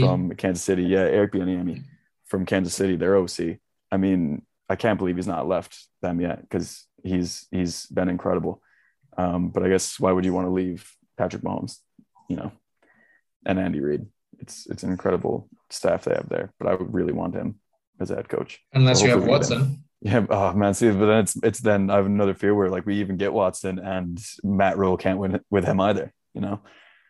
from 0.00 0.34
Kansas 0.36 0.64
City. 0.64 0.84
Yeah, 0.84 1.00
Eric 1.00 1.32
Bieniemy 1.32 1.84
from 2.26 2.46
Kansas 2.46 2.74
City, 2.74 2.96
their 2.96 3.16
OC. 3.16 3.58
I 3.90 3.96
mean, 3.96 4.42
I 4.68 4.76
can't 4.76 4.98
believe 4.98 5.16
he's 5.16 5.26
not 5.26 5.48
left 5.48 5.76
them 6.02 6.20
yet 6.20 6.40
because 6.42 6.86
he's 7.02 7.46
he's 7.50 7.86
been 7.86 8.08
incredible. 8.08 8.62
Um, 9.16 9.48
but 9.48 9.62
I 9.64 9.68
guess 9.68 9.98
why 9.98 10.12
would 10.12 10.24
you 10.24 10.32
want 10.32 10.46
to 10.46 10.52
leave 10.52 10.90
Patrick 11.16 11.42
Mahomes, 11.42 11.78
you 12.28 12.36
know, 12.36 12.52
and 13.46 13.58
Andy 13.58 13.80
Reid? 13.80 14.06
It's 14.40 14.66
it's 14.66 14.82
an 14.82 14.90
incredible 14.90 15.48
staff 15.70 16.04
they 16.04 16.14
have 16.14 16.28
there. 16.28 16.52
But 16.58 16.68
I 16.68 16.74
would 16.74 16.92
really 16.94 17.12
want 17.12 17.34
him 17.34 17.60
as 18.00 18.10
a 18.10 18.16
head 18.16 18.28
coach. 18.28 18.60
Unless 18.72 19.00
So 19.00 19.04
you 19.04 19.10
have 19.10 19.20
hopefully 19.20 19.38
we 19.38 19.38
get 19.40 19.50
him. 19.50 19.60
Watson. 19.60 19.84
Yeah, 20.00 20.26
oh 20.30 20.52
man, 20.52 20.74
see, 20.74 20.90
but 20.90 21.06
then 21.06 21.18
it's 21.18 21.36
it's 21.42 21.58
then 21.60 21.90
I 21.90 21.96
have 21.96 22.06
another 22.06 22.34
fear 22.34 22.54
where 22.54 22.70
like 22.70 22.86
we 22.86 23.00
even 23.00 23.16
get 23.16 23.32
Watson 23.32 23.78
and 23.80 24.18
Matt 24.44 24.78
Rhule 24.78 24.96
can't 24.96 25.18
win 25.18 25.40
with 25.50 25.64
him 25.64 25.80
either, 25.80 26.12
you 26.34 26.40
know. 26.40 26.60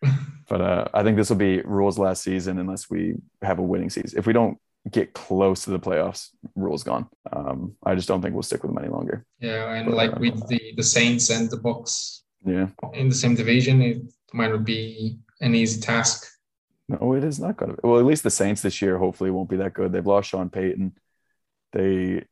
But 0.48 0.62
uh, 0.62 0.88
I 0.94 1.02
think 1.02 1.18
this 1.18 1.28
will 1.28 1.36
be 1.36 1.60
Rhule's 1.60 1.98
last 1.98 2.22
season 2.22 2.58
unless 2.58 2.88
we 2.88 3.16
have 3.42 3.58
a 3.58 3.62
winning 3.62 3.90
season. 3.90 4.18
If 4.18 4.26
we 4.26 4.32
don't 4.32 4.56
get 4.90 5.12
close 5.12 5.64
to 5.64 5.70
the 5.70 5.78
playoffs, 5.78 6.28
Rhule's 6.54 6.82
gone. 6.84 7.06
Um, 7.30 7.76
I 7.84 7.94
just 7.94 8.08
don't 8.08 8.22
think 8.22 8.32
we'll 8.32 8.42
stick 8.42 8.62
with 8.62 8.70
him 8.72 8.78
any 8.78 8.88
longer. 8.88 9.26
Yeah, 9.40 9.74
and 9.74 9.92
like 9.92 10.18
with 10.18 10.48
the 10.48 10.72
the 10.74 10.82
Saints 10.82 11.28
and 11.28 11.50
the 11.50 11.58
Bucks 11.58 12.24
Yeah, 12.46 12.68
in 12.94 13.10
the 13.10 13.14
same 13.14 13.34
division, 13.34 13.82
it 13.82 13.98
might 14.32 14.50
not 14.50 14.64
be 14.64 15.18
an 15.40 15.54
easy 15.54 15.80
task. 15.80 16.26
no, 16.88 17.14
it 17.14 17.24
is 17.24 17.38
not 17.38 17.56
going 17.56 17.70
to. 17.70 17.76
Be. 17.76 17.88
Well, 17.88 17.98
at 17.98 18.06
least 18.06 18.22
the 18.22 18.30
Saints 18.30 18.62
this 18.62 18.80
year 18.82 18.98
hopefully 18.98 19.30
won't 19.30 19.50
be 19.50 19.56
that 19.56 19.74
good. 19.74 19.92
They've 19.92 20.06
lost 20.06 20.30
Sean 20.30 20.50
Payton. 20.50 20.92
They 21.72 22.24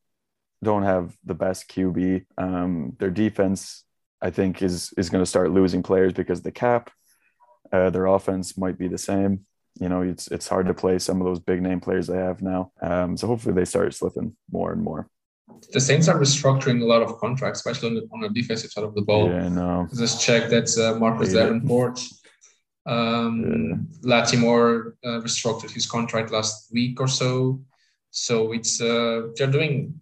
don't 0.62 0.85
have 0.85 1.16
the 1.24 1.35
best 1.35 1.68
QB. 1.68 2.24
Um, 2.38 2.96
their 2.98 3.11
defense, 3.11 3.85
I 4.20 4.30
think, 4.30 4.62
is 4.62 4.92
is 4.96 5.11
going 5.11 5.22
to 5.22 5.30
start 5.30 5.50
losing 5.50 5.82
players 5.82 6.12
because 6.12 6.42
the 6.42 6.52
cap. 6.52 6.90
Uh, 7.72 7.90
their 7.90 8.06
offense 8.06 8.56
might 8.56 8.78
be 8.78 8.87
the 8.87 8.98
same. 8.98 9.44
You 9.80 9.88
know, 9.88 10.02
it's 10.02 10.28
it's 10.28 10.48
hard 10.48 10.66
to 10.66 10.74
play 10.74 10.98
some 10.98 11.20
of 11.20 11.26
those 11.26 11.40
big 11.40 11.61
name 11.62 11.80
players 11.80 12.06
they 12.06 12.16
have 12.16 12.40
now. 12.40 12.72
Um, 12.80 13.16
so 13.16 13.26
hopefully 13.26 13.54
they 13.54 13.64
start 13.64 13.92
slipping 13.92 14.37
more 14.50 14.72
and 14.72 14.82
more. 14.82 15.09
The 15.73 15.81
Saints 15.81 16.09
are 16.09 16.19
restructuring 16.19 16.83
a 16.83 16.85
lot 16.85 17.03
of 17.03 17.19
contracts, 17.19 17.61
especially 17.61 17.88
on 17.90 17.95
the, 17.95 18.09
on 18.12 18.21
the 18.21 18.29
defensive 18.29 18.71
side 18.71 18.85
of 18.85 18.95
the 18.95 19.03
ball. 19.03 19.29
Yeah, 19.29 19.49
no. 19.49 19.88
Just 19.95 20.23
check 20.23 20.49
that 20.51 20.69
uh, 20.79 20.99
Marcus 20.99 21.33
Yeah. 21.33 21.45
Davenport, 21.45 22.01
um, 22.87 23.88
Lattimore 24.03 24.97
uh, 25.05 25.21
restructured 25.21 25.73
his 25.73 25.87
contract 25.87 26.31
last 26.31 26.73
week 26.73 27.01
or 27.01 27.09
so. 27.09 27.61
So 28.11 28.53
it's 28.53 28.81
uh, 28.81 29.29
they're 29.37 29.47
doing 29.59 29.95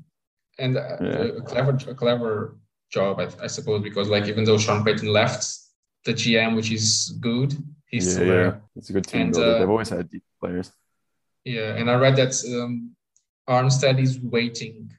and 0.58 0.76
uh, 0.76 0.96
Yeah. 1.00 1.40
a 1.40 1.42
clever 1.42 1.78
a 1.88 1.94
clever 1.94 2.58
job, 2.90 3.20
I, 3.20 3.28
I 3.42 3.48
suppose, 3.48 3.82
because 3.82 4.08
like 4.08 4.26
even 4.26 4.44
though 4.44 4.58
Sean 4.58 4.84
Payton 4.84 5.08
left, 5.08 5.46
the 6.04 6.12
GM, 6.12 6.54
which 6.54 6.70
is 6.70 7.16
good, 7.20 7.56
he's 7.86 8.06
yeah, 8.06 8.12
still 8.12 8.26
yeah. 8.26 8.32
there. 8.34 8.62
It's 8.76 8.90
a 8.90 8.92
good 8.92 9.06
team. 9.06 9.22
And, 9.22 9.36
uh, 9.36 9.58
They've 9.58 9.68
always 9.68 9.88
had 9.88 10.10
deep 10.10 10.22
players. 10.40 10.70
Yeah, 11.44 11.74
and 11.76 11.90
I 11.90 11.94
read 11.94 12.16
that 12.16 12.34
um, 12.54 12.94
Armstead 13.48 14.00
is 14.00 14.18
waiting 14.20 14.90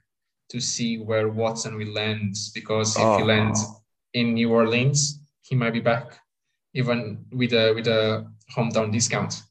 to 0.50 0.60
see 0.60 0.98
where 0.98 1.28
Watson 1.28 1.76
will 1.76 1.92
land 1.92 2.34
because 2.54 2.96
if 2.96 3.02
he 3.02 3.22
Oh. 3.22 3.24
lands 3.24 3.64
in 4.14 4.34
New 4.34 4.50
Orleans, 4.52 5.20
he 5.42 5.54
might 5.56 5.72
be 5.72 5.80
back, 5.80 6.18
even 6.74 7.24
with 7.32 7.52
a 7.52 7.72
with 7.74 7.86
a 7.88 8.26
hometown 8.56 8.92
discount. 8.92 9.42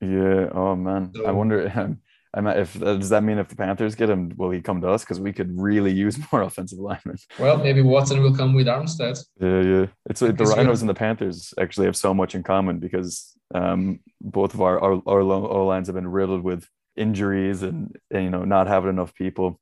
Yeah. 0.00 0.48
Oh 0.52 0.76
man. 0.76 1.12
I 1.26 1.30
wonder. 1.32 1.70
Um, 1.74 1.98
I 2.34 2.40
might, 2.42 2.58
if 2.58 2.78
does 2.78 3.08
that 3.08 3.22
mean 3.22 3.38
if 3.38 3.48
the 3.48 3.56
Panthers 3.56 3.94
get 3.94 4.10
him, 4.10 4.30
will 4.36 4.50
he 4.50 4.60
come 4.60 4.82
to 4.82 4.88
us? 4.90 5.02
Because 5.02 5.18
we 5.18 5.32
could 5.32 5.58
really 5.58 5.90
use 5.92 6.18
more 6.32 6.42
offensive 6.42 6.78
linemen. 6.78 7.16
Well, 7.38 7.56
maybe 7.56 7.80
Watson 7.80 8.20
will 8.20 8.34
come 8.36 8.52
with 8.52 8.66
Armstead. 8.66 9.18
Yeah, 9.40 9.62
yeah. 9.62 9.86
It's 10.10 10.20
like 10.20 10.32
the 10.32 10.34
Because 10.34 10.50
you- 10.50 10.56
Rhinos 10.58 10.82
and 10.82 10.90
the 10.90 10.94
Panthers 10.94 11.54
actually 11.58 11.86
have 11.86 11.96
so 11.96 12.12
much 12.12 12.34
in 12.34 12.42
common 12.42 12.78
because 12.78 13.32
um, 13.54 14.00
both 14.20 14.52
of 14.52 14.60
our 14.60 14.78
our, 14.82 15.02
our 15.06 15.20
O 15.22 15.64
lines 15.66 15.86
have 15.88 15.94
been 15.94 16.08
riddled 16.08 16.42
with 16.42 16.68
injuries 16.94 17.62
and, 17.62 17.96
and 18.10 18.24
you 18.24 18.30
know 18.30 18.44
not 18.44 18.66
having 18.66 18.90
enough 18.90 19.14
people. 19.14 19.58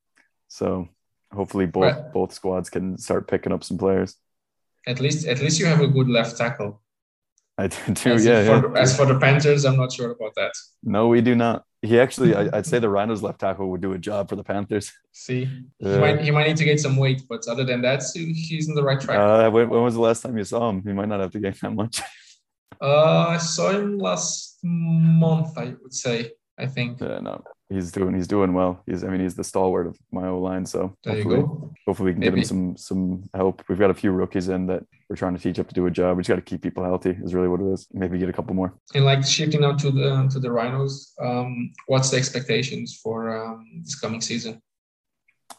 So 0.59 0.89
hopefully 1.33 1.67
both 1.67 1.83
Right. 1.85 2.13
both 2.13 2.33
squads 2.33 2.71
can 2.71 2.97
start 3.07 3.27
picking 3.27 3.53
up 3.53 3.63
some 3.65 3.77
players. 3.85 4.11
At 4.87 5.01
least 5.01 5.27
at 5.27 5.39
least 5.41 5.59
you 5.61 5.67
have 5.67 5.81
a 5.81 5.89
good 5.97 6.09
left 6.09 6.37
tackle. 6.43 6.71
I 7.59 7.67
do 7.67 7.95
too. 7.95 8.13
As, 8.13 8.25
Yeah, 8.25 8.41
for, 8.61 8.73
yeah. 8.73 8.83
as 8.83 8.97
for 8.97 9.07
the 9.07 9.19
Panthers, 9.19 9.65
I'm 9.65 9.77
not 9.77 9.91
sure 9.93 10.11
about 10.13 10.35
that. 10.37 10.53
No, 10.83 11.09
we 11.09 11.21
do 11.23 11.35
not. 11.35 11.65
He 11.83 12.01
actually, 12.01 12.35
I, 12.41 12.43
I'd 12.57 12.67
say 12.67 12.79
the 12.79 12.89
Rhinos 12.89 13.23
left 13.23 13.41
tackle 13.41 13.69
would 13.71 13.81
do 13.81 13.93
a 13.93 13.99
job 13.99 14.29
for 14.31 14.37
the 14.37 14.45
Panthers. 14.45 14.87
See, 15.13 15.41
he 15.79 15.99
might 16.05 16.21
he 16.27 16.31
might 16.31 16.47
need 16.49 16.57
to 16.63 16.65
gain 16.71 16.79
some 16.79 16.97
weight, 17.05 17.21
but 17.29 17.41
other 17.53 17.65
than 17.71 17.81
that, 17.83 18.01
he's 18.15 18.69
in 18.69 18.75
the 18.79 18.83
right 18.89 19.01
track. 19.05 19.19
Uh, 19.19 19.51
when, 19.51 19.69
when 19.69 19.83
was 19.83 19.95
the 19.95 20.05
last 20.09 20.23
time 20.23 20.39
you 20.39 20.45
saw 20.45 20.63
him? 20.71 20.83
He 20.89 20.93
might 20.99 21.09
not 21.13 21.21
have 21.21 21.33
to 21.33 21.41
gain 21.41 21.55
that 21.63 21.73
much. 21.83 22.01
Uh, 22.81 23.27
I 23.37 23.39
saw 23.39 23.71
him 23.71 23.99
last 23.99 24.59
month, 24.63 25.51
I 25.59 25.75
would 25.83 25.95
say. 25.95 26.19
I 26.59 26.67
think. 26.67 27.01
Yeah, 27.01 27.19
no, 27.21 27.43
he's 27.69 27.91
doing 27.91 28.15
he's 28.15 28.29
doing 28.29 28.55
well. 28.55 28.83
He's 28.87 29.03
I 29.03 29.09
mean 29.09 29.21
he's 29.21 29.35
the 29.35 29.43
stalwart 29.45 29.87
of 29.87 29.99
my 30.13 30.29
O 30.29 30.39
line. 30.39 30.65
So 30.67 30.97
There 31.05 31.17
you 31.17 31.23
hopefully, 31.25 31.43
go. 31.43 31.75
hopefully 31.87 32.07
we 32.07 32.13
can 32.13 32.21
give 32.23 32.35
Maybe. 32.35 32.43
him 32.43 32.47
some 32.47 32.77
some 32.77 33.23
help. 33.35 33.63
We've 33.69 33.79
got 33.79 33.91
a 33.91 33.95
few 33.95 34.13
rookies 34.13 34.49
in 34.49 34.67
that 34.67 34.85
we're 35.09 35.17
trying 35.17 35.35
to 35.37 35.43
teach 35.43 35.59
up 35.59 35.69
to 35.69 35.75
do 35.75 35.87
a 35.87 35.91
job. 35.91 36.17
We 36.17 36.23
just 36.23 36.29
got 36.29 36.37
to 36.37 36.43
keep 36.43 36.63
people 36.63 36.85
healthy. 36.85 37.17
Is 37.23 37.35
really 37.35 37.49
what 37.49 37.61
it 37.61 37.67
is. 37.73 37.89
Maybe 37.93 38.19
get 38.19 38.29
a 38.29 38.33
couple 38.33 38.55
more. 38.55 38.75
And 38.95 39.05
like 39.05 39.25
shifting 39.25 39.63
now 39.63 39.73
to 39.73 39.91
the 39.91 40.29
to 40.31 40.39
the 40.39 40.51
Rhinos, 40.51 41.13
um, 41.21 41.73
what's 41.87 42.11
the 42.11 42.17
expectations 42.19 43.01
for 43.03 43.37
um, 43.45 43.83
this 43.83 43.99
coming 43.99 44.21
season? 44.21 44.63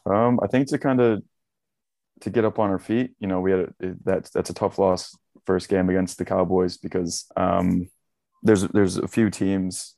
Um, 0.05 0.39
I 0.41 0.47
think 0.47 0.67
to 0.69 0.77
kind 0.77 1.01
of 1.01 1.23
to 2.21 2.29
get 2.29 2.45
up 2.45 2.59
on 2.59 2.69
our 2.69 2.79
feet. 2.79 3.11
You 3.19 3.27
know, 3.27 3.41
we 3.41 3.51
had 3.51 3.59
a, 3.59 3.93
that's 4.03 4.29
that's 4.29 4.49
a 4.49 4.53
tough 4.53 4.79
loss 4.79 5.15
first 5.45 5.67
game 5.67 5.89
against 5.89 6.17
the 6.17 6.25
Cowboys 6.25 6.77
because 6.77 7.25
um, 7.35 7.87
there's 8.43 8.63
there's 8.69 8.97
a 8.97 9.07
few 9.07 9.29
teams 9.29 9.94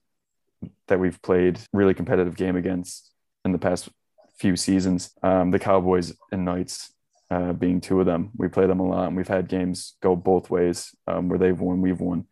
that 0.87 0.99
we've 0.99 1.21
played 1.21 1.59
really 1.73 1.93
competitive 1.93 2.35
game 2.35 2.55
against 2.55 3.11
in 3.45 3.51
the 3.51 3.57
past 3.57 3.89
few 4.37 4.55
seasons. 4.55 5.11
Um, 5.23 5.51
the 5.51 5.59
Cowboys 5.59 6.13
and 6.31 6.45
Knights 6.45 6.93
uh, 7.29 7.53
being 7.53 7.81
two 7.81 7.99
of 7.99 8.05
them. 8.05 8.31
We 8.37 8.47
play 8.47 8.67
them 8.67 8.79
a 8.79 8.87
lot, 8.87 9.07
and 9.07 9.17
we've 9.17 9.27
had 9.27 9.47
games 9.47 9.95
go 10.01 10.15
both 10.15 10.49
ways 10.49 10.95
um, 11.07 11.29
where 11.29 11.39
they've 11.39 11.59
won, 11.59 11.81
we've 11.81 11.99
won, 11.99 12.25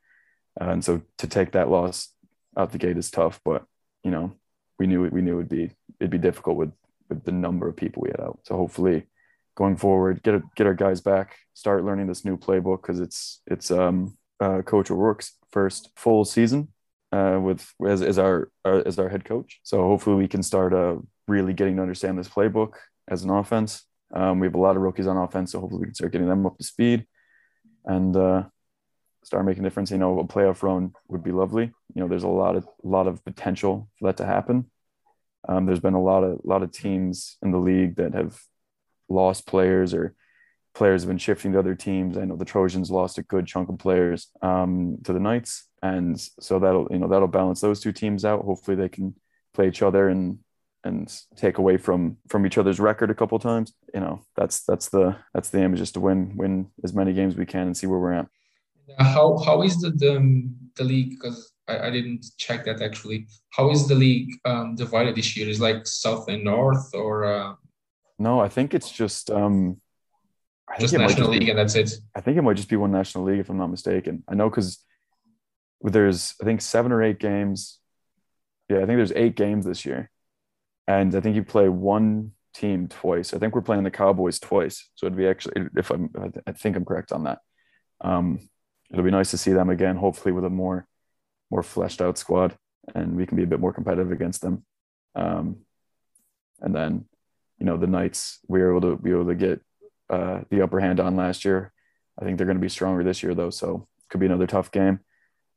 Uh, 0.59 0.69
and 0.69 0.83
so 0.83 1.01
to 1.17 1.27
take 1.27 1.51
that 1.51 1.69
loss 1.69 2.09
out 2.57 2.71
the 2.71 2.77
gate 2.77 2.97
is 2.97 3.11
tough. 3.11 3.41
But 3.43 3.65
you 4.03 4.11
know, 4.11 4.33
we 4.79 4.87
knew 4.87 5.03
it. 5.05 5.13
We 5.13 5.21
knew 5.21 5.37
it'd 5.37 5.49
be 5.49 5.71
it'd 5.99 6.11
be 6.11 6.17
difficult 6.17 6.57
with 6.57 6.71
with 7.09 7.23
the 7.23 7.31
number 7.31 7.67
of 7.67 7.75
people 7.75 8.03
we 8.03 8.09
had 8.09 8.21
out. 8.21 8.39
So 8.43 8.55
hopefully, 8.55 9.07
going 9.55 9.77
forward, 9.77 10.23
get 10.23 10.41
get 10.55 10.67
our 10.67 10.73
guys 10.73 11.01
back, 11.01 11.35
start 11.53 11.83
learning 11.83 12.07
this 12.07 12.23
new 12.23 12.37
playbook 12.37 12.81
because 12.81 12.99
it's 13.01 13.41
it's 13.47 13.71
um 13.71 14.17
uh, 14.39 14.61
Coach 14.61 14.91
O'Rourke's 14.91 15.33
first 15.51 15.89
full 15.95 16.25
season 16.25 16.69
uh, 17.15 17.39
with 17.39 17.65
as, 17.87 18.01
as 18.01 18.17
our, 18.19 18.49
our 18.65 18.85
as 18.85 18.99
our 18.99 19.09
head 19.09 19.23
coach. 19.23 19.59
So 19.63 19.81
hopefully 19.83 20.17
we 20.17 20.27
can 20.27 20.43
start 20.43 20.73
uh, 20.73 20.97
really 21.27 21.53
getting 21.53 21.77
to 21.77 21.81
understand 21.81 22.17
this 22.17 22.27
playbook 22.27 22.73
as 23.07 23.23
an 23.23 23.29
offense. 23.29 23.85
Um, 24.13 24.39
we 24.39 24.47
have 24.47 24.55
a 24.55 24.59
lot 24.59 24.75
of 24.75 24.81
rookies 24.81 25.07
on 25.07 25.17
offense, 25.17 25.51
so 25.51 25.59
hopefully 25.59 25.81
we 25.81 25.87
can 25.87 25.95
start 25.95 26.11
getting 26.11 26.27
them 26.27 26.45
up 26.45 26.57
to 26.57 26.63
speed 26.63 27.05
and 27.85 28.15
uh, 28.15 28.43
start 29.23 29.45
making 29.45 29.63
a 29.63 29.67
difference. 29.67 29.91
You 29.91 29.97
know, 29.97 30.19
a 30.19 30.27
playoff 30.27 30.61
run 30.61 30.93
would 31.07 31.23
be 31.23 31.31
lovely. 31.31 31.71
You 31.93 32.01
know, 32.01 32.07
there's 32.07 32.23
a 32.23 32.27
lot 32.27 32.55
of 32.55 32.67
lot 32.83 33.07
of 33.07 33.23
potential 33.23 33.89
for 33.97 34.09
that 34.09 34.17
to 34.17 34.25
happen. 34.25 34.69
Um, 35.47 35.65
there's 35.65 35.79
been 35.79 35.93
a 35.93 36.01
lot 36.01 36.23
of 36.23 36.41
lot 36.43 36.63
of 36.63 36.71
teams 36.71 37.37
in 37.41 37.51
the 37.51 37.59
league 37.59 37.95
that 37.95 38.13
have 38.13 38.37
lost 39.07 39.47
players 39.47 39.93
or 39.93 40.15
players 40.73 41.03
have 41.03 41.07
been 41.07 41.17
shifting 41.17 41.53
to 41.53 41.59
other 41.59 41.75
teams. 41.75 42.17
I 42.17 42.25
know 42.25 42.35
the 42.35 42.45
Trojans 42.45 42.91
lost 42.91 43.17
a 43.17 43.23
good 43.23 43.47
chunk 43.47 43.69
of 43.69 43.79
players 43.79 44.27
um, 44.41 44.97
to 45.05 45.13
the 45.13 45.19
Knights, 45.19 45.69
and 45.93 46.19
so 46.39 46.59
that'll 46.59 46.87
you 46.89 46.99
know 46.99 47.07
that'll 47.07 47.27
balance 47.27 47.61
those 47.61 47.79
two 47.79 47.91
teams 47.91 48.25
out. 48.25 48.45
Hopefully, 48.45 48.77
they 48.77 48.89
can 48.89 49.15
play 49.53 49.67
each 49.67 49.81
other 49.81 50.09
and 50.09 50.39
and 50.83 51.11
take 51.35 51.57
away 51.57 51.77
from 51.77 52.17
from 52.27 52.45
each 52.45 52.57
other's 52.57 52.79
record 52.79 53.09
a 53.11 53.15
couple 53.15 53.37
times. 53.39 53.73
You 53.93 53.99
know, 53.99 54.25
that's 54.35 54.63
that's 54.63 54.89
the 54.89 55.15
that's 55.33 55.49
the 55.49 55.61
aim 55.61 55.73
is 55.73 55.79
just 55.79 55.93
to 55.95 55.99
win 55.99 56.35
win 56.37 56.67
as 56.83 56.93
many 56.93 57.13
games 57.13 57.35
we 57.35 57.45
can 57.45 57.67
and 57.67 57.77
see 57.77 57.87
where 57.87 57.99
we're 57.99 58.13
at. 58.13 58.27
How 58.99 59.37
how 59.37 59.61
is 59.61 59.79
the 59.81 59.91
the, 59.91 60.13
the 60.75 60.83
league? 60.83 61.11
Because 61.11 61.53
I, 61.67 61.87
I 61.87 61.89
didn't 61.91 62.25
check 62.37 62.65
that 62.65 62.81
actually. 62.81 63.27
How 63.49 63.69
is 63.71 63.87
the 63.87 63.95
league 63.95 64.29
um, 64.45 64.75
divided 64.75 65.15
this 65.15 65.35
year? 65.37 65.49
Is 65.49 65.59
like 65.59 65.85
south 65.85 66.27
and 66.29 66.43
north 66.43 66.93
or? 66.93 67.25
Uh... 67.25 67.55
No, 68.17 68.39
I 68.39 68.49
think 68.49 68.73
it's 68.73 68.91
just 68.91 69.29
um, 69.29 69.81
I 70.69 70.79
just 70.79 70.91
think 70.91 71.01
might 71.01 71.09
national 71.09 71.27
just 71.27 71.31
be- 71.31 71.39
league 71.39 71.49
and 71.49 71.59
that's 71.59 71.75
it. 71.75 71.91
I 72.15 72.21
think 72.21 72.37
it 72.37 72.41
might 72.41 72.57
just 72.57 72.69
be 72.69 72.75
one 72.75 72.91
national 72.91 73.23
league 73.25 73.39
if 73.39 73.49
I'm 73.49 73.57
not 73.57 73.71
mistaken. 73.71 74.23
I 74.27 74.35
know 74.35 74.49
because 74.49 74.83
there's 75.81 76.35
I 76.41 76.45
think 76.45 76.61
seven 76.61 76.91
or 76.91 77.03
eight 77.03 77.19
games. 77.19 77.79
Yeah, 78.69 78.77
I 78.77 78.85
think 78.85 78.97
there's 78.97 79.11
eight 79.11 79.35
games 79.35 79.65
this 79.65 79.85
year, 79.85 80.09
and 80.87 81.15
I 81.15 81.19
think 81.19 81.35
you 81.35 81.43
play 81.43 81.69
one 81.69 82.31
team 82.53 82.87
twice. 82.87 83.33
I 83.33 83.37
think 83.37 83.53
we're 83.53 83.61
playing 83.61 83.83
the 83.83 83.91
Cowboys 83.91 84.39
twice, 84.39 84.89
so 84.95 85.05
it'd 85.05 85.17
be 85.17 85.27
actually 85.27 85.67
if 85.77 85.91
I'm 85.91 86.09
I 86.47 86.51
think 86.53 86.75
I'm 86.75 86.85
correct 86.85 87.11
on 87.11 87.25
that. 87.25 87.39
Um, 88.01 88.39
it'll 88.91 89.03
be 89.03 89.11
nice 89.11 89.31
to 89.31 89.37
see 89.37 89.51
them 89.51 89.69
again, 89.69 89.97
hopefully 89.97 90.31
with 90.31 90.45
a 90.45 90.49
more 90.49 90.87
more 91.51 91.63
fleshed 91.63 92.01
out 92.01 92.17
squad, 92.17 92.57
and 92.93 93.15
we 93.15 93.25
can 93.25 93.37
be 93.37 93.43
a 93.43 93.47
bit 93.47 93.59
more 93.59 93.73
competitive 93.73 94.11
against 94.11 94.41
them. 94.41 94.65
Um, 95.15 95.57
and 96.61 96.75
then, 96.75 97.05
you 97.59 97.65
know, 97.65 97.77
the 97.77 97.87
Knights 97.87 98.39
we 98.47 98.59
were 98.59 98.71
able 98.71 98.81
to 98.81 99.01
be 99.01 99.11
able 99.11 99.27
to 99.27 99.35
get 99.35 99.61
uh, 100.09 100.41
the 100.49 100.61
upper 100.61 100.79
hand 100.79 100.99
on 100.99 101.15
last 101.15 101.45
year. 101.45 101.71
I 102.19 102.25
think 102.25 102.37
they're 102.37 102.47
going 102.47 102.57
to 102.57 102.61
be 102.61 102.69
stronger 102.69 103.03
this 103.03 103.21
year, 103.23 103.33
though, 103.33 103.49
so 103.49 103.87
could 104.09 104.19
be 104.19 104.25
another 104.25 104.47
tough 104.47 104.71
game. 104.71 104.99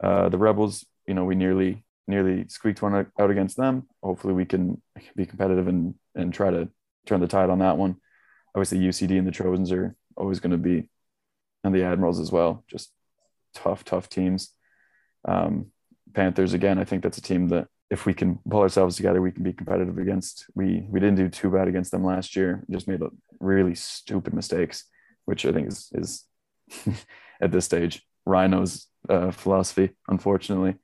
Uh, 0.03 0.29
the 0.29 0.39
Rebels, 0.39 0.87
you 1.07 1.15
know, 1.15 1.25
we 1.25 1.35
nearly 1.35 1.85
nearly 2.07 2.47
squeaked 2.49 2.81
one 2.81 3.07
out 3.19 3.31
against 3.31 3.57
them. 3.57 3.87
Hopefully, 4.03 4.35
we 4.35 4.45
can 4.45 4.81
be 5.17 5.27
competitive 5.27 5.69
and 5.69 5.95
and 6.15 6.33
try 6.33 6.51
to 6.51 6.69
turn 7.07 7.21
the 7.21 7.27
tide 7.27 7.51
on 7.51 7.59
that 7.61 7.77
one. 7.77 7.97
Obviously, 8.55 8.79
UCD 8.79 9.19
and 9.19 9.27
the 9.27 9.33
Trojans 9.33 9.73
are 9.73 9.95
always 10.17 10.41
going 10.41 10.53
to 10.53 10.59
be, 10.59 10.89
and 11.65 11.75
the 11.75 11.85
Admirals 11.85 12.21
as 12.21 12.33
well. 12.33 12.65
Just 12.69 12.93
tough, 13.55 13.85
tough 13.85 14.09
teams. 14.09 14.51
Um, 15.27 15.67
Panthers 16.15 16.55
again. 16.55 16.79
I 16.79 16.85
think 16.85 17.03
that's 17.03 17.19
a 17.19 17.23
team 17.23 17.49
that 17.49 17.69
if 17.91 18.07
we 18.07 18.15
can 18.15 18.39
pull 18.49 18.61
ourselves 18.61 18.97
together, 18.97 19.21
we 19.21 19.33
can 19.33 19.43
be 19.43 19.53
competitive 19.53 19.99
against. 19.99 20.47
We 20.55 20.87
we 20.89 21.01
didn't 21.01 21.17
do 21.17 21.29
too 21.29 21.51
bad 21.51 21.69
against 21.69 21.91
them 21.91 22.05
last 22.05 22.37
year. 22.37 22.65
Just 22.71 22.89
made 22.89 23.03
a 23.03 23.11
really 23.41 23.75
stupid 23.75 24.35
mistakes, 24.35 24.85
which 25.25 25.45
I 25.45 25.53
think 25.53 25.69
is 25.69 25.89
is 25.93 26.25
at 27.41 27.53
this 27.53 27.65
stage 27.65 28.03
Rhino's 28.29 28.87
uh, 29.09 29.31
philosophy. 29.31 29.91
Unfortunately, 30.09 30.75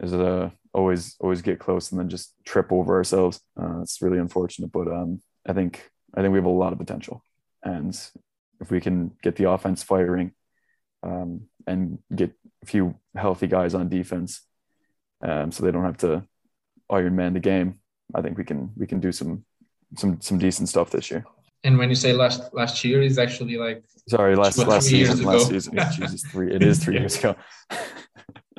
is 0.00 0.12
uh, 0.12 0.50
always 0.72 1.16
always 1.20 1.42
get 1.42 1.58
close 1.58 1.90
and 1.90 2.00
then 2.00 2.08
just 2.08 2.34
trip 2.44 2.72
over 2.72 2.94
ourselves. 2.96 3.40
Uh, 3.60 3.80
it's 3.82 4.02
really 4.02 4.18
unfortunate, 4.18 4.72
but 4.72 4.88
um, 4.88 5.20
I 5.46 5.52
think 5.52 5.90
I 6.14 6.20
think 6.20 6.32
we 6.32 6.38
have 6.38 6.44
a 6.44 6.50
lot 6.50 6.72
of 6.72 6.78
potential, 6.78 7.22
and 7.62 7.98
if 8.60 8.70
we 8.70 8.80
can 8.80 9.12
get 9.22 9.36
the 9.36 9.50
offense 9.50 9.82
firing, 9.82 10.32
um, 11.02 11.42
and 11.66 11.98
get 12.14 12.32
a 12.62 12.66
few 12.66 12.94
healthy 13.16 13.46
guys 13.46 13.74
on 13.74 13.88
defense, 13.88 14.42
um, 15.22 15.50
so 15.52 15.64
they 15.64 15.70
don't 15.70 15.84
have 15.84 15.98
to 15.98 16.24
Iron 16.90 17.16
Man 17.16 17.34
the 17.34 17.40
game. 17.40 17.80
I 18.14 18.22
think 18.22 18.38
we 18.38 18.44
can 18.44 18.72
we 18.76 18.86
can 18.86 19.00
do 19.00 19.12
some 19.12 19.44
some 19.96 20.20
some 20.20 20.38
decent 20.38 20.68
stuff 20.68 20.90
this 20.90 21.10
year. 21.10 21.26
And 21.66 21.76
when 21.78 21.88
you 21.88 21.96
say 22.04 22.12
last 22.12 22.40
last 22.60 22.84
year, 22.84 23.02
is 23.02 23.18
actually 23.18 23.56
like 23.66 23.82
Sorry, 24.08 24.36
last 24.36 24.54
Two 24.56 24.64
last 24.70 24.88
three 24.88 24.98
years 24.98 25.10
season. 25.10 25.26
Last 25.26 25.48
ago. 25.50 25.58
season. 25.58 25.72
Jesus, 25.98 26.22
three. 26.30 26.48
It 26.56 26.62
is 26.62 26.78
three 26.82 26.94
Yeah. 26.94 27.00
years 27.00 27.18
ago. 27.18 27.34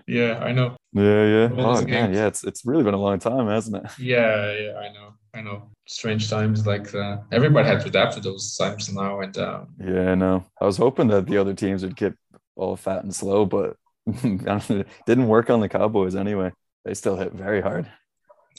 yeah, 0.07 0.33
I 0.39 0.51
know. 0.51 0.75
Yeah, 0.93 1.23
yeah. 1.35 1.47
Oh 1.57 1.81
man, 1.85 2.13
yeah. 2.13 2.27
It's 2.27 2.43
it's 2.43 2.65
really 2.65 2.83
been 2.83 2.93
a 3.01 3.03
long 3.07 3.19
time, 3.19 3.47
hasn't 3.47 3.75
it? 3.77 3.85
Yeah, 3.99 4.51
yeah, 4.63 4.73
I 4.85 4.87
know, 4.95 5.07
I 5.33 5.41
know. 5.41 5.69
Strange 5.87 6.29
times, 6.29 6.67
like 6.67 6.93
uh, 6.93 7.17
everybody 7.31 7.65
had 7.67 7.79
to 7.81 7.87
adapt 7.87 8.13
to 8.15 8.19
those 8.19 8.55
times 8.57 8.91
now, 8.93 9.21
and 9.21 9.37
um, 9.37 9.67
Yeah, 9.79 10.11
I 10.11 10.15
know. 10.15 10.45
I 10.61 10.65
was 10.65 10.77
hoping 10.77 11.07
that 11.09 11.27
the 11.27 11.37
other 11.37 11.53
teams 11.53 11.83
would 11.83 11.95
get 11.95 12.13
all 12.57 12.75
fat 12.75 13.03
and 13.03 13.13
slow, 13.15 13.45
but 13.45 13.75
didn't 14.21 15.27
work 15.27 15.49
on 15.49 15.59
the 15.61 15.69
Cowboys 15.69 16.15
anyway. 16.15 16.51
They 16.85 16.93
still 16.93 17.15
hit 17.17 17.33
very 17.33 17.61
hard. 17.61 17.85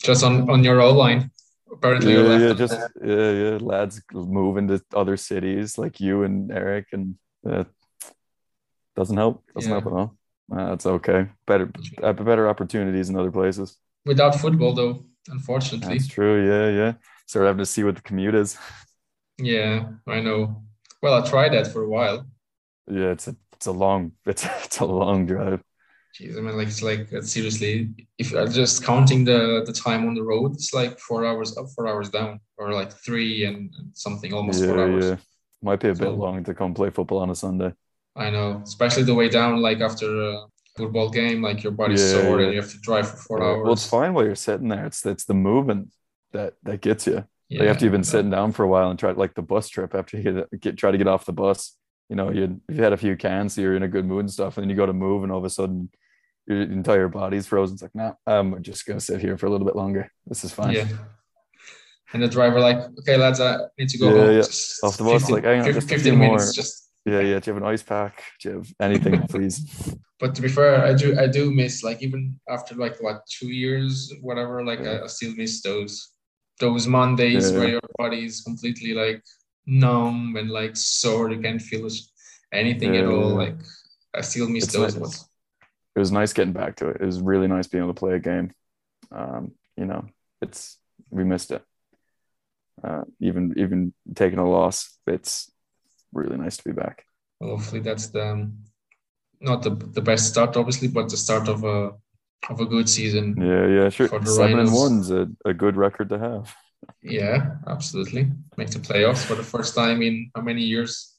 just 0.09 0.22
on 0.24 0.49
on 0.51 0.64
your 0.64 0.80
O 0.80 0.92
line, 0.92 1.30
apparently 1.72 2.14
Yeah, 2.14 2.38
yeah, 2.38 2.52
just 2.54 2.78
yeah, 3.02 3.30
yeah. 3.32 3.58
Lads 3.60 4.02
moving 4.12 4.68
to 4.68 4.82
other 4.94 5.16
cities 5.16 5.78
like 5.78 6.00
you 6.00 6.22
and 6.24 6.50
Eric, 6.50 6.86
and 6.92 7.16
uh, 7.48 7.64
doesn't 8.96 9.16
help. 9.16 9.44
Doesn't 9.54 9.70
Yeah. 9.70 9.80
help 9.80 9.86
at 9.86 9.92
all. 9.98 10.16
Uh, 10.50 10.76
okay. 10.96 11.28
Better, 11.46 11.70
uh, 12.02 12.12
better 12.12 12.48
opportunities 12.48 13.08
in 13.10 13.16
other 13.16 13.30
places. 13.30 13.76
without 14.06 14.34
football 14.40 14.72
though, 14.74 15.04
unfortunately. 15.28 15.98
That's 15.98 16.08
true. 16.08 16.36
Yeah, 16.46 16.68
yeah. 16.80 16.92
Start 17.26 17.46
having 17.46 17.58
to 17.58 17.66
see 17.66 17.84
what 17.84 17.96
the 17.96 18.02
commute 18.02 18.34
is. 18.34 18.56
Yeah, 19.38 19.90
I 20.06 20.20
know. 20.20 20.62
Well, 21.02 21.14
I 21.22 21.28
tried 21.28 21.52
that 21.52 21.66
for 21.72 21.82
a 21.82 21.88
while. 21.88 22.26
Yeah, 22.90 23.10
it's 23.12 23.28
a 23.28 23.36
it's 23.52 23.66
a 23.66 23.72
long 23.72 24.12
it's 24.24 24.44
it's 24.64 24.80
a 24.80 24.86
long 24.86 25.26
drive. 25.26 25.60
Jeez, 26.14 26.36
I 26.36 26.40
mean, 26.40 26.56
like 26.56 26.68
it's 26.68 26.82
like 26.82 27.12
uh, 27.12 27.22
seriously, 27.22 27.90
if 28.18 28.34
I'm 28.34 28.50
just 28.50 28.82
counting 28.84 29.24
the 29.24 29.62
the 29.64 29.72
time 29.72 30.06
on 30.09 30.14
the 30.14 30.22
road, 30.22 30.54
it's 30.54 30.72
like 30.74 30.98
four 30.98 31.24
hours 31.24 31.56
up, 31.56 31.66
four 31.76 31.86
hours 31.86 32.09
down, 32.09 32.40
or 32.56 32.72
like 32.72 32.92
three 32.92 33.44
and 33.44 33.70
and 33.78 33.90
something, 33.94 34.32
almost 34.32 34.64
four 34.64 34.78
Yeah, 34.78 34.86
hours. 34.92 35.04
yeah. 35.11 35.16
Might 35.62 35.80
be 35.80 35.88
a 35.88 35.94
bit 35.94 36.11
long 36.11 36.44
to 36.44 36.54
come 36.54 36.74
play 36.74 36.90
football 36.90 37.18
on 37.18 37.30
a 37.30 37.34
Sunday. 37.34 37.72
I 38.16 38.30
know, 38.30 38.62
especially 38.64 39.04
the 39.04 39.14
way 39.14 39.28
down, 39.28 39.61
like 39.62 39.80
after 39.80 40.06
a 40.30 40.46
football 40.76 41.11
game, 41.11 41.42
like 41.42 41.62
your 41.62 41.72
body's 41.72 42.00
Yeah, 42.00 42.22
sore 42.22 42.38
yeah. 42.40 42.44
and 42.46 42.54
you 42.54 42.61
have 42.61 42.70
to 42.70 42.78
drive 42.80 43.11
for 43.11 43.16
four 43.16 43.42
hours. 43.42 43.64
Well, 43.64 43.72
it's 43.74 43.86
fine 43.86 44.14
while 44.14 44.24
you're 44.24 44.34
sitting 44.34 44.68
there. 44.68 44.86
It's 44.86 45.04
it's 45.06 45.24
the 45.24 45.34
movement 45.34 45.90
that 46.32 46.54
that 46.64 46.80
gets 46.80 47.06
you. 47.06 47.24
Yeah, 47.48 47.61
like 47.61 47.68
after 47.70 47.84
you've 47.84 47.92
been 47.92 48.04
sitting 48.04 48.30
down 48.30 48.52
for 48.52 48.64
a 48.64 48.68
while 48.68 48.90
and 48.90 48.98
try 48.98 49.12
like 49.12 49.34
the 49.34 49.42
bus 49.42 49.68
trip 49.68 49.94
after 49.94 50.16
you 50.16 50.22
get, 50.22 50.61
get 50.61 50.76
try 50.76 50.90
to 50.90 50.98
get 50.98 51.06
off 51.09 51.24
the 51.26 51.32
bus. 51.32 51.76
You 52.09 52.16
know, 52.16 52.30
you 52.30 52.61
you 52.68 52.82
had 52.82 52.92
a 52.92 52.96
few 52.96 53.16
cans, 53.16 53.54
so 53.54 53.61
you're 53.61 53.76
in 53.76 53.82
a 53.82 53.88
good 53.88 54.06
mood 54.06 54.20
and 54.20 54.30
stuff, 54.30 54.56
and 54.56 54.62
then 54.64 54.70
you 54.70 54.76
go 54.76 54.86
to 54.86 54.92
move, 54.94 55.22
and 55.24 55.32
all 55.32 55.38
of 55.38 55.44
a 55.44 55.50
sudden 55.50 55.90
your 56.46 56.62
entire 56.62 57.09
body's 57.09 57.46
frozen. 57.46 57.74
It's 57.74 57.82
like, 57.82 57.94
nah, 57.94 58.12
I'm 58.26 58.62
just 58.62 58.86
gonna 58.86 59.00
sit 59.00 59.20
here 59.20 59.36
for 59.36 59.46
a 59.46 59.50
little 59.50 59.66
bit 59.66 59.76
longer. 59.76 60.11
This 60.26 60.44
is 60.44 60.52
fine. 60.52 60.72
Yeah. 60.74 60.88
And 62.14 62.22
the 62.22 62.28
driver 62.28 62.59
like, 62.59 62.78
okay, 63.00 63.18
lads, 63.18 63.38
I 63.40 63.59
need 63.78 63.90
to 63.90 63.98
go 63.98 64.06
Yeah, 64.09 64.20
home. 64.24 64.30
yeah. 64.36 64.42
Just 64.42 64.82
Off 64.82 64.96
the 64.96 65.04
bus, 65.04 65.28
like, 65.30 65.44
hang 65.44 65.59
on, 65.61 65.64
15, 65.66 65.74
just 65.74 65.88
15 65.90 66.18
minutes, 66.18 66.44
more. 66.46 66.52
just 66.52 66.90
yeah, 67.04 67.20
yeah. 67.20 67.38
Do 67.38 67.50
you 67.50 67.54
have 67.54 67.62
an 67.62 67.68
ice 67.68 67.82
pack? 67.82 68.22
Do 68.40 68.48
you 68.48 68.54
have 68.56 68.74
anything, 68.80 69.20
please? 69.28 69.61
but 70.18 70.34
to 70.34 70.40
be 70.42 70.48
fair, 70.48 70.82
I 70.84 70.94
do 70.94 71.18
I 71.18 71.26
do 71.26 71.50
miss 71.50 71.82
like 71.82 72.02
even 72.02 72.40
after 72.48 72.74
like 72.74 72.96
what 73.02 73.26
two 73.28 73.48
years, 73.48 74.11
whatever, 74.22 74.64
like 74.64 74.80
I, 74.80 75.02
I 75.02 75.06
still 75.09 75.34
miss 75.36 75.61
those 75.62 76.12
those 76.61 76.86
Mondays 76.86 77.52
Yeah. 77.52 77.59
where 77.59 77.68
your 77.68 77.80
body 77.98 78.24
is 78.24 78.40
completely 78.40 78.94
like 78.94 79.22
numb 79.68 80.34
and 80.36 80.50
like 80.50 80.76
sore, 80.76 81.30
you 81.30 81.40
can't 81.40 81.60
feel 81.62 81.88
anything 82.52 82.96
at 82.96 83.04
all. 83.06 83.34
Like 83.36 83.56
I 84.14 84.22
still 84.22 84.48
miss 84.48 84.64
It's 84.64 84.72
those 84.72 84.94
nice. 84.94 85.00
ones. 85.00 85.28
it 85.94 85.98
was 86.00 86.10
nice 86.12 86.32
getting 86.32 86.54
back 86.54 86.76
to 86.76 86.88
it. 86.88 87.00
It 87.00 87.06
was 87.06 87.20
really 87.20 87.46
nice 87.48 87.66
being 87.68 87.84
able 87.84 87.94
to 87.94 87.98
play 87.98 88.14
a 88.14 88.18
game. 88.18 88.52
Um, 89.12 89.52
you 89.76 89.84
know, 89.84 90.06
it's 90.40 90.78
we 91.10 91.24
missed 91.24 91.50
it. 91.52 91.62
Uh, 92.82 93.02
even 93.20 93.54
even 93.56 93.92
taking 94.14 94.38
a 94.38 94.48
loss, 94.48 94.98
it's 95.06 95.50
really 96.12 96.36
nice 96.38 96.56
to 96.56 96.64
be 96.64 96.72
back. 96.72 97.04
Well, 97.40 97.50
hopefully 97.56 97.80
that's 97.82 98.08
the 98.08 98.24
um, 98.32 98.58
not 99.40 99.62
the 99.62 99.70
the 99.70 100.00
best 100.00 100.28
start, 100.28 100.56
obviously, 100.56 100.88
but 100.88 101.08
the 101.10 101.16
start 101.16 101.48
of 101.48 101.64
a 101.64 101.92
of 102.48 102.60
a 102.60 102.66
good 102.66 102.88
season. 102.88 103.36
Yeah, 103.36 103.66
yeah, 103.66 103.88
sure. 103.88 104.08
Seven 104.08 104.58
and 104.60 104.68
Rhinos. 104.68 104.72
one's 104.72 105.10
a, 105.10 105.28
a 105.44 105.52
good 105.52 105.76
record 105.76 106.08
to 106.10 106.18
have. 106.18 106.54
Yeah, 107.03 107.57
absolutely. 107.66 108.30
Make 108.57 108.70
the 108.70 108.78
playoffs 108.78 109.24
for 109.24 109.34
the 109.34 109.43
first 109.43 109.74
time 109.74 110.03
in 110.03 110.30
how 110.34 110.43
many 110.43 110.62
years? 110.62 111.14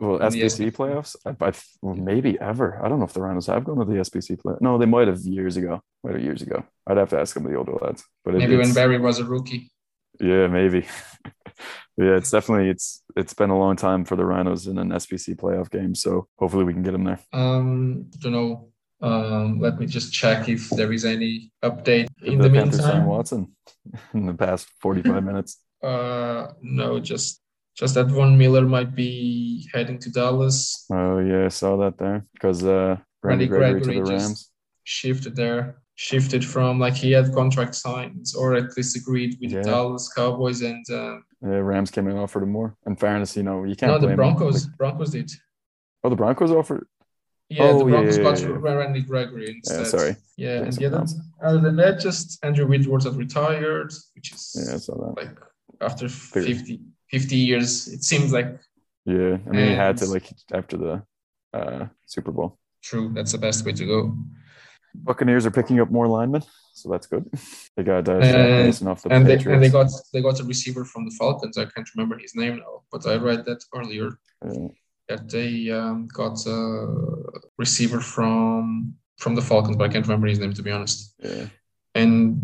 Well, 0.00 0.20
SBC 0.20 0.70
SBC. 0.70 0.76
playoffs, 0.76 1.16
I, 1.26 1.30
I, 1.44 1.52
well, 1.82 1.96
maybe 1.96 2.38
ever. 2.38 2.80
I 2.82 2.88
don't 2.88 3.00
know 3.00 3.04
if 3.04 3.12
the 3.12 3.20
Rhinos 3.20 3.46
have 3.46 3.64
gone 3.64 3.78
to 3.78 3.84
the 3.84 3.98
SBC 3.98 4.38
play. 4.38 4.54
No, 4.60 4.78
they 4.78 4.86
might 4.86 5.08
have 5.08 5.18
years 5.20 5.56
ago. 5.56 5.82
Might 6.04 6.14
have 6.14 6.22
years 6.22 6.40
ago. 6.40 6.64
I'd 6.86 6.98
have 6.98 7.10
to 7.10 7.18
ask 7.18 7.34
some 7.34 7.44
of 7.44 7.50
the 7.50 7.58
older 7.58 7.72
lads. 7.82 8.04
But 8.24 8.36
it, 8.36 8.38
Maybe 8.38 8.56
when 8.56 8.72
Barry 8.72 8.98
was 8.98 9.18
a 9.18 9.24
rookie. 9.24 9.72
Yeah, 10.20 10.46
maybe. 10.46 10.86
yeah, 11.96 12.16
it's 12.16 12.30
definitely 12.30 12.70
it's 12.70 13.02
it's 13.16 13.34
been 13.34 13.50
a 13.50 13.58
long 13.58 13.74
time 13.74 14.04
for 14.04 14.14
the 14.14 14.24
Rhinos 14.24 14.68
in 14.68 14.78
an 14.78 14.90
SBC 14.90 15.36
playoff 15.36 15.70
game. 15.70 15.96
So 15.96 16.28
hopefully 16.38 16.64
we 16.64 16.72
can 16.72 16.82
get 16.82 16.92
them 16.92 17.04
there. 17.04 17.20
Um, 17.32 18.06
don't 18.20 18.32
know. 18.32 18.68
Um, 19.00 19.60
let 19.60 19.78
me 19.78 19.86
just 19.86 20.12
check 20.12 20.48
if 20.48 20.68
there 20.70 20.92
is 20.92 21.04
any 21.04 21.52
update 21.64 22.08
Did 22.20 22.32
in 22.32 22.38
the, 22.38 22.44
sign 22.48 22.52
meantime. 22.52 23.06
Watson 23.06 23.54
in 24.14 24.26
the 24.26 24.34
past 24.34 24.68
45 24.80 25.22
minutes. 25.24 25.58
Uh, 25.82 26.48
no, 26.62 26.98
just 26.98 27.40
just 27.76 27.94
that 27.94 28.06
Von 28.08 28.36
Miller 28.36 28.62
might 28.66 28.94
be 28.96 29.68
heading 29.72 29.98
to 30.00 30.10
Dallas. 30.10 30.84
Oh 30.92 31.18
yeah, 31.20 31.44
I 31.44 31.48
saw 31.48 31.76
that 31.76 31.96
there 31.98 32.26
because 32.32 32.64
uh, 32.64 32.96
Randy 33.22 33.44
Randy 33.44 33.46
Gregory, 33.46 33.80
Gregory 33.80 33.94
to 33.94 34.00
the 34.04 34.10
just- 34.10 34.24
Rams. 34.26 34.50
Shifted 34.90 35.36
there, 35.36 35.82
shifted 35.96 36.42
from 36.42 36.80
like 36.80 36.94
he 36.94 37.12
had 37.12 37.32
contract 37.34 37.74
signs 37.74 38.34
or 38.34 38.54
at 38.54 38.74
least 38.74 38.96
agreed 38.96 39.36
with 39.38 39.52
Yeah. 39.52 39.60
the 39.60 39.68
Dallas 39.68 40.10
Cowboys 40.12 40.62
and 40.62 40.82
uh, 40.90 41.18
Yeah, 41.42 41.58
Rams 41.58 41.90
came 41.90 42.06
in 42.06 42.12
and 42.12 42.20
offered 42.20 42.42
him 42.42 42.50
more. 42.52 42.74
In 42.86 42.96
fairness, 42.96 43.36
you 43.36 43.42
know 43.42 43.64
you 43.64 43.76
can't. 43.76 43.92
no, 43.92 43.98
the. 44.08 44.16
Broncos. 44.16 44.64
Like, 44.66 44.76
Broncos 44.78 45.10
did. 45.10 45.30
oh, 46.02 46.08
the 46.08 46.16
Broncos 46.16 46.50
offered. 46.50 46.86
Yeah, 47.50 47.66
the 47.68 47.72
Oh, 47.72 47.86
yeah, 47.86 47.90
Broncos 47.92 48.16
yeah, 48.18 48.22
got 48.24 48.40
yeah, 48.40 48.48
yeah. 48.48 48.74
Randy 48.74 49.02
Gregory 49.02 49.48
instead. 49.56 49.78
Yeah, 49.80 49.84
sorry. 49.84 50.16
Yeah, 50.36 50.62
and 50.64 50.72
the 50.72 50.90
for 50.90 51.46
other, 51.46 51.60
than 51.60 51.76
that, 51.76 51.98
just 51.98 52.44
Andrew 52.44 52.66
Whitworth 52.66 53.04
that 53.04 53.12
retired, 53.12 53.90
which 54.14 54.32
is 54.34 54.54
Yeah, 54.54 54.74
I 54.74 54.78
saw 54.78 54.94
that. 54.96 55.16
like 55.22 55.36
after 55.80 56.08
Figured. 56.08 56.58
50, 56.58 56.80
50 57.10 57.36
years, 57.36 57.88
it 57.88 58.02
seems 58.04 58.32
like 58.32 58.58
Yeah, 59.06 59.38
I 59.46 59.50
mean, 59.50 59.68
he 59.70 59.74
had 59.74 59.96
to 59.98 60.06
like 60.06 60.28
after 60.52 60.76
the 60.76 61.02
uh, 61.54 61.86
Super 62.06 62.32
Bowl. 62.32 62.58
true. 62.82 63.10
That's 63.14 63.32
the 63.32 63.38
best 63.38 63.64
way 63.64 63.72
to 63.72 63.86
go. 63.86 64.14
Buccaneers 64.94 65.46
are 65.46 65.50
picking 65.50 65.80
up 65.80 65.90
more 65.90 66.06
linemen, 66.08 66.42
so 66.74 66.90
that's 66.90 67.06
good. 67.06 67.24
They 67.76 67.82
got 67.84 68.08
uh, 68.08 68.12
And- 68.20 68.66
Mason 68.66 68.88
off 68.88 69.02
the 69.02 69.12
and 69.12 69.24
they, 69.26 69.36
and 69.52 69.62
they 69.62 69.70
got 69.70 69.88
they 70.12 70.20
got 70.20 70.40
a 70.40 70.44
receiver 70.44 70.84
from 70.84 71.04
the 71.06 71.14
Falcons. 71.18 71.56
I 71.56 71.64
can't 71.66 71.88
remember 71.94 72.18
his 72.18 72.34
name 72.34 72.56
now, 72.56 72.82
but 72.92 73.06
I 73.06 73.14
read 73.16 73.44
that 73.46 73.60
earlier 73.74 74.08
Yeah. 74.44 74.68
That 75.08 75.28
they 75.30 75.70
um, 75.70 76.06
got 76.12 76.36
a 76.46 76.86
receiver 77.56 78.00
from 78.00 78.94
from 79.16 79.34
the 79.34 79.42
Falcons, 79.42 79.76
but 79.76 79.84
I 79.88 79.92
can't 79.92 80.06
remember 80.06 80.26
his 80.28 80.38
name 80.38 80.52
to 80.54 80.62
be 80.62 80.70
honest. 80.70 81.14
yeah, 81.24 81.46
And 81.94 82.40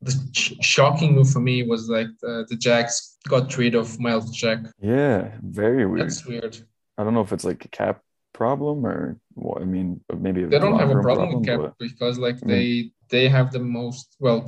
the 0.00 0.12
sh- 0.32 0.54
shocking 0.60 1.14
move 1.14 1.30
for 1.30 1.40
me 1.40 1.62
was 1.62 1.88
like 1.88 2.08
the, 2.22 2.44
the 2.48 2.56
Jacks 2.56 3.16
got 3.28 3.56
rid 3.58 3.74
of 3.74 4.00
Myles 4.00 4.30
Jack. 4.34 4.60
yeah, 4.80 5.32
very 5.42 5.84
weird. 5.86 6.00
That's 6.08 6.24
weird. 6.26 6.56
I 6.98 7.04
don't 7.04 7.14
know 7.14 7.20
if 7.20 7.32
it's 7.32 7.44
like 7.44 7.64
a 7.64 7.68
cap 7.68 8.00
problem 8.32 8.86
or 8.86 9.18
what. 9.34 9.60
I 9.62 9.66
mean, 9.66 10.00
maybe 10.18 10.44
They 10.44 10.58
don't 10.58 10.78
have 10.78 10.90
a 10.90 10.94
room 10.96 11.04
problem 11.04 11.34
with 11.34 11.46
cap 11.46 11.60
but- 11.60 11.78
because 11.78 12.18
like 12.18 12.36
Mm. 12.40 12.48
they 12.48 12.90
they 13.10 13.28
have 13.28 13.52
the 13.52 13.60
most 13.60 14.16
well 14.18 14.44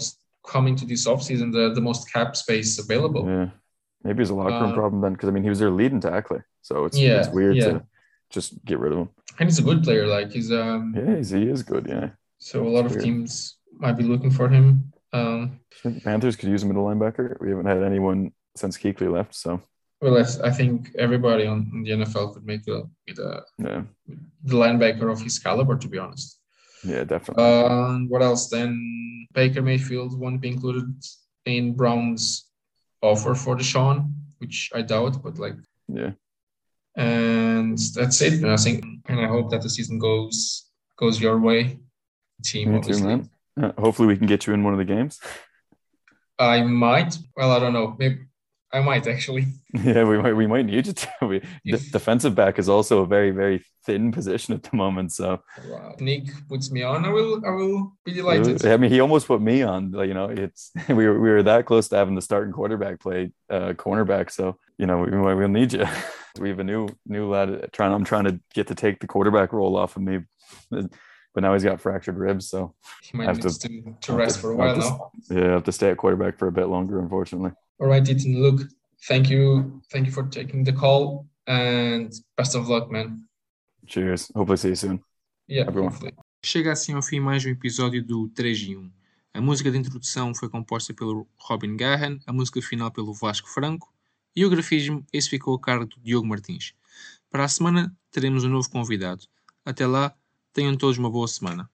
coming 0.47 0.75
to 0.77 0.87
this 0.87 1.07
offseason 1.07 1.53
the, 1.53 1.75
the 1.75 1.81
most 1.83 2.11
cap 2.13 2.35
space 2.35 2.79
available. 2.79 3.25
Yeah, 3.29 3.51
maybe 4.05 4.23
it's 4.23 4.31
a 4.31 4.35
locker 4.35 4.51
room 4.61 4.73
Uh, 4.73 4.75
problem 4.75 5.01
then, 5.03 5.13
because 5.13 5.29
I 5.29 5.33
mean, 5.33 5.43
he 5.43 5.49
was 5.49 5.59
their 5.59 5.71
leading 5.71 6.01
tackler, 6.01 6.47
so 6.63 6.85
it's 6.85 6.99
Yeah, 6.99 7.19
it's 7.19 7.29
weird 7.29 7.57
yeah. 7.57 7.65
to 7.65 7.87
just 8.31 8.65
get 8.65 8.79
rid 8.79 8.93
of 8.93 8.99
him. 8.99 9.09
And 9.39 9.49
he's 9.49 9.59
a 9.59 9.63
good 9.63 9.83
player. 9.85 10.07
Like 10.07 10.31
he's 10.33 10.51
um 10.53 10.95
Yeah, 10.97 11.17
he's, 11.17 11.31
he 11.31 11.43
is 11.49 11.63
good. 11.63 11.87
Yeah, 11.89 12.11
so 12.39 12.67
a 12.67 12.69
lot 12.77 12.87
of 12.87 12.93
Weird. 12.93 13.05
teams 13.05 13.57
might 13.73 13.97
be 13.97 14.05
looking 14.05 14.31
for 14.31 14.49
him. 14.49 14.93
Um 15.13 15.61
I 15.73 15.77
think 15.83 15.95
the 15.97 16.01
Panthers 16.03 16.37
could 16.37 16.49
use 16.51 16.63
a 16.63 16.67
middle 16.67 16.85
linebacker. 16.85 17.41
We 17.41 17.51
haven't 17.51 17.67
had 17.67 17.83
anyone 17.83 18.33
since 18.57 18.77
Kuechly 18.77 19.11
left, 19.11 19.35
so 19.35 19.63
well 20.03 20.17
I, 20.19 20.25
I 20.49 20.51
think 20.51 20.91
everybody 20.99 21.47
on 21.47 21.83
the 21.85 21.91
NFL 21.93 22.35
could 22.35 22.45
make 22.47 22.67
a 22.69 22.79
a 23.27 23.41
yeah, 23.59 23.83
the 24.45 24.57
linebacker 24.57 25.11
of 25.11 25.21
his 25.21 25.39
caliber 25.39 25.77
to 25.79 25.89
be 25.89 25.99
honest. 25.99 26.39
yeah, 26.85 27.05
definitely. 27.05 27.45
Um, 27.45 28.09
what 28.09 28.23
else? 28.23 28.49
Then 28.51 28.71
Baker 29.35 29.63
Mayfield 29.63 30.19
won't 30.19 30.41
be 30.41 30.49
included 30.49 30.87
in 31.47 31.73
Brown's 31.75 32.48
offer 33.03 33.35
for 33.35 33.57
Deshaun, 33.57 34.13
which 34.39 34.71
I 34.75 34.83
doubt, 34.83 35.23
but 35.23 35.39
like, 35.39 35.55
yeah, 35.89 36.13
and 36.97 37.79
that's 37.95 38.21
it. 38.23 38.35
And 38.35 38.51
I 38.51 38.57
think, 38.57 38.85
and 39.07 39.21
I 39.21 39.27
hope 39.27 39.51
that 39.51 39.63
the 39.63 39.71
season 39.71 39.99
goes 39.99 40.71
goes 40.97 41.21
your 41.21 41.39
way, 41.41 41.79
team. 42.45 42.73
me 42.73 42.81
too, 42.81 43.03
man. 43.03 43.31
Uh, 43.61 43.73
hopefully, 43.79 44.09
we 44.09 44.17
can 44.17 44.27
get 44.27 44.47
you 44.47 44.55
in 44.55 44.63
one 44.63 44.73
of 44.73 44.79
the 44.79 44.85
games. 44.85 45.19
I 46.39 46.63
might. 46.63 47.19
Well, 47.37 47.51
I 47.51 47.59
don't 47.59 47.73
know. 47.73 47.97
Maybe 47.99 48.28
I 48.73 48.81
might 48.81 49.07
actually. 49.07 49.47
Yeah, 49.85 50.05
we 50.05 50.19
might 50.19 50.33
we 50.33 50.47
might 50.47 50.67
need 50.67 50.87
you 50.87 50.93
to. 50.93 51.09
We, 51.23 51.41
the 51.65 51.79
defensive 51.93 52.35
back 52.35 52.59
is 52.59 52.69
also 52.69 53.03
a 53.03 53.07
very 53.07 53.31
very 53.31 53.63
thin 53.85 54.13
position 54.13 54.55
at 54.55 54.63
the 54.63 54.77
moment. 54.77 55.13
So 55.13 55.43
Wow. 55.67 55.95
Nick 56.01 56.25
puts 56.49 56.71
me 56.71 56.83
on. 56.83 57.05
I 57.05 57.11
will. 57.11 57.45
I 57.47 57.51
will 57.51 57.93
be 58.05 58.13
delighted. 58.13 58.65
I 58.67 58.77
mean, 58.77 58.91
he 58.91 59.01
almost 59.01 59.27
put 59.27 59.41
me 59.41 59.63
on. 59.63 59.93
Like, 59.93 60.09
you 60.09 60.15
know, 60.15 60.27
it's 60.27 60.73
we 60.89 61.07
were 61.07 61.21
we 61.21 61.31
were 61.31 61.43
that 61.43 61.67
close 61.67 61.89
to 61.89 61.97
having 61.97 62.15
the 62.15 62.23
starting 62.23 62.53
quarterback 62.53 63.01
play 63.01 63.33
uh, 63.51 63.73
cornerback. 63.75 64.31
So 64.31 64.59
you 64.79 64.87
know, 64.87 64.99
we 64.99 65.11
we'll 65.11 65.49
need 65.49 65.73
you. 65.73 65.87
we 66.41 66.49
have 66.51 66.61
a 66.61 66.65
new 66.65 66.89
new 67.07 67.29
lad 67.29 67.71
trying. 67.73 67.93
I'm 67.93 68.05
trying 68.05 68.25
to 68.25 68.41
get 68.55 68.69
to 68.69 68.75
take 68.75 69.01
the 69.01 69.07
quarterback 69.07 69.53
role 69.53 69.77
off 69.77 69.97
of 69.97 70.03
me, 70.03 70.21
but 71.35 71.43
now 71.43 71.53
he's 71.55 71.65
got 71.65 71.81
fractured 71.81 72.17
ribs. 72.17 72.49
So 72.49 72.75
He 73.03 73.17
might 73.17 73.27
have 73.27 73.37
need 73.37 73.51
to- 73.53 73.69
to, 73.69 73.97
to, 74.01 74.13
rest 74.17 74.37
to- 74.37 74.41
for 74.43 74.51
a 74.53 74.57
while 74.57 74.75
to- 74.75 74.81
now. 74.81 75.11
yeah, 75.31 75.49
I 75.49 75.53
have 75.53 75.65
to 75.65 75.73
stay 75.73 75.91
at 75.91 75.97
quarterback 75.97 76.39
for 76.39 76.49
a 76.49 76.53
bit 76.53 76.67
longer, 76.69 76.99
unfortunately. 77.01 77.53
All 77.81 77.89
right, 77.89 78.07
Ethan. 78.09 78.41
Look, 78.43 78.63
thank 79.09 79.31
you, 79.31 79.81
thank 79.91 80.07
you 80.07 80.13
for 80.13 80.25
taking 80.29 80.65
the 80.65 80.73
call, 80.73 81.27
and 81.47 82.11
best 82.37 82.55
of 82.57 82.69
luck, 82.69 82.91
man. 82.91 83.25
Cheers. 83.87 84.31
Hopefully, 84.35 84.59
see 84.59 84.69
you 84.69 84.77
soon. 84.77 85.01
Yeah, 85.49 85.69
Everyone. 85.69 85.91
hopefully. 85.93 86.13
Chega 86.45 86.73
assim 86.73 86.95
ao 86.95 87.03
fim 87.03 87.21
mais 87.21 87.45
um 87.45 87.49
episódio 87.51 88.05
do 88.05 88.29
3 88.29 88.63
em 88.63 88.77
1. 88.77 88.91
A 89.35 89.41
música 89.41 89.71
de 89.71 89.79
introdução 89.79 90.35
foi 90.35 90.49
composta 90.49 90.93
pelo 90.95 91.27
Robin 91.37 91.77
Gahan, 91.77 92.19
a 92.27 92.33
música 92.33 92.61
final 92.63 92.91
pelo 92.91 93.13
Vasco 93.15 93.49
Franco 93.49 93.93
e 94.37 94.45
o 94.45 94.51
grafismo, 94.51 95.05
esse 95.13 95.29
ficou 95.31 95.55
a 95.57 95.61
cargo 95.61 95.87
do 95.87 95.97
Diogo 96.01 96.27
Martins. 96.27 96.75
Para 97.31 97.45
a 97.45 97.49
semana 97.49 97.95
teremos 98.11 98.45
um 98.45 98.49
novo 98.49 98.69
convidado. 98.71 99.25
Até 99.65 99.87
lá, 99.87 100.15
tenham 100.59 100.77
todos 100.77 100.99
uma 100.99 101.09
boa 101.09 101.29
semana. 101.29 101.71